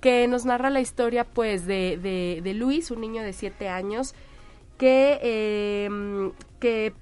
que 0.00 0.26
nos 0.28 0.44
narra 0.44 0.70
la 0.70 0.80
historia 0.80 1.24
pues 1.24 1.66
de, 1.66 1.98
de, 2.02 2.40
de, 2.42 2.54
Luis, 2.54 2.90
un 2.90 3.00
niño 3.00 3.22
de 3.22 3.32
siete 3.32 3.68
años 3.68 4.14
que, 4.78 5.84
em, 5.84 6.32
que 6.58 6.94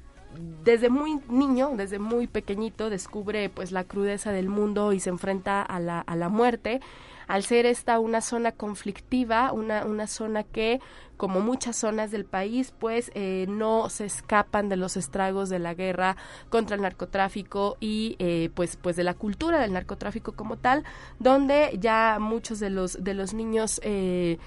desde 0.65 0.91
muy 0.91 1.21
niño, 1.29 1.73
desde 1.77 1.99
muy 1.99 2.27
pequeñito, 2.27 2.91
descubre 2.91 3.49
pues 3.49 3.73
la 3.73 3.85
crudeza 3.85 4.33
del 4.33 4.49
mundo 4.49 4.93
y 4.93 5.01
se 5.01 5.11
enfrenta 5.11 5.63
a 5.63 5.81
la, 5.81 6.01
a 6.01 6.17
la 6.17 6.29
muerte 6.29 6.81
al 7.27 7.43
ser 7.43 7.67
esta 7.67 7.99
una 7.99 8.21
zona 8.21 8.53
conflictiva, 8.53 9.53
una, 9.53 9.85
una 9.85 10.07
zona 10.07 10.43
que, 10.43 10.81
como 11.17 11.41
muchas 11.41 11.77
zonas 11.77 12.11
del 12.11 12.25
país, 12.25 12.73
pues 12.79 13.11
eh, 13.15 13.47
no 13.49 13.89
se 13.89 14.05
escapan 14.05 14.69
de 14.69 14.77
los 14.77 14.97
estragos 14.97 15.49
de 15.49 15.59
la 15.59 15.75
guerra 15.75 16.17
contra 16.51 16.77
el 16.77 16.83
narcotráfico 16.83 17.77
y 17.81 18.17
eh, 18.19 18.51
pues, 18.55 18.77
pues 18.77 18.97
de 18.97 19.05
la 19.05 19.15
cultura 19.15 19.61
del 19.61 19.73
narcotráfico 19.73 20.33
como 20.33 20.57
tal, 20.57 20.85
donde 21.19 21.79
ya 21.81 22.19
muchos 22.21 22.61
de 22.61 22.71
los, 22.71 23.03
de 23.03 23.15
los 23.15 23.35
niños 23.35 23.81
eh, 23.83 24.39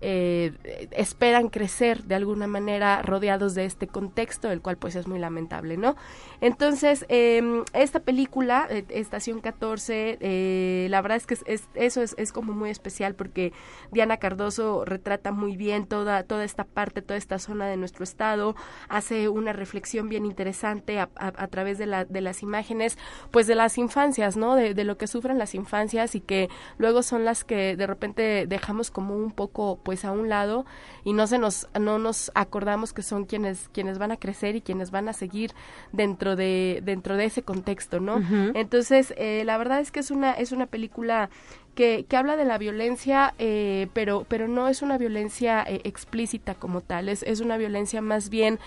eh, 0.00 0.52
esperan 0.92 1.48
crecer 1.48 2.04
de 2.04 2.14
alguna 2.14 2.46
manera 2.46 3.02
rodeados 3.02 3.54
de 3.54 3.64
este 3.64 3.86
contexto, 3.86 4.50
el 4.50 4.60
cual 4.60 4.76
pues 4.76 4.96
es 4.96 5.06
muy 5.06 5.18
lamentable, 5.18 5.76
¿no? 5.76 5.96
Entonces, 6.40 7.06
eh, 7.08 7.42
esta 7.72 8.00
película, 8.00 8.66
eh, 8.70 8.84
Estación 8.90 9.40
14, 9.40 10.18
eh, 10.20 10.86
la 10.90 11.00
verdad 11.00 11.16
es 11.16 11.26
que 11.26 11.34
es, 11.46 11.68
eso 11.74 12.02
es, 12.02 12.32
como 12.32 12.52
muy 12.52 12.70
especial 12.70 13.14
porque 13.14 13.52
Diana 13.90 14.18
Cardoso 14.18 14.84
retrata 14.84 15.32
muy 15.32 15.56
bien 15.56 15.86
toda, 15.86 16.24
toda 16.24 16.44
esta 16.44 16.64
parte, 16.64 17.00
toda 17.02 17.16
esta 17.16 17.38
zona 17.38 17.66
de 17.66 17.76
nuestro 17.76 18.04
estado, 18.04 18.54
hace 18.88 19.28
una 19.28 19.52
reflexión 19.52 20.08
bien 20.08 20.26
interesante 20.26 20.98
a, 20.98 21.08
través 21.48 21.78
de, 21.78 21.86
la, 21.86 22.04
de 22.04 22.20
las 22.20 22.42
imágenes, 22.42 22.98
pues 23.30 23.46
de 23.46 23.54
las 23.54 23.78
infancias, 23.78 24.36
¿no? 24.36 24.54
De 24.56 24.84
lo 24.84 24.98
que 24.98 25.06
sufren 25.06 25.38
las 25.38 25.54
infancias 25.54 26.14
y 26.14 26.20
que 26.20 26.48
luego 26.78 27.02
son 27.02 27.24
las 27.24 27.44
que 27.44 27.76
de 27.76 27.86
repente 27.86 28.46
dejamos 28.46 28.90
como 28.90 29.16
un 29.16 29.32
poco 29.32 29.76
pues 29.86 30.04
a 30.04 30.10
un 30.10 30.28
lado 30.28 30.66
y 31.04 31.12
no 31.12 31.28
se 31.28 31.38
nos 31.38 31.68
no 31.78 32.00
nos 32.00 32.32
acordamos 32.34 32.92
que 32.92 33.02
son 33.02 33.24
quienes 33.24 33.68
quienes 33.72 33.98
van 33.98 34.10
a 34.10 34.16
crecer 34.16 34.56
y 34.56 34.60
quienes 34.60 34.90
van 34.90 35.08
a 35.08 35.12
seguir 35.12 35.52
dentro 35.92 36.34
de 36.34 36.82
dentro 36.84 37.16
de 37.16 37.26
ese 37.26 37.42
contexto 37.42 38.00
no 38.00 38.16
uh 38.16 38.20
-huh. 38.20 38.52
entonces 38.56 39.14
eh, 39.16 39.44
la 39.44 39.56
verdad 39.58 39.78
es 39.78 39.92
que 39.92 40.00
es 40.00 40.10
una 40.10 40.32
es 40.32 40.50
una 40.50 40.66
película 40.66 41.30
que, 41.76 42.06
que 42.08 42.16
habla 42.16 42.36
de 42.36 42.46
la 42.46 42.58
violencia, 42.58 43.34
eh, 43.38 43.86
pero, 43.92 44.24
pero 44.28 44.48
no 44.48 44.66
es 44.66 44.82
una 44.82 44.98
violencia 44.98 45.62
eh, 45.62 45.82
explícita 45.84 46.54
como 46.54 46.80
tal, 46.80 47.08
es, 47.08 47.22
es 47.22 47.40
una 47.40 47.58
violencia 47.58 48.00
más 48.00 48.30
bien 48.30 48.58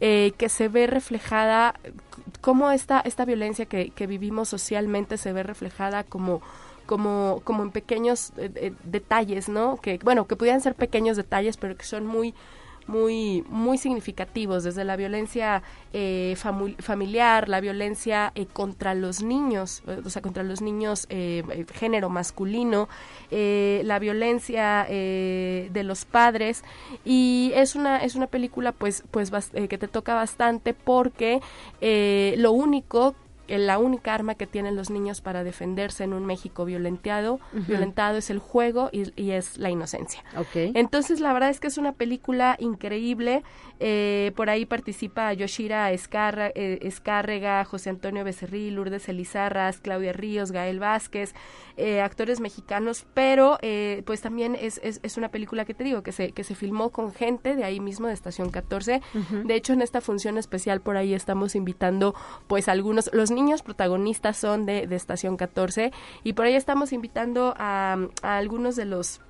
eh, 0.00 0.32
que 0.38 0.48
se 0.48 0.68
ve 0.68 0.86
reflejada, 0.86 1.74
como 2.40 2.70
esta, 2.70 3.00
esta 3.00 3.24
violencia 3.24 3.66
que, 3.66 3.90
que 3.90 4.06
vivimos 4.06 4.48
socialmente 4.48 5.18
se 5.18 5.32
ve 5.32 5.42
reflejada 5.42 6.04
como 6.04 6.40
como, 6.86 7.40
como 7.44 7.62
en 7.62 7.70
pequeños 7.70 8.32
eh, 8.36 8.50
eh, 8.54 8.72
detalles, 8.84 9.48
¿no? 9.48 9.76
Que, 9.80 9.98
bueno, 10.02 10.26
que 10.26 10.36
pudieran 10.36 10.60
ser 10.60 10.74
pequeños 10.74 11.16
detalles, 11.16 11.56
pero 11.56 11.76
que 11.76 11.84
son 11.84 12.06
muy, 12.06 12.34
muy, 12.86 13.44
muy 13.48 13.78
significativos, 13.78 14.64
desde 14.64 14.84
la 14.84 14.96
violencia 14.96 15.62
eh, 15.92 16.36
familiar, 16.80 17.48
la 17.48 17.60
violencia 17.60 18.32
contra 18.52 18.94
los 18.94 19.22
niños, 19.22 19.82
o 20.04 20.10
sea, 20.10 20.20
contra 20.20 20.42
los 20.42 20.60
niños 20.60 21.06
género 21.74 22.10
masculino, 22.10 22.88
la 23.30 23.98
violencia 24.00 24.84
de 24.88 25.82
los 25.84 26.04
padres 26.04 26.64
y 27.04 27.52
es 27.54 27.76
una 27.76 27.98
es 27.98 28.16
una 28.16 28.26
película 28.26 28.72
pues 28.72 29.04
pues 29.12 29.30
que 29.30 29.78
te 29.78 29.86
toca 29.86 30.14
bastante 30.16 30.74
porque 30.74 31.40
lo 32.36 32.50
único 32.50 33.14
la 33.58 33.78
única 33.78 34.14
arma 34.14 34.34
que 34.34 34.46
tienen 34.46 34.76
los 34.76 34.90
niños 34.90 35.20
para 35.20 35.44
defenderse 35.44 36.04
en 36.04 36.12
un 36.12 36.26
México 36.26 36.64
violentado, 36.64 37.34
uh 37.34 37.38
-huh. 37.56 37.66
violentado 37.66 38.18
es 38.18 38.30
el 38.30 38.38
juego 38.38 38.88
y, 38.92 39.12
y, 39.20 39.32
es 39.32 39.58
la 39.58 39.70
inocencia. 39.70 40.22
Okay. 40.36 40.72
Entonces, 40.74 41.20
la 41.20 41.32
verdad 41.32 41.50
es 41.50 41.60
que 41.60 41.66
es 41.66 41.78
una 41.78 41.92
película 41.92 42.56
increíble. 42.58 43.42
Eh, 43.80 44.32
por 44.36 44.48
ahí 44.48 44.64
participa 44.64 45.32
Yoshira 45.32 45.90
Escarra, 45.92 46.48
eh, 46.54 46.78
Escárrega, 46.82 47.64
José 47.64 47.90
Antonio 47.90 48.24
Becerril, 48.24 48.74
Lourdes 48.74 49.08
Elizarras, 49.08 49.80
Claudia 49.80 50.12
Ríos, 50.12 50.52
Gael 50.52 50.78
Vázquez, 50.78 51.34
eh, 51.76 52.00
actores 52.00 52.40
mexicanos, 52.40 53.06
pero 53.14 53.58
eh, 53.62 54.02
pues 54.06 54.20
también 54.20 54.56
es, 54.60 54.80
es, 54.82 55.00
es, 55.02 55.16
una 55.16 55.30
película 55.30 55.64
que 55.64 55.74
te 55.74 55.84
digo, 55.84 56.02
que 56.02 56.12
se, 56.12 56.32
que 56.32 56.44
se 56.44 56.54
filmó 56.54 56.90
con 56.90 57.12
gente 57.12 57.56
de 57.56 57.64
ahí 57.64 57.80
mismo, 57.80 58.06
de 58.06 58.14
Estación 58.14 58.50
14. 58.50 59.00
Uh 59.14 59.18
-huh. 59.18 59.42
De 59.46 59.54
hecho, 59.54 59.72
en 59.72 59.82
esta 59.82 60.00
función 60.00 60.38
especial 60.38 60.80
por 60.80 60.96
ahí 60.96 61.14
estamos 61.14 61.54
invitando 61.54 62.14
pues 62.46 62.68
algunos, 62.68 63.10
los 63.12 63.30
niños 63.30 63.41
protagonistas 63.62 64.36
son 64.36 64.66
de, 64.66 64.86
de 64.86 64.96
Estación 64.96 65.36
14 65.36 65.92
y 66.22 66.32
por 66.32 66.46
ahí 66.46 66.54
estamos 66.54 66.92
invitando 66.92 67.54
a, 67.58 67.96
a 68.22 68.36
algunos 68.36 68.76
de 68.76 68.84
los 68.84 69.20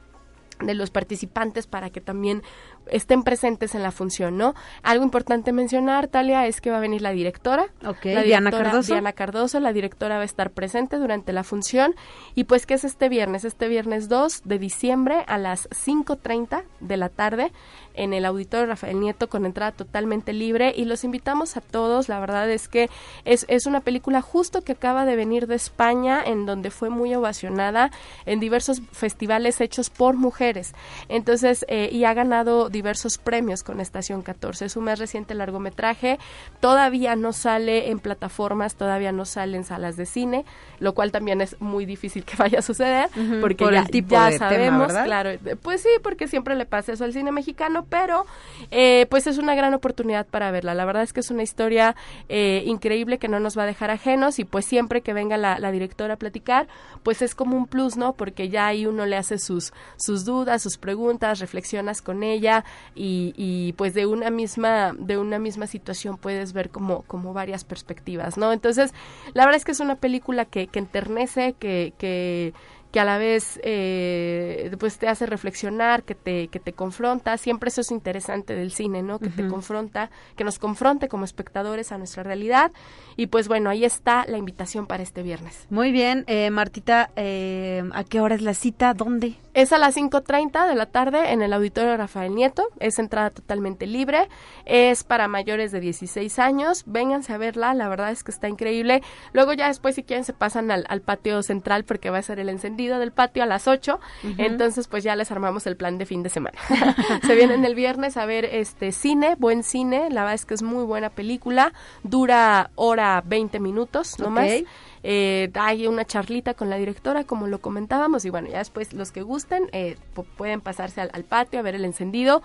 de 0.66 0.74
los 0.74 0.90
participantes 0.90 1.66
para 1.66 1.90
que 1.90 2.00
también 2.00 2.42
estén 2.86 3.22
presentes 3.22 3.74
en 3.74 3.82
la 3.82 3.90
función, 3.90 4.36
¿no? 4.36 4.54
Algo 4.82 5.04
importante 5.04 5.52
mencionar, 5.52 6.08
Talia, 6.08 6.46
es 6.46 6.60
que 6.60 6.70
va 6.70 6.78
a 6.78 6.80
venir 6.80 7.02
la 7.02 7.12
directora, 7.12 7.66
okay, 7.86 8.14
la 8.14 8.22
directora 8.22 8.24
Diana 8.24 8.50
Cardoso. 8.50 8.92
Diana 8.92 9.12
Cardoso, 9.12 9.60
la 9.60 9.72
directora 9.72 10.16
va 10.16 10.22
a 10.22 10.24
estar 10.24 10.50
presente 10.50 10.96
durante 10.96 11.32
la 11.32 11.44
función 11.44 11.94
y 12.34 12.44
pues 12.44 12.66
que 12.66 12.74
es 12.74 12.84
este 12.84 13.08
viernes, 13.08 13.44
este 13.44 13.68
viernes 13.68 14.08
2 14.08 14.42
de 14.44 14.58
diciembre 14.58 15.24
a 15.26 15.38
las 15.38 15.68
5.30 15.70 16.64
de 16.80 16.96
la 16.96 17.08
tarde 17.08 17.52
en 17.94 18.12
el 18.12 18.24
auditorio 18.24 18.66
Rafael 18.66 19.00
Nieto 19.00 19.28
con 19.28 19.46
entrada 19.46 19.72
totalmente 19.72 20.32
libre. 20.32 20.72
Y 20.76 20.84
los 20.84 21.04
invitamos 21.04 21.56
a 21.56 21.60
todos, 21.60 22.08
la 22.08 22.20
verdad 22.20 22.50
es 22.50 22.68
que 22.68 22.90
es, 23.24 23.44
es 23.48 23.66
una 23.66 23.80
película 23.80 24.22
justo 24.22 24.62
que 24.62 24.72
acaba 24.72 25.04
de 25.04 25.16
venir 25.16 25.46
de 25.46 25.54
España 25.54 26.22
en 26.24 26.46
donde 26.46 26.70
fue 26.70 26.90
muy 26.90 27.14
ovacionada 27.14 27.90
en 28.26 28.40
diversos 28.40 28.82
festivales 28.92 29.60
hechos 29.60 29.90
por 29.90 30.16
mujeres, 30.16 30.74
entonces 31.08 31.64
eh, 31.68 31.88
y 31.92 32.04
ha 32.04 32.14
ganado 32.14 32.68
diversos 32.68 33.18
premios 33.18 33.62
con 33.62 33.80
Estación 33.80 34.22
14. 34.22 34.66
Es 34.66 34.76
un 34.76 34.84
más 34.84 34.98
reciente 34.98 35.34
largometraje, 35.34 36.18
todavía 36.60 37.16
no 37.16 37.32
sale 37.32 37.90
en 37.90 37.98
plataformas, 37.98 38.74
todavía 38.74 39.12
no 39.12 39.24
sale 39.24 39.56
en 39.56 39.64
salas 39.64 39.96
de 39.96 40.06
cine, 40.06 40.44
lo 40.78 40.94
cual 40.94 41.12
también 41.12 41.40
es 41.40 41.60
muy 41.60 41.86
difícil 41.86 42.24
que 42.24 42.36
vaya 42.36 42.60
a 42.60 42.62
suceder, 42.62 43.08
uh 43.16 43.20
-huh, 43.20 43.40
porque 43.40 43.64
por 43.64 43.72
ya, 43.72 43.80
el 43.80 43.90
tipo 43.90 44.14
ya 44.14 44.30
de 44.30 44.38
sabemos, 44.38 44.88
tema, 44.88 45.04
claro, 45.04 45.30
pues 45.62 45.82
sí, 45.82 45.90
porque 46.02 46.28
siempre 46.28 46.56
le 46.56 46.66
pasa 46.66 46.92
eso 46.92 47.04
al 47.04 47.12
cine 47.12 47.32
mexicano, 47.32 47.81
pero 47.88 48.26
eh, 48.70 49.06
pues 49.10 49.26
es 49.26 49.38
una 49.38 49.54
gran 49.54 49.74
oportunidad 49.74 50.26
para 50.26 50.50
verla. 50.50 50.74
La 50.74 50.84
verdad 50.84 51.02
es 51.02 51.12
que 51.12 51.20
es 51.20 51.30
una 51.30 51.42
historia 51.42 51.96
eh, 52.28 52.62
increíble 52.66 53.18
que 53.18 53.28
no 53.28 53.40
nos 53.40 53.56
va 53.56 53.64
a 53.64 53.66
dejar 53.66 53.90
ajenos 53.90 54.38
y 54.38 54.44
pues 54.44 54.64
siempre 54.64 55.00
que 55.00 55.12
venga 55.12 55.36
la, 55.36 55.72
directora 55.72 56.14
a 56.14 56.16
platicar, 56.18 56.68
pues 57.02 57.22
es 57.22 57.34
como 57.34 57.56
un 57.56 57.66
plus, 57.66 57.96
¿no? 57.96 58.12
Porque 58.12 58.48
ya 58.48 58.66
ahí 58.66 58.86
uno 58.86 59.06
le 59.06 59.16
hace 59.16 59.38
sus, 59.38 59.72
sus 59.96 60.24
dudas, 60.24 60.62
sus 60.62 60.76
preguntas, 60.76 61.40
reflexionas 61.40 62.02
con 62.02 62.22
ella, 62.22 62.64
y, 62.94 63.32
y, 63.36 63.72
pues 63.74 63.94
de 63.94 64.06
una 64.06 64.30
misma 64.30 64.92
de 64.98 65.16
una 65.16 65.38
misma 65.38 65.66
situación 65.66 66.16
puedes 66.18 66.52
ver 66.52 66.70
como 66.70 67.02
como 67.02 67.32
varias 67.32 67.64
perspectivas 67.64 68.36
no 68.36 68.52
entonces 68.52 68.92
la 69.34 69.44
verdad 69.44 69.56
es 69.56 69.64
que 69.64 69.72
es 69.72 69.80
una 69.80 69.96
película 69.96 70.44
que, 70.44 70.66
que 70.66 70.78
enternece 70.78 71.54
que, 71.54 71.94
que 71.98 72.52
que 72.92 73.00
a 73.00 73.04
la 73.04 73.16
vez 73.16 73.58
eh, 73.64 74.70
pues 74.78 74.98
te 74.98 75.08
hace 75.08 75.24
reflexionar, 75.24 76.02
que 76.02 76.14
te, 76.14 76.48
que 76.48 76.60
te 76.60 76.74
confronta, 76.74 77.38
siempre 77.38 77.68
eso 77.68 77.80
es 77.80 77.90
interesante 77.90 78.54
del 78.54 78.70
cine, 78.70 79.02
¿no? 79.02 79.18
Que 79.18 79.28
uh 79.28 79.30
-huh. 79.30 79.36
te 79.36 79.48
confronta, 79.48 80.10
que 80.36 80.44
nos 80.44 80.58
confronte 80.58 81.08
como 81.08 81.24
espectadores 81.24 81.90
a 81.90 81.98
nuestra 81.98 82.22
realidad 82.22 82.70
y 83.16 83.28
pues 83.28 83.48
bueno, 83.48 83.70
ahí 83.70 83.84
está 83.86 84.26
la 84.28 84.36
invitación 84.36 84.86
para 84.86 85.02
este 85.02 85.22
viernes. 85.22 85.66
Muy 85.70 85.90
bien, 85.90 86.24
eh, 86.26 86.50
Martita, 86.50 87.10
eh, 87.16 87.82
¿a 87.94 88.04
qué 88.04 88.20
hora 88.20 88.34
es 88.34 88.42
la 88.42 88.52
cita? 88.52 88.92
¿Dónde? 88.92 89.36
Es 89.54 89.72
a 89.72 89.78
las 89.78 89.96
5.30 89.96 90.68
de 90.68 90.74
la 90.74 90.86
tarde 90.86 91.32
en 91.32 91.40
el 91.40 91.52
auditorio 91.52 91.96
Rafael 91.96 92.34
Nieto, 92.34 92.68
es 92.78 92.98
entrada 92.98 93.30
totalmente 93.30 93.86
libre, 93.86 94.28
es 94.66 95.02
para 95.04 95.28
mayores 95.28 95.72
de 95.72 95.80
16 95.80 96.38
años, 96.38 96.84
vénganse 96.86 97.32
a 97.32 97.38
verla, 97.38 97.72
la 97.72 97.88
verdad 97.88 98.10
es 98.10 98.22
que 98.22 98.30
está 98.30 98.48
increíble, 98.48 99.02
luego 99.32 99.54
ya 99.54 99.68
después 99.68 99.94
si 99.94 100.02
quieren 100.02 100.24
se 100.24 100.32
pasan 100.34 100.70
al, 100.70 100.84
al 100.88 101.00
patio 101.00 101.42
central 101.42 101.84
porque 101.84 102.10
va 102.10 102.18
a 102.18 102.22
ser 102.22 102.38
el 102.38 102.48
encendido 102.48 102.81
del 102.88 103.12
patio 103.12 103.42
a 103.42 103.46
las 103.46 103.68
8, 103.68 103.98
uh 103.98 104.26
-huh. 104.26 104.34
entonces 104.38 104.88
pues 104.88 105.04
ya 105.04 105.16
les 105.16 105.30
armamos 105.30 105.66
el 105.66 105.76
plan 105.76 105.98
de 105.98 106.06
fin 106.06 106.22
de 106.22 106.28
semana. 106.28 106.58
Se 107.26 107.34
vienen 107.34 107.64
el 107.64 107.74
viernes 107.74 108.16
a 108.16 108.26
ver 108.26 108.44
este 108.44 108.92
cine, 108.92 109.36
buen 109.38 109.62
cine, 109.62 110.08
la 110.10 110.22
verdad 110.22 110.34
es 110.34 110.44
que 110.46 110.54
es 110.54 110.62
muy 110.62 110.84
buena 110.84 111.10
película, 111.10 111.72
dura 112.02 112.70
hora 112.74 113.22
20 113.26 113.60
minutos, 113.60 114.18
no 114.18 114.28
okay. 114.28 114.62
más. 114.62 114.72
Eh, 115.04 115.50
hay 115.54 115.86
una 115.88 116.04
charlita 116.04 116.54
con 116.54 116.70
la 116.70 116.76
directora, 116.76 117.24
como 117.24 117.48
lo 117.48 117.60
comentábamos, 117.60 118.24
y 118.24 118.30
bueno, 118.30 118.48
ya 118.48 118.58
después 118.58 118.92
los 118.92 119.10
que 119.10 119.22
gusten 119.22 119.68
eh, 119.72 119.96
pueden 120.36 120.60
pasarse 120.60 121.00
al, 121.00 121.10
al, 121.12 121.24
patio 121.24 121.58
a 121.58 121.62
ver 121.62 121.74
el 121.74 121.84
encendido 121.84 122.42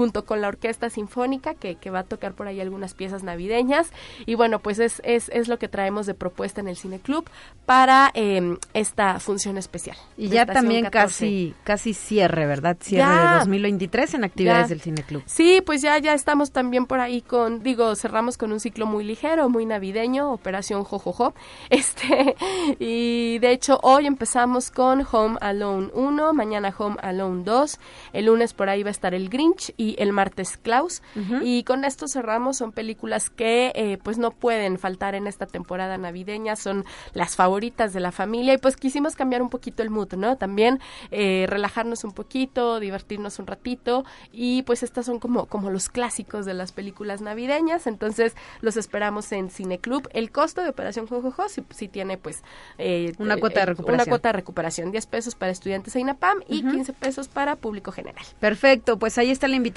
junto 0.00 0.24
con 0.24 0.40
la 0.40 0.48
orquesta 0.48 0.88
sinfónica 0.88 1.52
que, 1.52 1.74
que, 1.74 1.90
va 1.90 1.98
a 1.98 2.04
tocar 2.04 2.32
por 2.32 2.46
ahí 2.46 2.58
algunas 2.58 2.94
piezas 2.94 3.22
navideñas 3.22 3.90
y 4.24 4.34
bueno 4.34 4.58
pues 4.58 4.78
es, 4.78 5.02
es, 5.04 5.28
es 5.28 5.46
lo 5.46 5.58
que 5.58 5.68
traemos 5.68 6.06
de 6.06 6.14
propuesta 6.14 6.62
en 6.62 6.68
el 6.68 6.76
Cine 6.78 7.00
Club 7.00 7.28
para 7.66 8.10
eh, 8.14 8.56
esta 8.72 9.20
función 9.20 9.58
especial. 9.58 9.98
Y 10.16 10.28
ya 10.30 10.46
también 10.46 10.84
14. 10.84 11.02
casi 11.06 11.54
casi 11.64 11.92
cierre, 11.92 12.46
¿verdad? 12.46 12.78
Cierre 12.80 13.12
ya, 13.12 13.32
de 13.32 13.38
2023 13.40 14.14
en 14.14 14.24
actividades 14.24 14.62
ya. 14.62 14.68
del 14.70 14.80
Cine 14.80 15.02
Club. 15.02 15.22
Sí, 15.26 15.62
pues 15.66 15.82
ya 15.82 15.98
ya 15.98 16.14
estamos 16.14 16.50
también 16.50 16.86
por 16.86 17.00
ahí 17.00 17.20
con 17.20 17.62
digo, 17.62 17.94
cerramos 17.94 18.38
con 18.38 18.52
un 18.52 18.60
ciclo 18.60 18.86
muy 18.86 19.04
ligero, 19.04 19.50
muy 19.50 19.66
navideño, 19.66 20.32
Operación 20.32 20.82
Jojojo. 20.82 21.34
Este 21.68 22.36
y 22.78 23.38
de 23.38 23.52
hecho 23.52 23.78
hoy 23.82 24.06
empezamos 24.06 24.70
con 24.70 25.06
Home 25.12 25.36
Alone 25.42 25.90
1, 25.92 26.32
mañana 26.32 26.74
Home 26.78 26.96
Alone 27.02 27.44
2, 27.44 27.78
el 28.14 28.24
lunes 28.24 28.54
por 28.54 28.70
ahí 28.70 28.82
va 28.82 28.88
a 28.88 28.92
estar 28.92 29.12
el 29.12 29.28
Grinch 29.28 29.74
y 29.76 29.89
y 29.90 30.02
El 30.02 30.12
martes 30.12 30.56
Klaus. 30.56 31.02
Y 31.42 31.64
con 31.64 31.84
esto 31.84 32.06
cerramos, 32.08 32.56
son 32.56 32.72
películas 32.72 33.30
que 33.30 33.72
eh, 33.74 33.98
pues 34.02 34.18
no 34.18 34.30
pueden 34.30 34.78
faltar 34.78 35.14
en 35.14 35.26
esta 35.26 35.46
temporada 35.46 35.98
navideña, 35.98 36.56
son 36.56 36.84
las 37.14 37.36
favoritas 37.36 37.92
de 37.92 38.00
la 38.00 38.12
familia 38.12 38.54
y 38.54 38.58
pues 38.58 38.76
quisimos 38.76 39.16
cambiar 39.16 39.42
un 39.42 39.50
poquito 39.50 39.82
el 39.82 39.90
mood, 39.90 40.14
¿no? 40.14 40.36
También 40.36 40.80
eh, 41.10 41.46
relajarnos 41.48 42.04
un 42.04 42.12
poquito, 42.12 42.80
divertirnos 42.80 43.38
un 43.38 43.46
ratito 43.46 44.04
y 44.32 44.62
pues 44.62 44.82
estas 44.82 45.06
son 45.06 45.18
como, 45.18 45.46
como 45.46 45.70
los 45.70 45.88
clásicos 45.88 46.46
de 46.46 46.54
las 46.54 46.72
películas 46.72 47.20
navideñas, 47.20 47.86
entonces 47.86 48.34
los 48.60 48.76
esperamos 48.76 49.32
en 49.32 49.50
Cineclub. 49.50 50.08
El 50.12 50.30
costo 50.30 50.62
de 50.62 50.70
Operación 50.70 51.06
Jojojo 51.06 51.46
si, 51.48 51.88
tiene 51.88 52.18
pues 52.18 52.42
eh, 52.78 53.12
una 53.18 53.36
cuota 53.36 53.60
de 53.60 53.66
recuperación. 53.66 53.94
Una 53.94 54.10
cuota 54.10 54.28
de 54.28 54.32
recuperación, 54.34 54.92
10 54.92 55.06
pesos 55.06 55.34
para 55.34 55.52
estudiantes 55.52 55.94
de 55.94 56.00
INAPAM 56.00 56.40
y 56.48 56.62
15 56.62 56.92
pesos 56.92 57.28
para 57.28 57.56
público 57.56 57.92
general. 57.92 58.24
Perfecto, 58.38 58.98
pues 58.98 59.18
ahí 59.18 59.30
está 59.30 59.48
la 59.48 59.56
invitación 59.56 59.69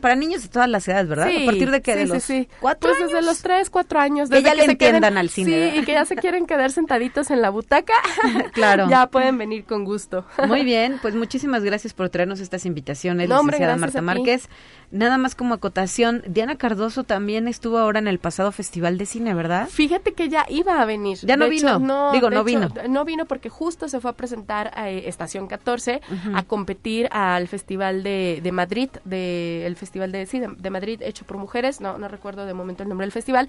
para 0.00 0.14
niños 0.14 0.42
de 0.42 0.48
todas 0.48 0.68
las 0.68 0.86
edades, 0.88 1.08
¿verdad? 1.08 1.28
Sí, 1.28 1.42
¿A 1.42 1.46
partir 1.46 1.70
de 1.70 1.80
que 1.80 1.96
de 1.96 2.06
los 2.06 2.22
sí, 2.22 2.48
cuatro 2.60 2.90
Pues 2.90 3.10
desde 3.10 3.22
los 3.22 3.42
tres, 3.42 3.70
cuatro 3.70 4.00
años. 4.00 4.28
Desde 4.28 4.42
que 4.42 4.48
ya 4.48 4.54
le 4.54 4.64
se 4.64 4.70
entiendan 4.72 5.18
al 5.18 5.28
cine. 5.28 5.72
Sí, 5.72 5.78
y 5.80 5.84
que 5.84 5.92
ya 5.92 6.04
se 6.04 6.16
quieren 6.16 6.46
quedar 6.46 6.70
sentaditos 6.72 7.30
en 7.30 7.42
la 7.42 7.50
butaca. 7.50 7.94
claro. 8.52 8.88
ya 8.88 9.06
pueden 9.08 9.38
venir 9.38 9.64
con 9.64 9.84
gusto. 9.84 10.24
Muy 10.46 10.64
bien, 10.64 10.98
pues 11.02 11.14
muchísimas 11.14 11.62
gracias 11.64 11.94
por 11.94 12.08
traernos 12.08 12.40
estas 12.40 12.66
invitaciones, 12.66 13.28
no, 13.28 13.42
licenciada 13.42 13.76
Marta 13.76 14.02
Márquez. 14.02 14.48
Nada 14.90 15.18
más 15.18 15.36
como 15.36 15.54
acotación, 15.54 16.24
Diana 16.26 16.56
Cardoso 16.56 17.04
también 17.04 17.46
estuvo 17.46 17.78
ahora 17.78 18.00
en 18.00 18.08
el 18.08 18.18
pasado 18.18 18.50
Festival 18.50 18.98
de 18.98 19.06
Cine, 19.06 19.34
¿verdad? 19.34 19.68
Fíjate 19.68 20.14
que 20.14 20.28
ya 20.28 20.46
iba 20.48 20.80
a 20.80 20.84
venir. 20.84 21.18
Ya 21.22 21.36
no 21.36 21.48
vino. 21.48 21.78
no, 21.78 22.10
Digo, 22.12 22.28
no 22.28 22.42
vino. 22.42 22.68
No 22.88 23.04
vino 23.04 23.26
porque 23.26 23.48
justo 23.48 23.88
se 23.88 24.00
fue 24.00 24.10
a 24.10 24.14
presentar 24.14 24.72
a 24.74 24.90
eh, 24.90 25.08
Estación 25.08 25.46
14 25.46 26.00
a 26.34 26.42
competir 26.42 27.08
al 27.12 27.46
Festival 27.46 28.02
de, 28.02 28.40
de 28.42 28.52
Madrid, 28.52 28.90
de, 29.04 29.39
el 29.66 29.76
Festival 29.76 30.12
de, 30.12 30.26
sí, 30.26 30.40
de, 30.40 30.70
Madrid 30.70 31.02
hecho 31.02 31.24
por 31.24 31.36
mujeres, 31.36 31.80
no, 31.80 31.98
no 31.98 32.08
recuerdo 32.08 32.46
de 32.46 32.54
momento 32.54 32.82
el 32.82 32.88
nombre 32.88 33.04
del 33.06 33.12
festival. 33.12 33.48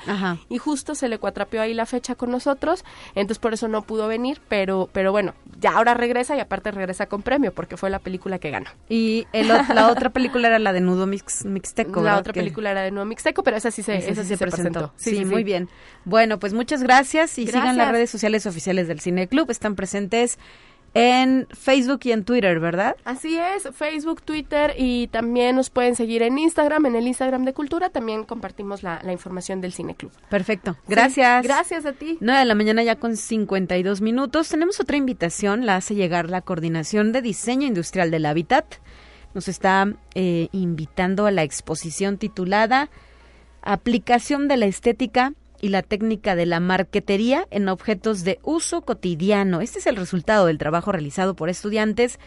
Y 0.49 0.57
justo 0.57 0.95
se 0.95 1.09
le 1.09 1.17
cuatrapeó 1.17 1.61
ahí 1.61 1.73
la 1.73 1.85
fecha 1.85 2.15
con 2.15 2.31
nosotros, 2.31 2.83
entonces 3.15 3.39
por 3.39 3.53
eso 3.53 3.67
no 3.67 3.83
pudo 3.83 4.07
venir, 4.07 4.41
pero, 4.47 4.89
pero 4.91 5.11
bueno, 5.11 5.33
ya 5.59 5.71
ahora 5.71 5.93
regresa 5.93 6.35
y 6.35 6.39
aparte 6.39 6.71
regresa 6.71 7.05
con 7.07 7.21
premio 7.21 7.53
porque 7.53 7.77
fue 7.77 7.89
la 7.89 7.99
película 7.99 8.39
que 8.39 8.49
ganó. 8.49 8.69
Y 8.89 9.27
el, 9.33 9.47
la 9.47 9.89
otra 9.89 10.09
película 10.09 10.47
era 10.47 10.59
la 10.59 10.73
de 10.73 10.81
Nudo 10.81 11.07
Mix 11.07 11.45
Mixteco. 11.45 12.01
La 12.01 12.17
otra 12.17 12.33
película 12.33 12.71
era 12.71 12.81
de 12.81 12.91
Nuevo 12.91 13.05
Mixteco, 13.05 13.43
pero 13.43 13.57
esa 13.57 13.71
sí 13.71 13.83
se, 13.83 13.97
esa 13.97 14.23
sí 14.23 14.29
se, 14.29 14.37
presentó. 14.37 14.93
Sí, 14.95 15.25
muy 15.25 15.43
bien. 15.43 15.69
Bueno, 16.05 16.39
pues 16.39 16.53
muchas 16.53 16.83
gracias 16.83 17.37
y 17.37 17.47
sigan 17.47 17.77
las 17.77 17.91
redes 17.91 18.09
sociales 18.09 18.45
oficiales 18.45 18.87
del 18.87 18.99
Cine 18.99 19.27
Club. 19.27 19.51
Están 19.51 19.75
presentes 19.75 20.39
en 20.93 21.47
Facebook 21.51 22.01
y 22.03 22.11
en 22.11 22.25
Twitter, 22.25 22.59
¿verdad? 22.59 22.95
Así 23.05 23.37
es, 23.37 23.69
Facebook, 23.73 24.21
Twitter 24.21 24.73
y 24.77 25.07
también 25.07 25.55
nos 25.55 25.69
pueden 25.69 25.95
seguir 25.95 26.21
en 26.21 26.37
Instagram, 26.37 26.85
en 26.85 26.95
el 26.95 27.07
Instagram 27.07 27.45
de 27.45 27.53
Cultura, 27.53 27.89
también 27.89 28.23
compartimos 28.23 28.83
la, 28.83 28.99
información 29.11 29.61
del 29.61 29.73
Cine 29.73 29.95
Club. 29.95 30.11
Perfecto, 30.29 30.77
gracias. 30.87 31.43
gracias 31.43 31.85
a 31.85 31.93
ti. 31.93 32.17
9 32.19 32.39
de 32.39 32.45
la 32.45 32.55
mañana 32.55 32.83
ya 32.83 32.95
con 32.95 33.17
52 33.17 34.01
minutos. 34.01 34.49
Tenemos 34.49 34.79
otra 34.79 34.97
invitación, 34.97 35.65
la 35.65 35.77
hace 35.77 35.95
llegar 35.95 36.29
la 36.29 36.41
Coordinación 36.41 37.11
de 37.11 37.21
Diseño 37.21 37.67
Industrial 37.67 38.11
del 38.11 38.25
Hábitat 38.25 38.75
nos 39.33 39.47
está 39.47 39.93
eh, 40.15 40.49
invitando 40.51 41.25
a 41.25 41.31
la 41.31 41.43
exposición 41.43 42.17
titulada 42.17 42.89
Aplicación 43.61 44.47
de 44.47 44.57
la 44.57 44.65
estética 44.65 45.33
y 45.61 45.69
la 45.69 45.83
técnica 45.83 46.35
de 46.35 46.45
la 46.45 46.59
marquetería 46.59 47.47
en 47.51 47.69
objetos 47.69 48.23
de 48.23 48.39
uso 48.43 48.81
cotidiano. 48.81 49.61
Este 49.61 49.79
es 49.79 49.87
el 49.87 49.95
resultado 49.95 50.47
del 50.47 50.57
trabajo 50.57 50.91
realizado 50.91 51.35
por 51.35 51.49
estudiantes 51.49 52.19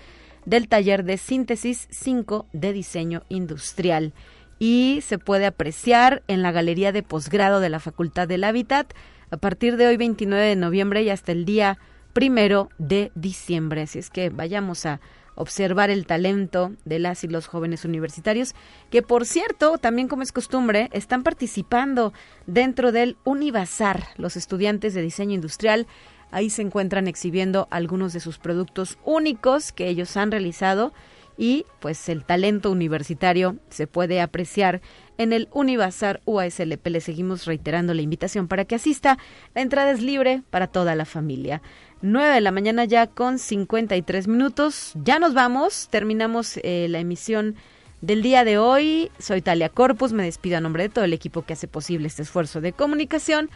del 0.46 0.68
taller 0.68 1.04
de 1.04 1.18
síntesis 1.18 1.88
5 1.90 2.46
de 2.52 2.72
diseño 2.72 3.22
industrial 3.28 4.12
y 4.58 5.00
se 5.02 5.18
puede 5.18 5.46
apreciar 5.46 6.22
en 6.28 6.42
la 6.42 6.52
galería 6.52 6.92
de 6.92 7.02
posgrado 7.02 7.60
de 7.60 7.70
la 7.70 7.80
Facultad 7.80 8.28
del 8.28 8.44
Hábitat 8.44 8.94
a 9.30 9.36
partir 9.36 9.76
de 9.76 9.86
hoy 9.88 9.96
29 9.96 10.46
de 10.46 10.56
noviembre 10.56 11.02
y 11.02 11.10
hasta 11.10 11.32
el 11.32 11.44
día 11.44 11.78
primero 12.12 12.68
de 12.78 13.10
diciembre. 13.14 13.82
Así 13.82 13.98
es 13.98 14.10
que 14.10 14.30
vayamos 14.30 14.86
a 14.86 15.00
observar 15.34 15.90
el 15.90 16.06
talento 16.06 16.72
de 16.84 16.98
las 16.98 17.24
y 17.24 17.28
los 17.28 17.46
jóvenes 17.46 17.84
universitarios, 17.84 18.54
que 18.90 19.02
por 19.02 19.26
cierto, 19.26 19.78
también 19.78 20.08
como 20.08 20.22
es 20.22 20.32
costumbre, 20.32 20.88
están 20.92 21.22
participando 21.22 22.12
dentro 22.46 22.92
del 22.92 23.16
Univazar, 23.24 24.08
los 24.16 24.36
estudiantes 24.36 24.94
de 24.94 25.02
diseño 25.02 25.34
industrial. 25.34 25.86
Ahí 26.30 26.50
se 26.50 26.62
encuentran 26.62 27.06
exhibiendo 27.06 27.68
algunos 27.70 28.12
de 28.12 28.20
sus 28.20 28.38
productos 28.38 28.98
únicos 29.04 29.72
que 29.72 29.88
ellos 29.88 30.16
han 30.16 30.30
realizado 30.30 30.92
y 31.36 31.66
pues 31.80 32.08
el 32.08 32.24
talento 32.24 32.70
universitario 32.70 33.56
se 33.68 33.86
puede 33.86 34.20
apreciar 34.20 34.80
en 35.18 35.32
el 35.32 35.48
Univazar 35.52 36.20
UASLP. 36.24 36.86
Le 36.86 37.00
seguimos 37.00 37.44
reiterando 37.44 37.94
la 37.94 38.02
invitación 38.02 38.48
para 38.48 38.64
que 38.64 38.76
asista. 38.76 39.18
La 39.54 39.62
entrada 39.62 39.90
es 39.90 40.00
libre 40.00 40.42
para 40.50 40.66
toda 40.66 40.94
la 40.94 41.04
familia. 41.04 41.62
9 42.02 42.34
de 42.34 42.40
la 42.40 42.50
mañana 42.50 42.84
ya 42.84 43.06
con 43.06 43.38
53 43.38 44.28
minutos. 44.28 44.92
Ya 44.94 45.18
nos 45.18 45.34
vamos, 45.34 45.88
terminamos 45.90 46.58
eh, 46.62 46.86
la 46.88 46.98
emisión 46.98 47.56
del 48.00 48.22
día 48.22 48.44
de 48.44 48.58
hoy. 48.58 49.10
Soy 49.18 49.40
Talia 49.40 49.70
Corpus, 49.70 50.12
me 50.12 50.24
despido 50.24 50.58
a 50.58 50.60
nombre 50.60 50.84
de 50.84 50.88
todo 50.90 51.04
el 51.04 51.12
equipo 51.12 51.42
que 51.42 51.54
hace 51.54 51.66
posible 51.66 52.06
este 52.06 52.22
esfuerzo 52.22 52.60
de 52.60 52.72
comunicación. 52.72 53.50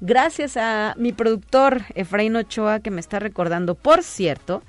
Gracias 0.00 0.56
a 0.56 0.94
mi 0.98 1.12
productor 1.12 1.82
Efraín 1.94 2.34
Ochoa 2.34 2.80
que 2.80 2.90
me 2.90 3.00
está 3.00 3.20
recordando, 3.20 3.76
por 3.76 4.02
cierto, 4.02 4.64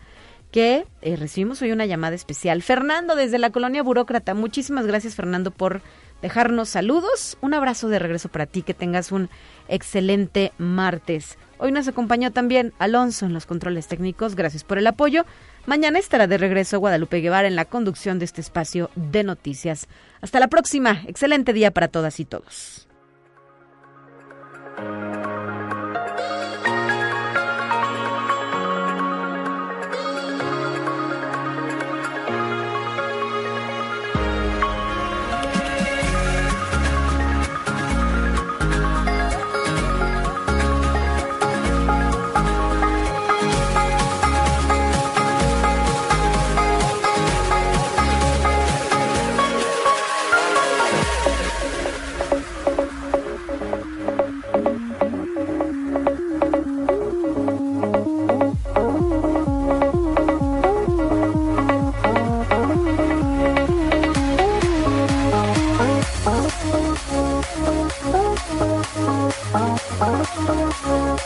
que 0.54 0.86
eh, 1.02 1.16
recibimos 1.16 1.62
hoy 1.64 1.72
una 1.72 1.88
llamada 1.88 2.16
especial. 2.16 2.62
Fernando 2.62 3.16
desde 3.16 3.40
la 3.40 3.50
colonia 3.50 3.82
burócrata. 3.82 4.36
Muchísimas 4.36 4.86
gracias 4.86 5.16
Fernando 5.16 5.50
por 5.50 5.82
dejarnos 6.22 6.70
saludos. 6.70 7.40
Un 7.42 7.56
abrazo 7.56 7.90
de 7.90 7.98
regreso 7.98 8.30
para 8.30 8.46
ti, 8.46 8.62
que 8.62 8.76
tengas 8.76 9.12
un 9.12 9.30
excelente 9.68 10.54
martes. 10.60 11.40
Hoy 11.58 11.72
nos 11.72 11.88
acompañó 11.88 12.32
también 12.32 12.72
Alonso 12.78 13.26
en 13.26 13.34
los 13.34 13.48
controles 13.48 13.88
técnicos. 13.88 14.36
Gracias 14.36 14.64
por 14.64 14.78
el 14.78 14.86
apoyo. 14.86 15.26
Mañana 15.66 15.98
estará 15.98 16.28
de 16.28 16.38
regreso 16.38 16.80
Guadalupe 16.80 17.20
Guevara 17.20 17.48
en 17.48 17.56
la 17.56 17.66
conducción 17.66 18.20
de 18.20 18.26
este 18.26 18.42
espacio 18.42 18.92
de 18.96 19.24
noticias. 19.24 19.88
Hasta 20.22 20.40
la 20.40 20.50
próxima. 20.50 21.02
Excelente 21.08 21.52
día 21.54 21.72
para 21.72 21.88
todas 21.88 22.20
y 22.20 22.26
todos. 22.26 22.88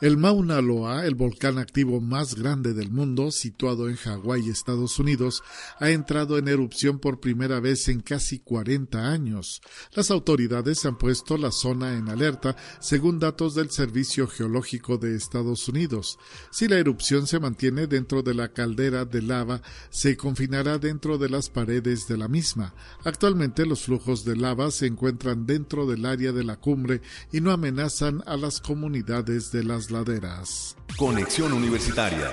El 0.00 0.16
Mauna 0.16 0.62
Loa, 0.62 1.04
el 1.04 1.14
volcán 1.14 1.58
activo 1.58 2.00
más 2.00 2.34
grande 2.34 2.72
del 2.72 2.90
mundo, 2.90 3.30
situado 3.30 3.90
en 3.90 3.96
Hawái, 3.96 4.48
Estados 4.48 4.98
Unidos, 4.98 5.42
ha 5.78 5.90
entrado 5.90 6.38
en 6.38 6.48
erupción 6.48 6.98
por 6.98 7.20
primera 7.20 7.60
vez 7.60 7.86
en 7.88 8.00
casi 8.00 8.38
40 8.38 9.12
años. 9.12 9.60
Las 9.92 10.10
autoridades 10.10 10.86
han 10.86 10.96
puesto 10.96 11.36
la 11.36 11.52
zona 11.52 11.98
en 11.98 12.08
alerta, 12.08 12.56
según 12.80 13.18
datos 13.18 13.54
del 13.54 13.70
Servicio 13.70 14.26
Geológico 14.26 14.96
de 14.96 15.14
Estados 15.14 15.68
Unidos. 15.68 16.18
Si 16.50 16.66
la 16.66 16.78
erupción 16.78 17.26
se 17.26 17.38
mantiene 17.38 17.86
dentro 17.86 18.22
de 18.22 18.32
la 18.32 18.54
caldera 18.54 19.04
de 19.04 19.20
lava, 19.20 19.60
se 19.90 20.16
confinará 20.16 20.78
dentro 20.78 21.18
de 21.18 21.28
las 21.28 21.50
paredes 21.50 22.08
de 22.08 22.16
la 22.16 22.28
misma. 22.28 22.74
Actualmente 23.04 23.66
los 23.66 23.82
flujos 23.82 24.24
de 24.24 24.36
lava 24.36 24.70
se 24.70 24.86
encuentran 24.86 25.44
dentro 25.44 25.84
del 25.84 26.06
área 26.06 26.32
de 26.32 26.44
la 26.44 26.56
cumbre 26.56 27.02
y 27.32 27.42
no 27.42 27.50
amenazan 27.50 28.22
a 28.24 28.38
las 28.38 28.62
comunidades 28.62 29.52
de 29.52 29.62
las 29.62 29.89
laderas. 29.90 30.76
Conexión 30.96 31.52
Universitaria. 31.52 32.30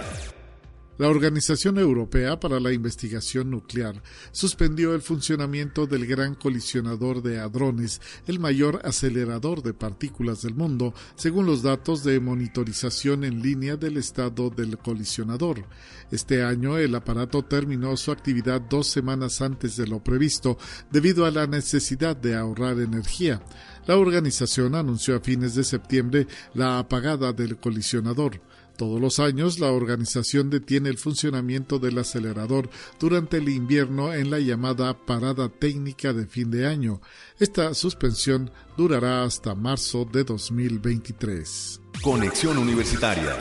La 0.98 1.10
Organización 1.10 1.78
Europea 1.78 2.40
para 2.40 2.60
la 2.60 2.74
Investigación 2.74 3.52
Nuclear 3.52 4.02
suspendió 4.32 4.96
el 4.96 5.04
funcionamiento 5.04 5.86
del 5.86 6.08
Gran 6.08 6.34
Colisionador 6.34 7.22
de 7.22 7.40
Hadrones, 7.40 8.02
el 8.26 8.40
mayor 8.40 8.82
acelerador 8.84 9.62
de 9.62 9.76
partículas 9.76 10.42
del 10.42 10.56
mundo, 10.56 10.96
según 11.16 11.46
los 11.46 11.62
datos 11.62 12.04
de 12.04 12.20
monitorización 12.20 13.26
en 13.26 13.44
línea 13.44 13.78
del 13.78 13.98
estado 13.98 14.50
del 14.50 14.80
colisionador. 14.80 15.66
Este 16.10 16.44
año 16.44 16.80
el 16.80 16.96
aparato 16.96 17.46
terminó 17.46 17.96
su 17.96 18.12
actividad 18.12 18.62
dos 18.62 18.88
semanas 18.88 19.40
antes 19.44 19.78
de 19.78 19.86
lo 19.86 20.04
previsto, 20.04 20.58
debido 20.90 21.28
a 21.28 21.32
la 21.32 21.46
necesidad 21.46 22.18
de 22.18 22.36
ahorrar 22.36 22.80
energía. 22.80 23.44
La 23.88 23.98
organización 23.98 24.76
anunció 24.76 25.16
a 25.16 25.22
fines 25.22 25.56
de 25.56 25.64
septiembre 25.64 26.28
la 26.54 26.78
apagada 26.78 27.34
del 27.34 27.58
colisionador. 27.58 28.42
Todos 28.78 29.02
los 29.02 29.20
años 29.20 29.60
la 29.60 29.72
organización 29.72 30.52
detiene 30.52 30.90
el 30.90 30.98
funcionamiento 31.00 31.80
del 31.80 31.98
acelerador 31.98 32.70
durante 33.00 33.38
el 33.38 33.50
invierno 33.50 34.14
en 34.14 34.30
la 34.30 34.40
llamada 34.40 34.94
parada 35.06 35.50
técnica 35.50 36.14
de 36.14 36.28
fin 36.28 36.52
de 36.52 36.68
año. 36.68 37.02
Esta 37.40 37.74
suspensión 37.74 38.52
durará 38.78 39.24
hasta 39.24 39.56
marzo 39.56 40.06
de 40.06 40.24
2023. 40.24 41.82
Conexión 42.04 42.60
Universitaria. 42.60 43.36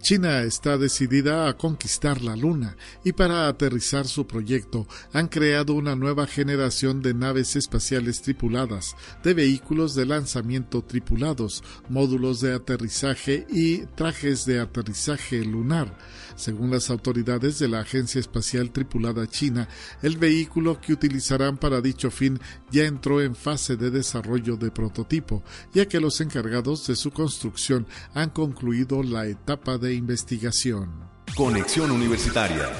China 0.00 0.42
está 0.42 0.78
decidida 0.78 1.46
a 1.46 1.56
conquistar 1.58 2.22
la 2.22 2.34
Luna 2.34 2.76
y 3.04 3.12
para 3.12 3.48
aterrizar 3.48 4.06
su 4.06 4.26
proyecto 4.26 4.86
han 5.12 5.28
creado 5.28 5.74
una 5.74 5.94
nueva 5.94 6.26
generación 6.26 7.02
de 7.02 7.12
naves 7.12 7.54
espaciales 7.54 8.22
tripuladas, 8.22 8.96
de 9.22 9.34
vehículos 9.34 9.94
de 9.94 10.06
lanzamiento 10.06 10.82
tripulados, 10.82 11.62
módulos 11.88 12.40
de 12.40 12.54
aterrizaje 12.54 13.46
y 13.50 13.84
trajes 13.94 14.46
de 14.46 14.60
aterrizaje 14.60 15.44
lunar. 15.44 15.96
Según 16.34 16.70
las 16.70 16.88
autoridades 16.88 17.58
de 17.58 17.68
la 17.68 17.80
Agencia 17.80 18.18
Espacial 18.18 18.72
Tripulada 18.72 19.26
China, 19.26 19.68
el 20.02 20.16
vehículo 20.16 20.80
que 20.80 20.94
utilizarán 20.94 21.58
para 21.58 21.82
dicho 21.82 22.10
fin 22.10 22.40
ya 22.70 22.84
entró 22.84 23.20
en 23.20 23.34
fase 23.34 23.76
de 23.76 23.90
desarrollo 23.90 24.56
de 24.56 24.70
prototipo, 24.70 25.42
ya 25.74 25.86
que 25.86 26.00
los 26.00 26.20
encargados 26.22 26.86
de 26.86 26.96
su 26.96 27.10
construcción 27.10 27.86
han 28.14 28.30
concluido 28.30 29.02
la 29.02 29.26
etapa 29.26 29.76
de 29.90 29.96
investigación. 29.96 30.88
Conexión 31.36 31.90
Universitaria. 31.90 32.70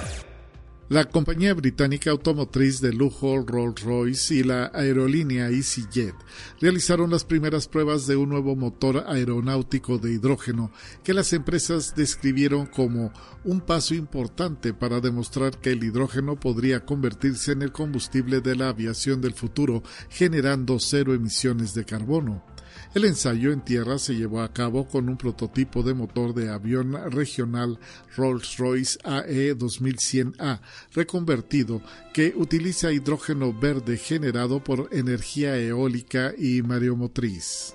La 0.88 1.04
compañía 1.04 1.54
británica 1.54 2.10
automotriz 2.10 2.80
de 2.80 2.92
lujo 2.92 3.44
Rolls-Royce 3.44 4.34
y 4.34 4.42
la 4.44 4.70
aerolínea 4.72 5.48
EasyJet 5.48 6.14
realizaron 6.60 7.10
las 7.10 7.24
primeras 7.24 7.66
pruebas 7.66 8.06
de 8.06 8.14
un 8.14 8.28
nuevo 8.28 8.54
motor 8.54 9.04
aeronáutico 9.08 9.98
de 9.98 10.12
hidrógeno 10.12 10.70
que 11.02 11.14
las 11.14 11.32
empresas 11.32 11.94
describieron 11.96 12.66
como 12.66 13.12
un 13.44 13.60
paso 13.60 13.94
importante 13.94 14.72
para 14.72 15.00
demostrar 15.00 15.58
que 15.58 15.70
el 15.70 15.82
hidrógeno 15.82 16.38
podría 16.38 16.84
convertirse 16.84 17.52
en 17.52 17.62
el 17.62 17.72
combustible 17.72 18.40
de 18.40 18.54
la 18.54 18.68
aviación 18.68 19.20
del 19.20 19.34
futuro, 19.34 19.82
generando 20.10 20.78
cero 20.78 21.14
emisiones 21.14 21.74
de 21.74 21.84
carbono. 21.84 22.44
El 22.92 23.04
ensayo 23.04 23.52
en 23.52 23.60
tierra 23.60 24.00
se 24.00 24.16
llevó 24.16 24.42
a 24.42 24.52
cabo 24.52 24.88
con 24.88 25.08
un 25.08 25.16
prototipo 25.16 25.84
de 25.84 25.94
motor 25.94 26.34
de 26.34 26.50
avión 26.50 26.98
regional 27.12 27.78
Rolls-Royce 28.16 28.98
AE 29.04 29.56
2100A 29.56 30.60
reconvertido 30.92 31.82
que 32.12 32.32
utiliza 32.34 32.90
hidrógeno 32.90 33.52
verde 33.52 33.96
generado 33.96 34.64
por 34.64 34.88
energía 34.90 35.56
eólica 35.56 36.32
y 36.36 36.62
mareomotriz. 36.62 37.74